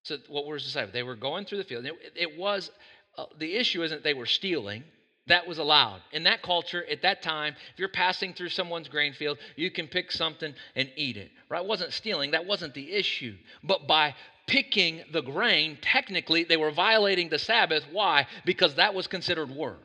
So 0.03 0.19
what 0.27 0.45
was 0.45 0.65
the 0.65 0.69
Sabbath? 0.69 0.93
They 0.93 1.01
were 1.01 1.15
going 1.15 1.45
through 1.45 1.57
the 1.57 1.63
field. 1.63 1.85
It, 1.85 1.95
it 2.15 2.37
was 2.37 2.69
uh, 3.17 3.25
the 3.39 3.55
issue 3.55 3.81
isn't 3.81 4.03
they 4.03 4.13
were 4.13 4.27
stealing 4.27 4.83
that 5.27 5.47
was 5.47 5.57
allowed. 5.57 6.01
In 6.11 6.23
that 6.23 6.43
culture, 6.43 6.85
at 6.89 7.01
that 7.01 7.21
time, 7.21 7.55
if 7.73 7.79
you're 7.79 7.89
passing 7.89 8.33
through 8.33 8.49
someone's 8.49 8.87
grain 8.87 9.13
field, 9.13 9.39
you 9.55 9.71
can 9.71 9.87
pick 9.87 10.11
something 10.11 10.53
and 10.75 10.89
eat 10.95 11.17
it. 11.17 11.31
Right? 11.49 11.61
It 11.61 11.67
wasn't 11.67 11.93
stealing, 11.93 12.31
that 12.31 12.45
wasn't 12.45 12.73
the 12.73 12.91
issue. 12.91 13.35
But 13.63 13.87
by 13.87 14.13
picking 14.47 15.03
the 15.11 15.21
grain, 15.21 15.79
technically 15.81 16.43
they 16.43 16.57
were 16.57 16.71
violating 16.71 17.29
the 17.29 17.39
Sabbath. 17.39 17.83
Why? 17.91 18.27
Because 18.45 18.75
that 18.75 18.93
was 18.93 19.07
considered 19.07 19.49
work. 19.49 19.81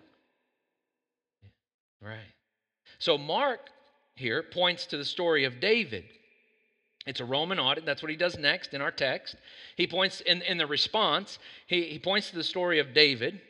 Right. 2.03 2.19
So 2.99 3.17
Mark 3.17 3.61
here 4.15 4.43
points 4.43 4.87
to 4.87 4.99
the 4.99 5.05
story 5.05 5.45
of 5.45 5.61
David. 5.61 6.05
It's 7.07 7.21
a 7.21 7.25
Roman 7.25 7.59
audit. 7.59 7.87
That's 7.87 8.03
what 8.03 8.11
he 8.11 8.17
does 8.17 8.37
next 8.39 8.75
in 8.75 8.83
our 8.83 8.91
text. 8.91 9.37
He 9.77 9.87
points 9.87 10.21
in, 10.21 10.43
in 10.43 10.59
the 10.59 10.67
response, 10.67 11.39
he, 11.67 11.85
he 11.85 11.99
points 11.99 12.29
to 12.29 12.37
the 12.37 12.45
story 12.45 12.79
of 12.79 12.93
David 12.93 13.41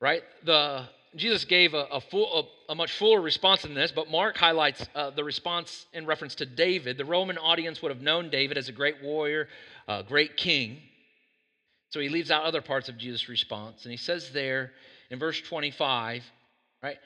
right? 0.00 0.22
The 0.44 0.88
Jesus 1.16 1.46
gave 1.46 1.72
a, 1.72 1.86
a, 1.90 2.00
full, 2.00 2.50
a, 2.68 2.72
a 2.72 2.74
much 2.74 2.92
fuller 2.92 3.20
response 3.20 3.62
than 3.62 3.74
this, 3.74 3.90
but 3.90 4.10
Mark 4.10 4.36
highlights 4.36 4.86
uh, 4.94 5.10
the 5.10 5.24
response 5.24 5.86
in 5.94 6.04
reference 6.04 6.34
to 6.36 6.46
David. 6.46 6.98
The 6.98 7.06
Roman 7.06 7.38
audience 7.38 7.80
would 7.80 7.90
have 7.90 8.02
known 8.02 8.28
David 8.28 8.58
as 8.58 8.68
a 8.68 8.72
great 8.72 9.02
warrior, 9.02 9.48
a 9.88 10.02
great 10.02 10.36
king. 10.36 10.78
So 11.90 12.00
he 12.00 12.10
leaves 12.10 12.30
out 12.30 12.44
other 12.44 12.60
parts 12.60 12.88
of 12.90 12.98
Jesus' 12.98 13.28
response. 13.28 13.84
And 13.84 13.92
he 13.92 13.96
says 13.96 14.30
there 14.32 14.72
in 15.10 15.18
verse 15.18 15.40
25, 15.40 16.22
right? 16.82 16.98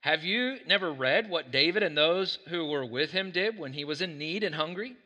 Have 0.00 0.24
you 0.24 0.56
never 0.66 0.90
read 0.90 1.28
what 1.28 1.52
David 1.52 1.82
and 1.82 1.96
those 1.96 2.38
who 2.48 2.66
were 2.66 2.86
with 2.86 3.10
him 3.10 3.30
did 3.30 3.58
when 3.58 3.72
he 3.72 3.84
was 3.84 4.00
in 4.00 4.18
need 4.18 4.42
and 4.42 4.54
hungry? 4.54 4.96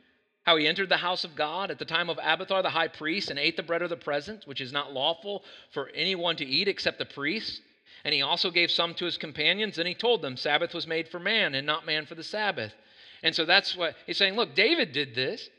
How 0.47 0.57
he 0.57 0.69
entered 0.69 0.89
the 0.89 0.97
house 0.97 1.25
of 1.25 1.35
God 1.35 1.73
at 1.73 1.79
the 1.81 1.85
time 1.85 2.09
of 2.09 2.19
Abiathar 2.23 2.63
the 2.63 2.71
high 2.71 2.87
priest 2.87 3.31
and 3.31 3.39
ate 3.39 3.57
the 3.57 3.65
bread 3.65 3.83
of 3.83 3.91
the 3.91 3.97
presence, 3.97 4.47
which 4.47 4.61
is 4.61 4.73
not 4.73 4.93
lawful 4.93 5.43
for 5.73 5.89
anyone 5.89 6.37
to 6.37 6.47
eat 6.47 6.69
except 6.69 6.99
the 6.99 7.05
priest. 7.05 7.61
And 8.05 8.15
he 8.15 8.23
also 8.23 8.53
gave 8.53 8.71
some 8.71 8.95
to 8.95 9.05
his 9.05 9.19
companions, 9.19 9.77
and 9.79 9.89
he 9.89 9.95
told 9.95 10.23
them, 10.23 10.37
Sabbath 10.37 10.73
was 10.73 10.87
made 10.87 11.09
for 11.09 11.19
man 11.19 11.57
and 11.57 11.67
not 11.67 11.85
man 11.85 12.07
for 12.07 12.15
the 12.15 12.23
Sabbath. 12.23 12.73
And 13.25 13.35
so 13.35 13.45
that's 13.45 13.77
what 13.77 13.97
he's 14.07 14.19
saying. 14.19 14.37
Look, 14.37 14.55
David 14.55 14.93
did 14.93 15.17
this, 15.17 15.51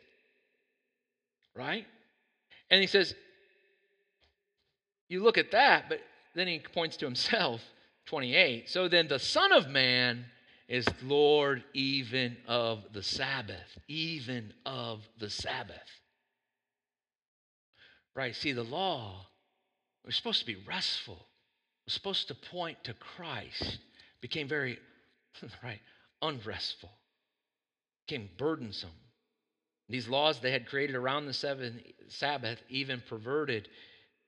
right? 1.54 1.86
And 2.72 2.80
he 2.80 2.88
says, 2.88 3.14
You 5.10 5.22
look 5.22 5.38
at 5.38 5.52
that, 5.52 5.90
but 5.90 6.00
then 6.34 6.48
he 6.48 6.60
points 6.60 6.96
to 6.98 7.06
himself, 7.06 7.60
28. 8.06 8.70
So 8.70 8.88
then 8.88 9.10
the 9.10 9.20
Son 9.20 9.52
of 9.52 9.68
Man 9.68 10.24
is 10.68 10.86
Lord 11.02 11.64
even 11.74 12.38
of 12.48 12.84
the 12.92 13.04
Sabbath, 13.04 13.78
even 13.88 14.54
of 14.66 15.08
the 15.18 15.30
Sabbath. 15.30 15.78
Right? 18.16 18.36
See, 18.36 18.52
the 18.52 18.64
law 18.64 19.28
was 20.06 20.16
supposed 20.16 20.40
to 20.40 20.46
be 20.46 20.58
restful, 20.68 21.26
was 21.86 21.94
supposed 21.94 22.28
to 22.28 22.36
point 22.36 22.84
to 22.86 22.94
Christ, 22.94 23.80
became 24.20 24.48
very, 24.48 24.80
right, 25.64 25.80
unrestful, 26.22 26.92
became 28.08 28.30
burdensome. 28.38 28.90
These 29.90 30.10
laws 30.10 30.40
they 30.40 30.52
had 30.52 30.68
created 30.68 30.98
around 30.98 31.28
the 31.28 31.34
seventh 31.34 31.82
Sabbath 32.10 32.60
even 32.70 33.02
perverted, 33.08 33.70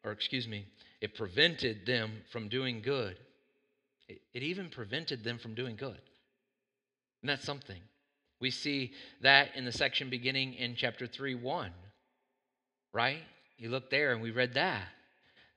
or 0.06 0.14
excuse 0.14 0.48
me, 0.48 0.66
it 1.02 1.16
prevented 1.16 1.86
them 1.86 2.12
from 2.32 2.48
doing 2.48 2.82
good. 2.82 3.18
It, 4.08 4.22
it 4.34 4.44
even 4.44 4.70
prevented 4.70 5.24
them 5.24 5.38
from 5.38 5.56
doing 5.56 5.76
good. 5.76 6.00
And 7.22 7.30
that's 7.30 7.46
something. 7.46 7.82
We 8.40 8.52
see 8.52 8.94
that 9.22 9.56
in 9.56 9.66
the 9.66 9.72
section 9.72 10.10
beginning 10.10 10.54
in 10.54 10.76
chapter 10.76 11.08
3 11.08 11.36
1, 11.36 11.72
right? 12.94 13.22
You 13.58 13.70
look 13.70 13.90
there 13.90 14.14
and 14.14 14.22
we 14.22 14.32
read 14.32 14.54
that. 14.54 14.88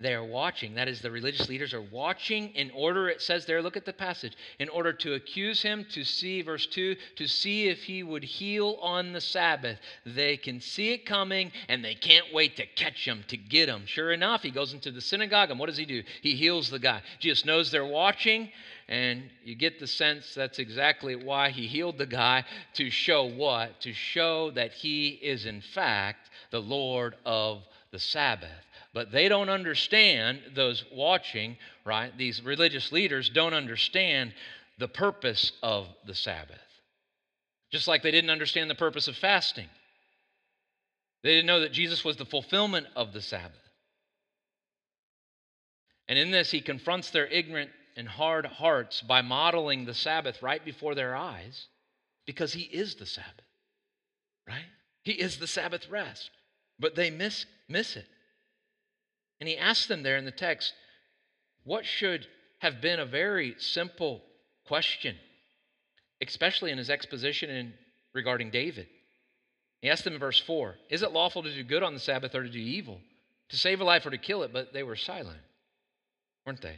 They 0.03 0.15
are 0.15 0.25
watching. 0.25 0.75
That 0.75 0.89
is, 0.89 1.01
the 1.01 1.13
religious 1.13 1.49
leaders 1.49 1.73
are 1.73 1.81
watching 1.81 2.49
in 2.57 2.73
order, 2.73 3.09
it 3.09 3.23
says 3.23 3.47
there, 3.47 3.63
look 3.63 3.77
at 3.77 3.85
the 3.85 3.93
passage, 3.93 4.33
in 4.59 4.69
order 4.69 4.93
to 4.95 5.15
accuse 5.15 5.63
him, 5.63 5.87
to 5.91 6.03
see, 6.03 6.43
verse 6.43 6.67
2, 6.67 6.97
to 7.17 7.29
see 7.29 7.69
if 7.69 7.85
he 7.85 8.03
would 8.03 8.25
heal 8.25 8.79
on 8.83 9.13
the 9.13 9.21
Sabbath. 9.21 9.79
They 10.05 10.37
can 10.37 10.61
see 10.61 10.93
it 10.93 11.07
coming 11.07 11.53
and 11.69 11.85
they 11.85 11.95
can't 11.95 12.27
wait 12.35 12.57
to 12.57 12.67
catch 12.67 13.07
him, 13.07 13.25
to 13.29 13.37
get 13.37 13.69
him. 13.69 13.87
Sure 13.87 14.11
enough, 14.11 14.43
he 14.43 14.51
goes 14.51 14.73
into 14.73 14.91
the 14.91 15.01
synagogue 15.01 15.51
and 15.51 15.61
what 15.61 15.67
does 15.67 15.79
he 15.79 15.87
do? 15.87 16.03
He 16.21 16.35
heals 16.35 16.69
the 16.69 16.81
guy. 16.81 17.03
Jesus 17.21 17.45
knows 17.45 17.71
they're 17.71 17.85
watching 17.85 18.51
and 18.89 19.31
you 19.45 19.55
get 19.55 19.79
the 19.79 19.87
sense 19.87 20.35
that's 20.35 20.59
exactly 20.59 21.17
why 21.17 21.51
he 21.51 21.67
healed 21.67 21.99
the 21.99 22.07
guy 22.07 22.45
to 22.75 22.91
show 22.91 23.25
what? 23.25 23.81
To 23.83 23.93
show 23.93 24.51
that 24.53 24.73
he 24.73 25.09
is, 25.09 25.47
in 25.47 25.61
fact, 25.61 26.31
the 26.51 26.61
Lord 26.61 27.15
of 27.25 27.63
the 27.91 27.99
Sabbath. 27.99 28.51
But 28.95 29.13
they 29.13 29.29
don't 29.29 29.49
understand, 29.49 30.41
those 30.55 30.85
watching, 30.93 31.57
right? 31.85 32.17
These 32.17 32.43
religious 32.43 32.93
leaders 32.93 33.31
don't 33.31 33.55
understand 33.55 34.35
the 34.79 34.89
purpose 34.89 35.53
of 35.63 35.87
the 36.07 36.15
Sabbath. 36.15 36.59
Just 37.71 37.89
like 37.89 38.03
they 38.03 38.11
didn't 38.11 38.31
understand 38.31 38.69
the 38.69 38.75
purpose 38.75 39.09
of 39.09 39.17
fasting. 39.17 39.69
They 41.23 41.31
didn't 41.31 41.47
know 41.47 41.61
that 41.61 41.73
Jesus 41.73 42.05
was 42.05 42.17
the 42.17 42.27
fulfillment 42.27 42.87
of 42.97 43.13
the 43.13 43.23
Sabbath. 43.23 43.57
And 46.09 46.19
in 46.19 46.31
this, 46.31 46.51
he 46.51 46.61
confronts 46.61 47.11
their 47.11 47.27
ignorant 47.27 47.71
and 47.97 48.09
hard 48.09 48.47
hearts 48.47 49.03
by 49.03 49.23
modeling 49.23 49.85
the 49.85 49.95
Sabbath 49.95 50.43
right 50.43 50.65
before 50.65 50.95
their 50.95 51.15
eyes 51.15 51.67
because 52.27 52.53
He 52.53 52.63
is 52.63 52.97
the 52.97 53.07
Sabbath, 53.07 53.47
right? 54.47 54.65
He 55.03 55.13
is 55.13 55.39
the 55.39 55.47
Sabbath 55.47 55.89
rest, 55.89 56.31
but 56.79 56.95
they 56.95 57.11
miss, 57.11 57.47
miss 57.69 57.97
it. 57.97 58.07
And 59.41 59.49
He 59.49 59.57
asks 59.57 59.87
them 59.87 60.03
there 60.03 60.17
in 60.17 60.25
the 60.25 60.31
text, 60.31 60.73
what 61.65 61.85
should 61.85 62.27
have 62.59 62.81
been 62.81 63.01
a 63.01 63.07
very 63.07 63.57
simple 63.59 64.23
question, 64.67 65.17
especially 66.21 66.71
in 66.71 66.79
his 66.79 66.91
exposition 66.91 67.51
in, 67.51 67.73
regarding 68.15 68.51
David. 68.51 68.87
He 69.81 69.91
asked 69.91 70.05
them 70.05 70.15
in 70.15 70.21
verse 70.21 70.39
4 70.39 70.77
Is 70.89 71.03
it 71.03 71.13
lawful 71.13 71.43
to 71.43 71.53
do 71.53 71.65
good 71.65 71.83
on 71.83 71.95
the 71.95 72.01
Sabbath 72.01 72.35
or 72.35 72.45
to 72.45 72.49
do 72.49 72.59
evil? 72.59 73.01
To 73.51 73.59
save 73.59 73.81
a 73.81 73.85
life 73.85 74.07
or 74.07 74.11
to 74.11 74.19
kill 74.19 74.45
it? 74.45 74.53
But 74.53 74.73
they 74.73 74.83
were 74.83 74.97
silent, 74.97 75.41
weren't 76.47 76.63
they? 76.63 76.77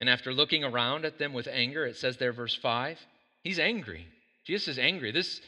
And 0.00 0.08
after 0.08 0.32
looking 0.32 0.64
around 0.64 1.04
at 1.04 1.18
them 1.18 1.32
with 1.32 1.48
anger, 1.48 1.84
it 1.84 1.96
says 1.96 2.16
there, 2.16 2.32
verse 2.32 2.54
5, 2.54 2.98
he's 3.42 3.58
angry. 3.58 4.06
Jesus 4.46 4.68
is 4.68 4.78
angry. 4.78 5.10
This, 5.10 5.40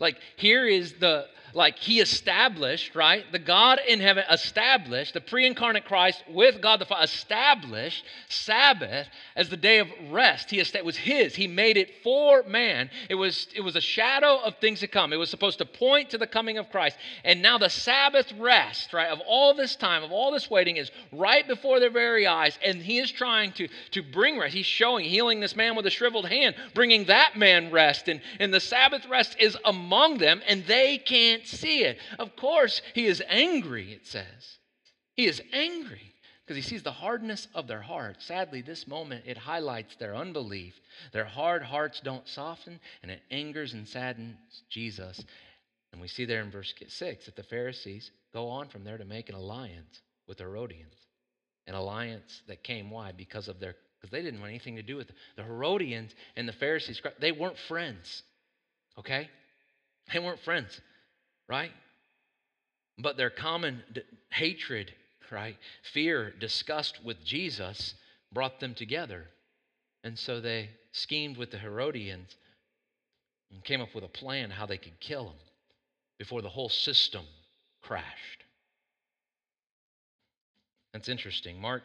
like 0.00 0.18
here 0.36 0.66
is 0.66 0.94
the 0.94 1.26
like 1.54 1.78
he 1.78 2.00
established 2.00 2.94
right? 2.94 3.24
The 3.30 3.38
god 3.38 3.80
in 3.86 4.00
heaven 4.00 4.24
established 4.30 5.14
the 5.14 5.20
pre-incarnate 5.20 5.84
christ 5.84 6.22
with 6.28 6.60
god 6.60 6.80
the 6.80 6.84
father 6.84 7.04
established 7.04 8.04
sabbath 8.28 9.08
as 9.36 9.48
the 9.48 9.56
day 9.56 9.78
of 9.78 9.88
rest. 10.10 10.50
He 10.50 10.60
it 10.60 10.84
was 10.84 10.96
his. 10.96 11.34
He 11.34 11.46
made 11.46 11.76
it 11.76 11.90
for 12.02 12.42
man. 12.44 12.90
It 13.08 13.14
was 13.14 13.46
it 13.54 13.60
was 13.60 13.76
a 13.76 13.80
shadow 13.80 14.40
of 14.42 14.56
things 14.58 14.80
to 14.80 14.88
come. 14.88 15.12
It 15.12 15.16
was 15.16 15.30
supposed 15.30 15.58
to 15.58 15.66
point 15.66 16.10
to 16.10 16.18
the 16.18 16.26
coming 16.26 16.58
of 16.58 16.70
christ. 16.70 16.96
And 17.24 17.42
now 17.42 17.58
the 17.58 17.70
sabbath 17.70 18.32
rest 18.38 18.92
right 18.92 19.08
of 19.08 19.20
all 19.26 19.54
this 19.54 19.76
time 19.76 20.02
of 20.02 20.10
all 20.10 20.32
this 20.32 20.50
waiting 20.50 20.76
is 20.76 20.90
right 21.12 21.46
before 21.46 21.80
their 21.80 21.90
very 21.90 22.26
eyes. 22.26 22.58
And 22.64 22.82
he 22.82 22.98
is 22.98 23.10
trying 23.10 23.52
to 23.52 23.68
to 23.92 24.02
bring 24.02 24.38
rest. 24.38 24.54
He's 24.54 24.66
showing 24.66 25.04
healing 25.04 25.40
this 25.40 25.56
man 25.56 25.76
with 25.76 25.86
a 25.86 25.90
shriveled 25.90 26.28
hand 26.28 26.56
bringing 26.74 27.04
that 27.04 27.36
man 27.36 27.70
rest. 27.70 28.08
And 28.08 28.20
and 28.40 28.52
the 28.52 28.60
sabbath 28.60 29.06
rest 29.08 29.36
is 29.38 29.53
among 29.64 30.18
them 30.18 30.42
and 30.46 30.64
they 30.66 30.98
can't 30.98 31.46
see 31.46 31.84
it. 31.84 31.98
Of 32.18 32.36
course, 32.36 32.82
he 32.94 33.06
is 33.06 33.22
angry, 33.28 33.92
it 33.92 34.06
says. 34.06 34.58
He 35.14 35.26
is 35.26 35.42
angry 35.52 36.14
because 36.44 36.56
he 36.56 36.62
sees 36.62 36.82
the 36.82 36.92
hardness 36.92 37.48
of 37.54 37.66
their 37.66 37.80
heart. 37.80 38.20
Sadly, 38.20 38.60
this 38.60 38.86
moment 38.86 39.24
it 39.26 39.38
highlights 39.38 39.96
their 39.96 40.14
unbelief. 40.14 40.74
Their 41.12 41.24
hard 41.24 41.62
hearts 41.62 42.00
don't 42.00 42.28
soften, 42.28 42.80
and 43.02 43.10
it 43.10 43.22
angers 43.30 43.72
and 43.72 43.88
saddens 43.88 44.36
Jesus. 44.68 45.24
And 45.92 46.00
we 46.00 46.08
see 46.08 46.24
there 46.24 46.42
in 46.42 46.50
verse 46.50 46.74
6 46.86 47.24
that 47.24 47.36
the 47.36 47.42
Pharisees 47.42 48.10
go 48.32 48.48
on 48.48 48.68
from 48.68 48.84
there 48.84 48.98
to 48.98 49.04
make 49.04 49.28
an 49.28 49.36
alliance 49.36 50.02
with 50.26 50.38
the 50.38 50.44
Herodians. 50.44 50.94
An 51.66 51.74
alliance 51.74 52.42
that 52.46 52.62
came 52.62 52.90
why? 52.90 53.12
Because 53.12 53.48
of 53.48 53.58
their 53.58 53.76
because 54.04 54.10
they 54.10 54.22
didn't 54.22 54.40
want 54.40 54.50
anything 54.50 54.76
to 54.76 54.82
do 54.82 54.96
with 54.96 55.08
it. 55.08 55.16
The 55.36 55.44
Herodians 55.44 56.14
and 56.36 56.46
the 56.46 56.52
Pharisees, 56.52 57.00
they 57.20 57.32
weren't 57.32 57.56
friends. 57.56 58.22
Okay? 58.98 59.30
They 60.12 60.18
weren't 60.18 60.40
friends, 60.40 60.80
right? 61.48 61.72
But 62.98 63.16
their 63.16 63.30
common 63.30 63.82
d- 63.92 64.02
hatred, 64.30 64.92
right? 65.30 65.56
Fear, 65.92 66.34
disgust 66.38 67.04
with 67.04 67.24
Jesus 67.24 67.94
brought 68.32 68.60
them 68.60 68.74
together. 68.74 69.24
And 70.04 70.18
so 70.18 70.40
they 70.40 70.70
schemed 70.92 71.36
with 71.36 71.50
the 71.50 71.58
Herodians 71.58 72.36
and 73.50 73.64
came 73.64 73.80
up 73.80 73.94
with 73.94 74.04
a 74.04 74.08
plan 74.08 74.50
how 74.50 74.66
they 74.66 74.78
could 74.78 75.00
kill 75.00 75.28
him 75.28 75.38
before 76.18 76.42
the 76.42 76.48
whole 76.48 76.68
system 76.68 77.24
crashed. 77.82 78.44
That's 80.92 81.08
interesting. 81.08 81.60
Mark, 81.60 81.82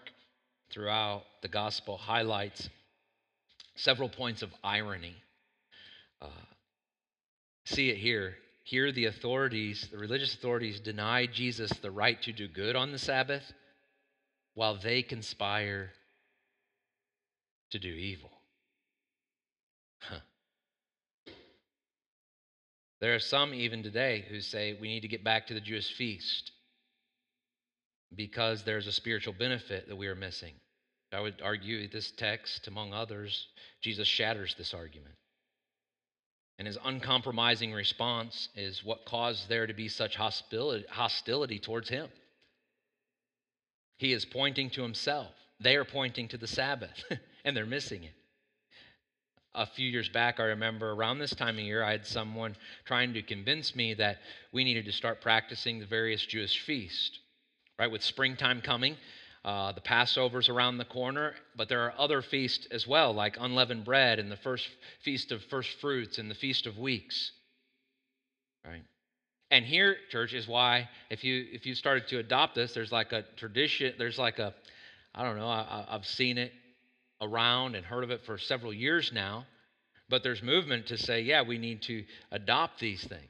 throughout 0.72 1.24
the 1.42 1.48
gospel, 1.48 1.98
highlights 1.98 2.70
several 3.76 4.10
points 4.10 4.42
of 4.42 4.52
irony. 4.64 5.16
Uh, 6.22 6.28
see 7.70 7.90
it 7.90 7.98
here. 7.98 8.36
Here, 8.64 8.92
the 8.92 9.06
authorities, 9.06 9.88
the 9.92 9.98
religious 9.98 10.34
authorities, 10.34 10.80
deny 10.80 11.26
Jesus 11.26 11.72
the 11.82 11.92
right 11.92 12.22
to 12.24 12.32
do 12.32 12.48
good 12.48 12.76
on 12.76 12.92
the 12.92 13.00
Sabbath 13.00 13.52
while 14.54 14.78
they 14.78 15.02
conspire 15.02 15.92
to 17.72 17.80
do 17.80 17.90
evil. 17.90 18.30
Huh. 20.02 20.20
There 23.02 23.16
are 23.16 23.20
some 23.20 23.54
even 23.54 23.82
today 23.82 24.26
who 24.30 24.42
say 24.42 24.78
we 24.80 24.90
need 24.90 25.02
to 25.02 25.08
get 25.08 25.24
back 25.24 25.48
to 25.48 25.54
the 25.54 25.62
Jewish 25.62 25.94
feast 25.94 26.52
because 28.16 28.64
there's 28.64 28.88
a 28.88 28.92
spiritual 28.92 29.34
benefit 29.34 29.88
that 29.88 29.96
we 29.96 30.08
are 30.08 30.16
missing. 30.16 30.54
I 31.12 31.22
would 31.22 31.42
argue 31.44 31.88
this 31.88 32.12
text, 32.12 32.68
among 32.68 32.94
others, 32.94 33.48
Jesus 33.82 34.08
shatters 34.08 34.54
this 34.58 34.74
argument. 34.74 35.16
And 36.60 36.68
his 36.68 36.78
uncompromising 36.84 37.72
response 37.72 38.50
is 38.54 38.84
what 38.84 39.06
caused 39.06 39.48
there 39.48 39.66
to 39.66 39.74
be 39.74 39.88
such 39.88 40.18
hostility, 40.18 41.58
towards 41.60 41.88
him. 41.88 42.10
He 43.98 44.12
is 44.12 44.26
pointing 44.26 44.70
to 44.72 44.84
himself. 44.84 45.32
They 45.62 45.78
are 45.78 45.86
pointing 45.86 46.28
to 46.28 46.38
the 46.38 46.48
Sabbath, 46.48 47.04
and 47.46 47.56
they're 47.56 47.66
missing 47.66 48.04
it. 48.04 48.14
A 49.56 49.66
few 49.66 49.90
years 49.90 50.10
back, 50.10 50.42
I 50.42 50.44
remember 50.44 50.92
around 50.92 51.20
this 51.20 51.34
time 51.34 51.58
of 51.58 51.64
year, 51.64 51.82
I 51.82 51.92
had 51.92 52.06
someone 52.06 52.58
trying 52.84 53.14
to 53.14 53.22
convince 53.22 53.74
me 53.74 53.94
that 53.94 54.18
we 54.52 54.66
needed 54.66 54.86
to 54.86 54.92
start 54.92 55.22
practicing 55.22 55.80
the 55.80 55.86
various 55.86 56.26
Jewish 56.26 56.60
feasts. 56.60 57.20
Right, 57.80 57.90
with 57.90 58.04
springtime 58.04 58.60
coming, 58.62 58.98
uh, 59.46 59.72
the 59.72 59.82
Passover's 59.82 60.50
around 60.50 60.78
the 60.78 60.86
corner, 60.86 61.34
but 61.56 61.70
there 61.70 61.82
are 61.86 61.94
other 61.98 62.22
feasts 62.22 62.68
as 62.72 62.86
well, 62.86 63.14
like 63.14 63.38
unleavened 63.40 63.86
bread 63.86 64.20
and 64.20 64.32
the 64.32 64.38
first 64.38 64.68
feast 65.04 65.32
of 65.32 65.42
first 65.46 65.80
fruits 65.80 66.18
and 66.18 66.30
the 66.30 66.36
feast 66.36 66.68
of 66.68 66.78
weeks. 66.78 67.32
Right? 68.66 68.84
And 69.50 69.66
here, 69.66 69.96
church, 70.10 70.34
is 70.34 70.48
why 70.48 70.90
if 71.10 71.24
you 71.24 71.46
if 71.52 71.66
you 71.66 71.74
started 71.74 72.08
to 72.10 72.20
adopt 72.20 72.56
this, 72.56 72.74
there's 72.74 72.92
like 72.92 73.14
a 73.14 73.24
tradition. 73.38 73.94
There's 73.98 74.20
like 74.20 74.40
a, 74.40 74.54
I 75.16 75.24
don't 75.24 75.38
know. 75.38 75.48
I, 75.48 75.86
I've 75.90 76.06
seen 76.06 76.38
it 76.38 76.52
around 77.22 77.76
and 77.76 77.86
heard 77.86 78.04
of 78.04 78.12
it 78.12 78.26
for 78.26 78.38
several 78.38 78.74
years 78.74 79.12
now, 79.14 79.46
but 80.10 80.22
there's 80.22 80.44
movement 80.44 80.88
to 80.88 80.98
say, 80.98 81.22
yeah, 81.22 81.42
we 81.44 81.58
need 81.58 81.82
to 81.84 82.04
adopt 82.32 82.80
these 82.80 83.04
things. 83.04 83.24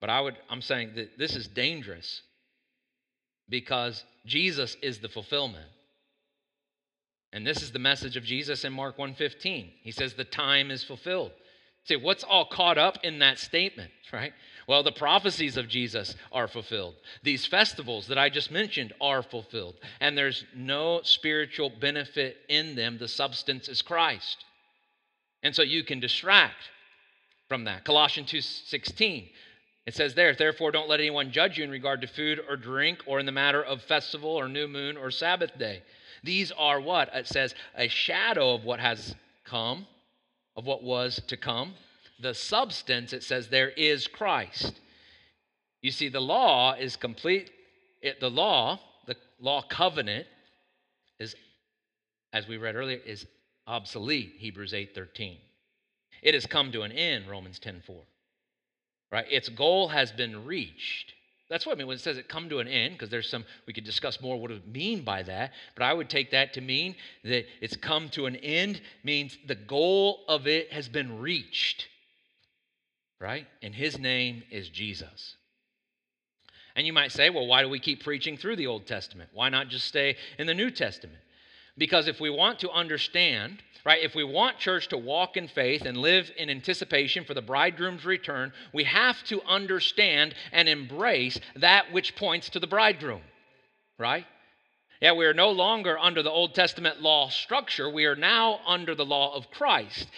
But 0.00 0.10
I 0.10 0.20
would, 0.20 0.36
I'm 0.48 0.62
saying 0.62 0.92
that 0.96 1.18
this 1.18 1.34
is 1.34 1.48
dangerous 1.48 2.22
because 3.48 4.04
Jesus 4.26 4.76
is 4.82 4.98
the 4.98 5.08
fulfillment. 5.08 5.66
And 7.32 7.46
this 7.46 7.62
is 7.62 7.72
the 7.72 7.78
message 7.78 8.16
of 8.16 8.24
Jesus 8.24 8.64
in 8.64 8.72
Mark 8.72 8.96
1:15. 8.96 9.72
He 9.82 9.90
says 9.90 10.14
the 10.14 10.24
time 10.24 10.70
is 10.70 10.84
fulfilled. 10.84 11.32
See, 11.84 11.96
what's 11.96 12.24
all 12.24 12.46
caught 12.46 12.76
up 12.78 12.98
in 13.02 13.18
that 13.20 13.38
statement, 13.38 13.90
right? 14.12 14.32
Well, 14.66 14.82
the 14.82 14.92
prophecies 14.92 15.56
of 15.56 15.68
Jesus 15.68 16.14
are 16.32 16.46
fulfilled. 16.46 16.96
These 17.22 17.46
festivals 17.46 18.08
that 18.08 18.18
I 18.18 18.28
just 18.28 18.50
mentioned 18.50 18.92
are 19.00 19.22
fulfilled. 19.22 19.76
And 20.00 20.16
there's 20.16 20.44
no 20.54 21.00
spiritual 21.02 21.70
benefit 21.70 22.36
in 22.48 22.74
them. 22.74 22.98
The 22.98 23.08
substance 23.08 23.68
is 23.68 23.80
Christ. 23.80 24.44
And 25.42 25.54
so 25.54 25.62
you 25.62 25.84
can 25.84 26.00
distract 26.00 26.70
from 27.48 27.64
that. 27.64 27.84
Colossians 27.84 28.30
2:16 28.30 29.30
it 29.88 29.94
says 29.94 30.12
there, 30.12 30.34
therefore, 30.34 30.70
don't 30.70 30.90
let 30.90 31.00
anyone 31.00 31.32
judge 31.32 31.56
you 31.56 31.64
in 31.64 31.70
regard 31.70 32.02
to 32.02 32.06
food 32.06 32.42
or 32.46 32.58
drink 32.58 32.98
or 33.06 33.20
in 33.20 33.24
the 33.24 33.32
matter 33.32 33.64
of 33.64 33.80
festival 33.80 34.28
or 34.28 34.46
new 34.46 34.68
moon 34.68 34.98
or 34.98 35.10
Sabbath 35.10 35.58
day. 35.58 35.82
These 36.22 36.52
are 36.52 36.78
what? 36.78 37.08
It 37.14 37.26
says 37.26 37.54
a 37.74 37.88
shadow 37.88 38.54
of 38.54 38.64
what 38.64 38.80
has 38.80 39.14
come, 39.46 39.86
of 40.56 40.66
what 40.66 40.82
was 40.82 41.22
to 41.28 41.38
come. 41.38 41.72
The 42.20 42.34
substance, 42.34 43.14
it 43.14 43.22
says 43.22 43.48
there, 43.48 43.70
is 43.70 44.06
Christ. 44.06 44.78
You 45.80 45.90
see, 45.90 46.10
the 46.10 46.20
law 46.20 46.74
is 46.74 46.96
complete. 46.96 47.50
It, 48.02 48.20
the 48.20 48.28
law, 48.28 48.80
the 49.06 49.16
law 49.40 49.62
covenant, 49.62 50.26
is, 51.18 51.34
as 52.34 52.46
we 52.46 52.58
read 52.58 52.76
earlier, 52.76 53.00
is 53.06 53.24
obsolete. 53.66 54.34
Hebrews 54.36 54.74
8:13. 54.74 55.38
It 56.20 56.34
has 56.34 56.44
come 56.44 56.72
to 56.72 56.82
an 56.82 56.92
end. 56.92 57.26
Romans 57.26 57.58
10:4 57.58 58.02
right? 59.10 59.26
Its 59.30 59.48
goal 59.48 59.88
has 59.88 60.12
been 60.12 60.44
reached. 60.44 61.14
That's 61.48 61.64
what 61.64 61.74
I 61.74 61.78
mean 61.78 61.86
when 61.86 61.96
it 61.96 62.00
says 62.00 62.18
it 62.18 62.28
come 62.28 62.50
to 62.50 62.58
an 62.58 62.68
end, 62.68 62.94
because 62.94 63.08
there's 63.08 63.28
some, 63.28 63.44
we 63.66 63.72
could 63.72 63.84
discuss 63.84 64.20
more 64.20 64.38
what 64.38 64.50
it 64.50 64.68
mean 64.68 65.02
by 65.02 65.22
that, 65.22 65.52
but 65.74 65.82
I 65.82 65.94
would 65.94 66.10
take 66.10 66.30
that 66.32 66.52
to 66.54 66.60
mean 66.60 66.94
that 67.24 67.46
it's 67.62 67.76
come 67.76 68.10
to 68.10 68.26
an 68.26 68.36
end 68.36 68.82
means 69.02 69.38
the 69.46 69.54
goal 69.54 70.20
of 70.28 70.46
it 70.46 70.72
has 70.72 70.88
been 70.88 71.20
reached, 71.20 71.86
right? 73.18 73.46
And 73.62 73.74
his 73.74 73.98
name 73.98 74.42
is 74.50 74.68
Jesus. 74.68 75.36
And 76.76 76.86
you 76.86 76.92
might 76.92 77.12
say, 77.12 77.30
well, 77.30 77.46
why 77.46 77.62
do 77.62 77.68
we 77.68 77.80
keep 77.80 78.04
preaching 78.04 78.36
through 78.36 78.56
the 78.56 78.66
Old 78.66 78.86
Testament? 78.86 79.30
Why 79.32 79.48
not 79.48 79.68
just 79.68 79.86
stay 79.86 80.16
in 80.38 80.46
the 80.46 80.54
New 80.54 80.70
Testament? 80.70 81.18
Because 81.78 82.08
if 82.08 82.20
we 82.20 82.28
want 82.30 82.58
to 82.60 82.70
understand 82.70 83.62
right? 83.88 84.02
If 84.02 84.14
we 84.14 84.22
want 84.22 84.58
church 84.58 84.88
to 84.88 84.98
walk 84.98 85.38
in 85.38 85.48
faith 85.48 85.86
and 85.86 85.96
live 85.96 86.30
in 86.36 86.50
anticipation 86.50 87.24
for 87.24 87.32
the 87.32 87.40
bridegroom's 87.40 88.04
return, 88.04 88.52
we 88.74 88.84
have 88.84 89.22
to 89.24 89.40
understand 89.48 90.34
and 90.52 90.68
embrace 90.68 91.40
that 91.56 91.90
which 91.90 92.14
points 92.14 92.50
to 92.50 92.60
the 92.60 92.66
bridegroom, 92.66 93.22
right? 93.96 94.26
Yeah, 95.00 95.12
we 95.12 95.24
are 95.24 95.32
no 95.32 95.50
longer 95.52 95.98
under 95.98 96.22
the 96.22 96.30
Old 96.30 96.54
Testament 96.54 97.00
law 97.00 97.30
structure. 97.30 97.88
We 97.88 98.04
are 98.04 98.14
now 98.16 98.60
under 98.66 98.94
the 98.94 99.06
law 99.06 99.34
of 99.34 99.50
Christ 99.50 100.08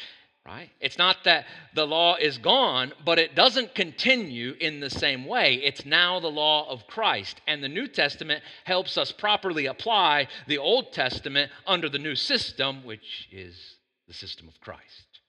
right? 0.47 0.71
It's 0.81 0.99
not 0.99 1.25
that 1.25 1.47
the 1.75 1.87
law 1.87 2.17
is 2.17 2.39
gone, 2.39 2.93
but 3.05 3.19
it 3.19 3.35
doesn't 3.35 3.75
continue 3.75 4.55
in 4.59 4.81
the 4.81 4.91
same 4.91 5.27
way. 5.27 5.55
It's 5.55 5.85
now 5.85 6.19
the 6.19 6.29
law 6.29 6.69
of 6.71 6.87
Christ. 6.87 7.41
And 7.47 7.63
the 7.63 7.69
New 7.69 7.87
Testament 7.87 8.43
helps 8.65 8.97
us 8.97 9.13
properly 9.13 9.67
apply 9.67 10.29
the 10.47 10.59
Old 10.59 10.93
Testament 10.93 11.53
under 11.67 11.89
the 11.89 11.99
new 11.99 12.15
system, 12.15 12.85
which 12.85 13.29
is 13.31 13.77
the 14.09 14.15
system 14.15 14.49
of 14.49 14.59
Christ. 14.61 15.21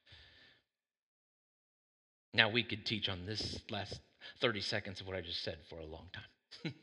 Now, 2.34 2.50
we 2.50 2.64
could 2.64 2.86
teach 2.86 3.10
on 3.10 3.26
this 3.26 3.60
last 3.70 4.00
30 4.40 4.62
seconds 4.62 5.02
of 5.02 5.08
what 5.08 5.18
I 5.18 5.22
just 5.22 5.44
said 5.44 5.58
for 5.70 5.80
a 5.80 5.86
long 5.86 6.08
time. 6.14 6.74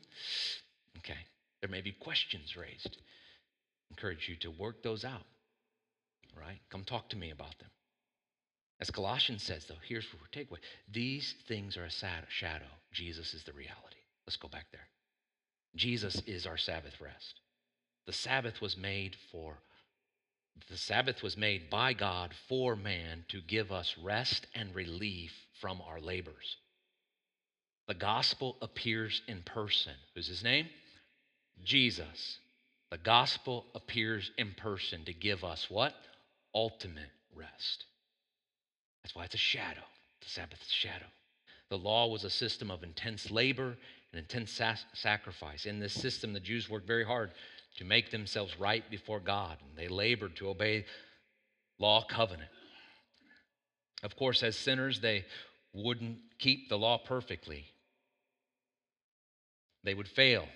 okay, 0.99 1.17
there 1.61 1.69
may 1.69 1.81
be 1.81 1.91
questions 1.91 2.55
raised. 2.55 2.97
I 2.97 3.93
encourage 3.93 4.29
you 4.29 4.35
to 4.41 4.51
work 4.51 4.83
those 4.83 5.03
out, 5.03 5.25
right? 6.37 6.59
Come 6.69 6.83
talk 6.83 7.09
to 7.09 7.17
me 7.17 7.31
about 7.31 7.57
them. 7.57 7.69
As 8.79 8.89
Colossians 8.89 9.43
says, 9.43 9.65
though, 9.65 9.75
here's 9.87 10.05
what 10.05 10.21
we're 10.21 10.41
takeaway. 10.41 10.59
These 10.91 11.35
things 11.47 11.75
are 11.77 11.85
a 11.85 11.89
shadow. 12.29 12.65
Jesus 12.93 13.33
is 13.33 13.43
the 13.43 13.53
reality. 13.53 13.97
Let's 14.25 14.37
go 14.37 14.47
back 14.47 14.67
there. 14.71 14.87
Jesus 15.75 16.21
is 16.25 16.45
our 16.45 16.57
Sabbath 16.57 16.99
rest. 17.01 17.41
The 18.05 18.13
Sabbath 18.13 18.61
was 18.61 18.77
made 18.77 19.15
for 19.31 19.57
the 20.67 20.77
Sabbath 20.77 21.23
was 21.23 21.37
made 21.37 21.69
by 21.69 21.93
God 21.93 22.33
for 22.47 22.75
man 22.75 23.23
to 23.29 23.41
give 23.41 23.71
us 23.71 23.95
rest 24.01 24.47
and 24.53 24.75
relief 24.75 25.33
from 25.61 25.81
our 25.81 26.01
labors. 26.01 26.57
The 27.87 27.93
gospel 27.93 28.57
appears 28.61 29.21
in 29.27 29.41
person. 29.41 29.93
Who's 30.13 30.27
his 30.27 30.43
name? 30.43 30.67
Jesus. 31.63 32.39
The 32.91 32.97
gospel 32.97 33.65
appears 33.73 34.31
in 34.37 34.53
person 34.53 35.05
to 35.05 35.13
give 35.13 35.43
us 35.43 35.69
what? 35.69 35.95
Ultimate 36.53 37.11
rest. 37.33 37.85
That's 39.03 39.15
why 39.15 39.25
it's 39.25 39.35
a 39.35 39.37
shadow. 39.37 39.83
The 40.21 40.29
Sabbath 40.29 40.61
is 40.61 40.67
a 40.67 40.71
shadow. 40.71 41.05
The 41.69 41.77
law 41.77 42.07
was 42.07 42.23
a 42.23 42.29
system 42.29 42.71
of 42.71 42.83
intense 42.83 43.31
labor 43.31 43.77
and 44.11 44.19
intense 44.19 44.59
sacrifice. 44.93 45.65
In 45.65 45.79
this 45.79 45.93
system, 45.93 46.33
the 46.33 46.39
Jews 46.39 46.69
worked 46.69 46.87
very 46.87 47.05
hard 47.05 47.31
to 47.77 47.85
make 47.85 48.11
themselves 48.11 48.59
right 48.59 48.89
before 48.89 49.19
God, 49.19 49.57
and 49.61 49.77
they 49.77 49.87
labored 49.87 50.35
to 50.37 50.49
obey 50.49 50.85
law 51.77 52.03
covenant. 52.03 52.49
Of 54.03 54.15
course, 54.15 54.43
as 54.43 54.57
sinners, 54.57 54.99
they 54.99 55.25
wouldn't 55.73 56.17
keep 56.39 56.69
the 56.69 56.77
law 56.77 56.97
perfectly. 56.97 57.65
They 59.83 59.93
would 59.93 60.07
fail. 60.07 60.47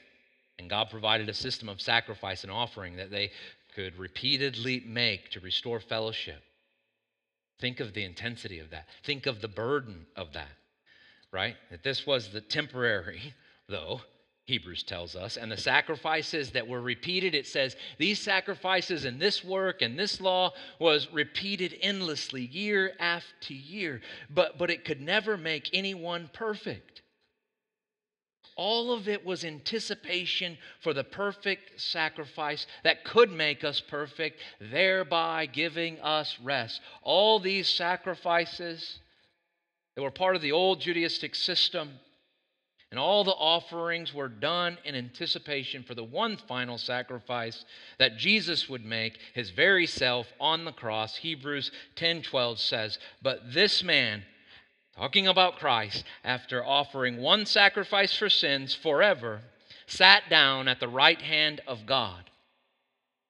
And 0.59 0.69
God 0.69 0.89
provided 0.89 1.29
a 1.29 1.33
system 1.33 1.69
of 1.69 1.81
sacrifice 1.81 2.43
and 2.43 2.51
offering 2.51 2.95
that 2.97 3.11
they 3.11 3.31
could 3.75 3.97
repeatedly 3.97 4.83
make 4.85 5.29
to 5.31 5.39
restore 5.39 5.79
fellowship. 5.79 6.41
Think 7.60 7.80
of 7.80 7.93
the 7.93 8.04
intensity 8.04 8.60
of 8.60 8.70
that. 8.72 8.88
Think 9.04 9.26
of 9.26 9.41
the 9.41 9.47
burden 9.47 10.06
of 10.16 10.34
that, 10.34 10.51
right? 11.32 11.56
That 11.72 11.84
this 11.84 12.06
was 12.06 12.30
the 12.30 12.41
temporary, 12.41 13.34
though, 13.70 14.01
Hebrews 14.45 14.84
tells 14.84 15.16
us. 15.16 15.38
And 15.38 15.49
the 15.51 15.58
sacrifices 15.58 16.51
that 16.51 16.68
were 16.68 16.82
repeated, 16.82 17.34
it 17.34 17.47
says, 17.47 17.78
these 17.97 18.20
sacrifices 18.20 19.06
and 19.06 19.20
this 19.20 19.43
work 19.43 19.82
and 19.82 19.97
this 19.97 20.20
law 20.20 20.51
was 20.80 21.08
repeated 21.14 21.78
endlessly 21.82 22.45
year 22.47 22.93
after 22.99 23.54
year. 23.54 24.01
But, 24.30 24.58
but 24.58 24.70
it 24.70 24.84
could 24.84 24.99
never 24.99 25.38
make 25.38 25.70
anyone 25.72 26.30
perfect. 26.34 27.03
All 28.56 28.91
of 28.91 29.08
it 29.08 29.26
was 29.26 29.43
anticipation 29.43 30.58
for 30.82 30.93
the 30.93 31.04
perfect 31.04 31.80
sacrifice 31.82 32.68
that 32.84 33.04
could 33.04 33.32
make 33.32 33.64
us 33.64 33.80
perfect, 33.80 34.39
thereby 34.60 35.45
giving 35.45 35.99
us 35.99 36.38
rest. 36.43 36.82
All 37.01 37.39
these 37.39 37.68
sacrifices 37.68 38.99
that 39.95 40.01
were 40.01 40.12
part 40.12 40.36
of 40.36 40.41
the 40.41 40.51
old 40.51 40.82
Judaistic 40.82 41.36
system 41.36 41.99
and 42.93 42.99
all 42.99 43.24
the 43.24 43.32
offerings 43.32 44.14
were 44.14 44.28
done 44.28 44.78
in 44.86 44.93
anticipation 44.93 45.82
for 45.82 45.95
the 45.95 46.04
one 46.04 46.38
final 46.38 46.78
sacrifice 46.78 47.66
that 47.97 48.18
Jesus 48.18 48.70
would 48.70 48.86
make, 48.86 49.18
his 49.34 49.49
very 49.49 49.88
self 49.88 50.32
on 50.39 50.64
the 50.64 50.72
cross. 50.72 51.16
Hebrews 51.16 51.72
10:12 51.95 52.60
says, 52.60 52.99
"But 53.20 53.51
this 53.51 53.82
man, 53.82 54.24
talking 54.95 55.27
about 55.27 55.57
Christ, 55.57 56.03
after 56.23 56.63
offering 56.65 57.17
one 57.17 57.45
sacrifice 57.45 58.15
for 58.15 58.29
sins 58.29 58.73
forever, 58.73 59.41
sat 59.87 60.29
down 60.29 60.67
at 60.67 60.79
the 60.79 60.87
right 60.87 61.21
hand 61.21 61.61
of 61.67 61.85
God." 61.85 62.29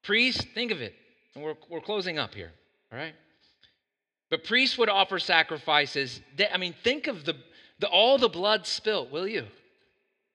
Priests, 0.03 0.45
think 0.53 0.72
of 0.72 0.82
it. 0.82 0.93
And 1.36 1.43
we're, 1.43 1.55
we're 1.70 1.82
closing 1.82 2.20
up 2.20 2.36
here, 2.36 2.51
all 2.91 2.97
right? 2.97 3.16
But 4.30 4.43
priests 4.43 4.78
would 4.78 4.89
offer 4.89 5.18
sacrifices. 5.20 6.22
I 6.51 6.57
mean, 6.57 6.76
think 6.84 7.07
of 7.07 7.24
the 7.26 7.36
the, 7.84 7.89
all 7.89 8.18
the 8.18 8.30
blood 8.30 8.66
spilt, 8.66 9.11
will 9.11 9.28
you? 9.28 9.45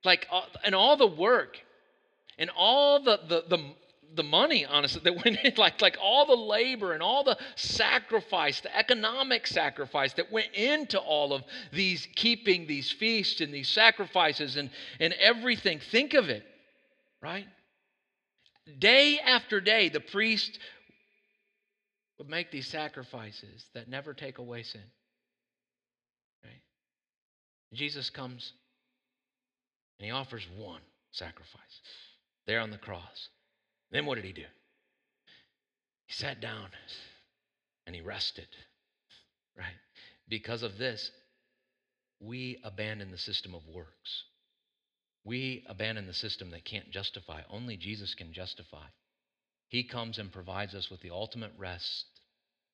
Like, 0.05 0.27
uh, 0.31 0.43
and 0.65 0.75
all 0.75 0.99
the 0.99 1.07
work 1.07 1.59
and 2.39 2.51
all 2.55 3.03
the, 3.03 3.19
the, 3.27 3.45
the, 3.49 3.59
the 4.15 4.23
money, 4.23 4.65
honestly, 4.65 5.01
that 5.05 5.25
went 5.25 5.39
in, 5.45 5.53
like, 5.57 5.81
like 5.81 5.99
all 6.01 6.27
the 6.27 6.37
labor 6.37 6.93
and 6.93 7.03
all 7.03 7.25
the 7.25 7.39
sacrifice, 7.57 8.61
the 8.61 8.77
economic 8.77 9.47
sacrifice 9.47 10.13
that 10.15 10.33
went 10.33 10.53
into 10.55 10.99
all 10.99 11.33
of 11.33 11.43
these 11.73 12.07
keeping 12.17 12.67
these 12.67 12.91
feasts 12.91 13.41
and 13.41 13.53
these 13.53 13.69
sacrifices 13.69 14.57
and, 14.57 14.71
and 15.01 15.13
everything. 15.15 15.81
Think 15.91 16.15
of 16.15 16.29
it, 16.29 16.45
right? 17.23 17.47
Day 18.79 19.19
after 19.19 19.61
day, 19.61 19.89
the 19.89 20.01
priest 20.01 20.59
would 22.19 22.29
make 22.29 22.51
these 22.51 22.67
sacrifices 22.67 23.65
that 23.75 23.89
never 23.89 24.13
take 24.13 24.39
away 24.39 24.63
sin. 24.63 24.83
Right? 26.45 26.61
Jesus 27.73 28.11
comes 28.11 28.53
and 29.99 30.07
he 30.07 30.13
offers 30.13 30.47
one 30.57 30.81
sacrifice 31.13 31.81
there 32.47 32.61
on 32.61 32.71
the 32.71 32.79
cross. 32.79 33.29
Then 33.91 34.07
what 34.07 34.17
did 34.17 34.25
he 34.25 34.33
do? 34.33 34.45
He 36.07 36.13
sat 36.13 36.41
down 36.41 36.69
and 37.87 37.95
he 37.95 38.03
rested, 38.03 38.49
right? 39.57 39.67
Because 40.29 40.63
of 40.63 40.79
this, 40.79 41.11
we 42.21 42.59
abandon 42.65 43.11
the 43.11 43.19
system 43.19 43.55
of 43.55 43.67
works. 43.67 44.25
We 45.25 45.65
abandon 45.69 46.07
the 46.07 46.15
system 46.15 46.51
that 46.51 46.65
can't 46.65 46.91
justify. 46.91 47.43
Only 47.51 47.77
Jesus 47.77 48.15
can 48.15 48.33
justify. 48.33 48.87
He 49.69 49.85
comes 49.85 50.19
and 50.19 50.33
provides 50.33 50.75
us 50.75 50.91
with 50.91 51.01
the 51.01 51.11
ultimate 51.11 51.53
rest 51.59 52.07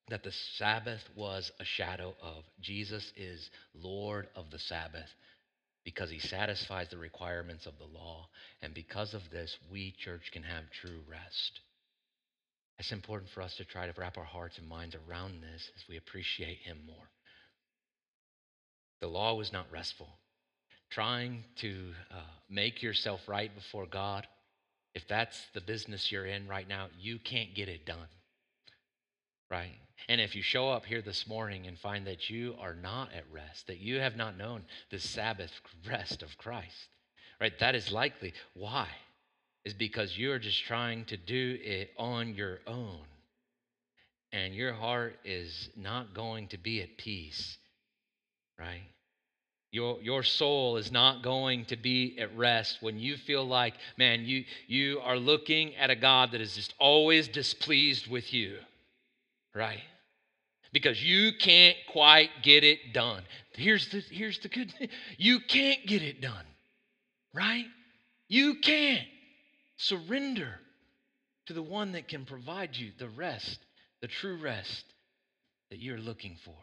that 0.09 0.23
the 0.23 0.33
Sabbath 0.57 1.03
was 1.17 1.51
a 1.59 1.65
shadow 1.65 2.15
of. 2.23 2.45
Jesus 2.61 3.13
is 3.17 3.51
Lord 3.75 4.29
of 4.37 4.51
the 4.51 4.59
Sabbath 4.59 5.11
because 5.85 6.11
he 6.11 6.19
satisfies 6.19 6.89
the 6.89 6.97
requirements 6.97 7.67
of 7.67 7.79
the 7.79 7.99
law. 7.99 8.29
And 8.63 8.73
because 8.73 9.15
of 9.15 9.31
this, 9.31 9.57
we, 9.71 9.93
church, 9.99 10.31
can 10.33 10.43
have 10.43 10.65
true 10.71 11.01
rest. 11.11 11.61
It's 12.79 12.93
important 12.93 13.31
for 13.31 13.43
us 13.43 13.55
to 13.57 13.65
try 13.65 13.87
to 13.87 14.01
wrap 14.01 14.19
our 14.19 14.25
hearts 14.25 14.59
and 14.59 14.69
minds 14.69 14.97
around 15.09 15.43
this 15.43 15.71
as 15.77 15.85
we 15.89 15.97
appreciate 15.97 16.59
him 16.59 16.79
more. 16.87 17.11
The 19.01 19.07
law 19.07 19.35
was 19.35 19.53
not 19.53 19.71
restful. 19.71 20.09
Trying 20.91 21.45
to 21.57 21.93
uh, 22.11 22.17
make 22.49 22.83
yourself 22.83 23.21
right 23.29 23.55
before 23.55 23.87
God, 23.87 24.27
if 24.95 25.07
that's 25.07 25.41
the 25.53 25.61
business 25.61 26.11
you're 26.11 26.27
in 26.27 26.49
right 26.49 26.69
now, 26.69 26.87
you 26.99 27.19
can't 27.19 27.55
get 27.55 27.69
it 27.69 27.85
done. 27.85 28.09
Right? 29.51 29.77
And 30.09 30.21
if 30.21 30.35
you 30.35 30.43
show 30.43 30.69
up 30.71 30.85
here 30.85 31.03
this 31.03 31.27
morning 31.27 31.67
and 31.67 31.79
find 31.79 32.07
that 32.07 32.29
you 32.29 32.57
are 32.61 32.75
not 32.75 33.13
at 33.15 33.25
rest, 33.33 33.67
that 33.69 33.79
you 33.79 34.01
have 34.01 34.17
not 34.17 34.37
known 34.37 34.63
the 34.91 34.99
Sabbath 34.99 35.53
rest 35.89 36.23
of 36.23 36.37
Christ, 36.37 36.89
right? 37.41 37.59
That 37.59 37.75
is 37.75 37.91
likely. 37.91 38.35
Why? 38.55 38.89
Is 39.65 39.73
because 39.73 40.19
you 40.19 40.33
are 40.33 40.39
just 40.39 40.63
trying 40.65 41.07
to 41.07 41.17
do 41.17 41.59
it 41.63 41.91
on 41.97 42.35
your 42.35 42.61
own. 42.67 43.01
And 44.33 44.55
your 44.55 44.75
heart 44.75 45.17
is 45.25 45.71
not 45.77 46.13
going 46.13 46.49
to 46.49 46.59
be 46.59 46.83
at 46.83 46.99
peace, 46.99 47.57
right? 48.59 48.83
Your, 49.71 50.01
your 50.03 50.23
soul 50.23 50.77
is 50.77 50.93
not 50.93 51.23
going 51.23 51.65
to 51.67 51.77
be 51.77 52.19
at 52.19 52.37
rest 52.37 52.79
when 52.81 52.99
you 52.99 53.17
feel 53.17 53.45
like, 53.45 53.75
man, 53.97 54.25
you, 54.25 54.45
you 54.67 55.01
are 55.01 55.17
looking 55.17 55.75
at 55.77 55.91
a 55.91 55.97
God 55.97 56.33
that 56.33 56.41
is 56.41 56.55
just 56.55 56.75
always 56.79 57.27
displeased 57.27 58.07
with 58.07 58.33
you, 58.33 58.59
right? 59.55 59.81
because 60.75 61.01
you 61.01 61.31
can't 61.39 61.77
quite 61.93 62.31
get 62.43 62.65
it 62.65 62.93
done. 62.93 63.23
Here's 63.53 63.89
the, 63.91 64.01
here's 64.01 64.41
the 64.41 64.49
good 64.49 64.75
you 65.17 65.39
can't 65.39 65.87
get 65.87 66.03
it 66.03 66.21
done, 66.21 66.45
right? 67.33 67.65
You 68.29 68.57
can't. 68.57 69.07
Surrender 69.77 70.49
to 71.47 71.53
the 71.53 71.63
one 71.63 71.93
that 71.93 72.09
can 72.09 72.25
provide 72.25 72.77
you 72.77 72.91
the 72.99 73.09
rest, 73.09 73.59
the 74.03 74.09
true 74.09 74.37
rest 74.37 74.85
that 75.71 75.79
you're 75.79 75.99
looking 75.99 76.37
for. 76.45 76.55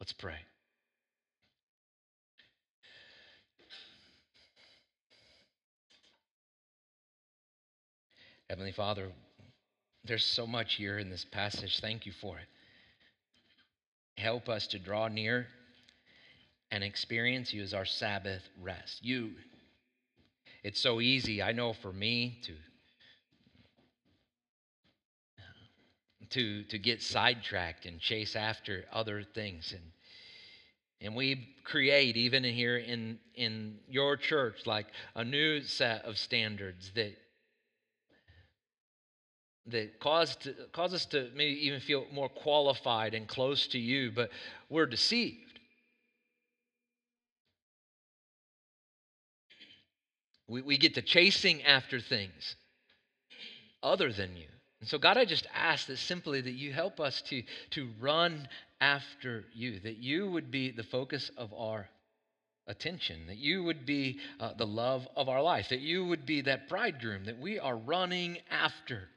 Let's 0.00 0.12
pray. 0.12 0.36
Heavenly 8.48 8.72
Father, 8.72 9.10
there's 10.04 10.24
so 10.24 10.46
much 10.46 10.74
here 10.74 10.98
in 10.98 11.10
this 11.10 11.24
passage. 11.24 11.80
Thank 11.80 12.06
you 12.06 12.12
for 12.12 12.38
it. 12.38 12.46
Help 14.20 14.48
us 14.48 14.66
to 14.68 14.78
draw 14.78 15.08
near 15.08 15.46
and 16.70 16.84
experience 16.84 17.52
you 17.52 17.62
as 17.62 17.74
our 17.74 17.84
Sabbath 17.84 18.42
rest. 18.60 19.04
You. 19.04 19.32
It's 20.62 20.80
so 20.80 21.00
easy, 21.00 21.42
I 21.42 21.52
know 21.52 21.72
for 21.72 21.92
me 21.92 22.38
to 22.44 22.52
to 26.30 26.62
to 26.64 26.78
get 26.78 27.02
sidetracked 27.02 27.86
and 27.86 28.00
chase 28.00 28.36
after 28.36 28.84
other 28.92 29.22
things 29.22 29.72
and 29.72 29.82
and 31.00 31.16
we 31.16 31.56
create 31.64 32.16
even 32.16 32.44
here 32.44 32.76
in 32.76 33.18
in 33.34 33.78
your 33.88 34.16
church 34.16 34.66
like 34.66 34.86
a 35.16 35.24
new 35.24 35.60
set 35.62 36.04
of 36.04 36.16
standards 36.16 36.92
that 36.94 37.16
that 39.66 40.00
cause, 40.00 40.36
to, 40.36 40.54
cause 40.72 40.94
us 40.94 41.06
to 41.06 41.30
maybe 41.34 41.66
even 41.66 41.80
feel 41.80 42.06
more 42.12 42.28
qualified 42.28 43.14
and 43.14 43.28
close 43.28 43.66
to 43.68 43.78
you, 43.78 44.10
but 44.10 44.30
we're 44.68 44.86
deceived. 44.86 45.60
We, 50.48 50.62
we 50.62 50.78
get 50.78 50.94
to 50.94 51.02
chasing 51.02 51.62
after 51.62 52.00
things 52.00 52.56
other 53.82 54.12
than 54.12 54.36
you. 54.36 54.48
And 54.80 54.88
so, 54.88 54.98
God, 54.98 55.18
I 55.18 55.24
just 55.24 55.46
ask 55.54 55.86
that 55.86 55.98
simply 55.98 56.40
that 56.40 56.52
you 56.52 56.72
help 56.72 57.00
us 57.00 57.22
to, 57.22 57.42
to 57.70 57.90
run 58.00 58.48
after 58.80 59.44
you, 59.54 59.78
that 59.80 59.98
you 59.98 60.30
would 60.30 60.50
be 60.50 60.70
the 60.70 60.82
focus 60.82 61.30
of 61.36 61.52
our 61.52 61.88
attention, 62.66 63.26
that 63.26 63.36
you 63.36 63.62
would 63.62 63.84
be 63.84 64.18
uh, 64.38 64.54
the 64.54 64.66
love 64.66 65.06
of 65.16 65.28
our 65.28 65.42
life, 65.42 65.68
that 65.68 65.80
you 65.80 66.06
would 66.06 66.24
be 66.24 66.40
that 66.42 66.68
bridegroom 66.68 67.24
that 67.24 67.38
we 67.38 67.58
are 67.58 67.76
running 67.76 68.38
after 68.50 69.08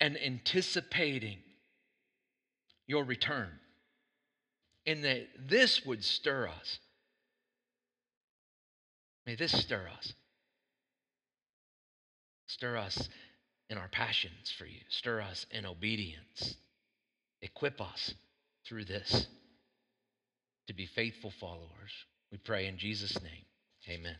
and 0.00 0.16
anticipating 0.20 1.38
your 2.86 3.04
return. 3.04 3.50
And 4.86 5.04
that 5.04 5.28
this 5.48 5.84
would 5.84 6.04
stir 6.04 6.48
us. 6.48 6.78
May 9.26 9.34
this 9.34 9.52
stir 9.52 9.88
us. 9.96 10.12
Stir 12.46 12.76
us 12.76 13.08
in 13.68 13.78
our 13.78 13.88
passions 13.88 14.52
for 14.58 14.64
you. 14.64 14.80
Stir 14.88 15.20
us 15.20 15.46
in 15.50 15.66
obedience. 15.66 16.56
Equip 17.42 17.80
us 17.80 18.14
through 18.66 18.86
this 18.86 19.26
to 20.66 20.72
be 20.72 20.86
faithful 20.86 21.32
followers. 21.38 21.92
We 22.32 22.38
pray 22.38 22.66
in 22.66 22.78
Jesus' 22.78 23.20
name. 23.22 23.44
Amen. 23.88 24.16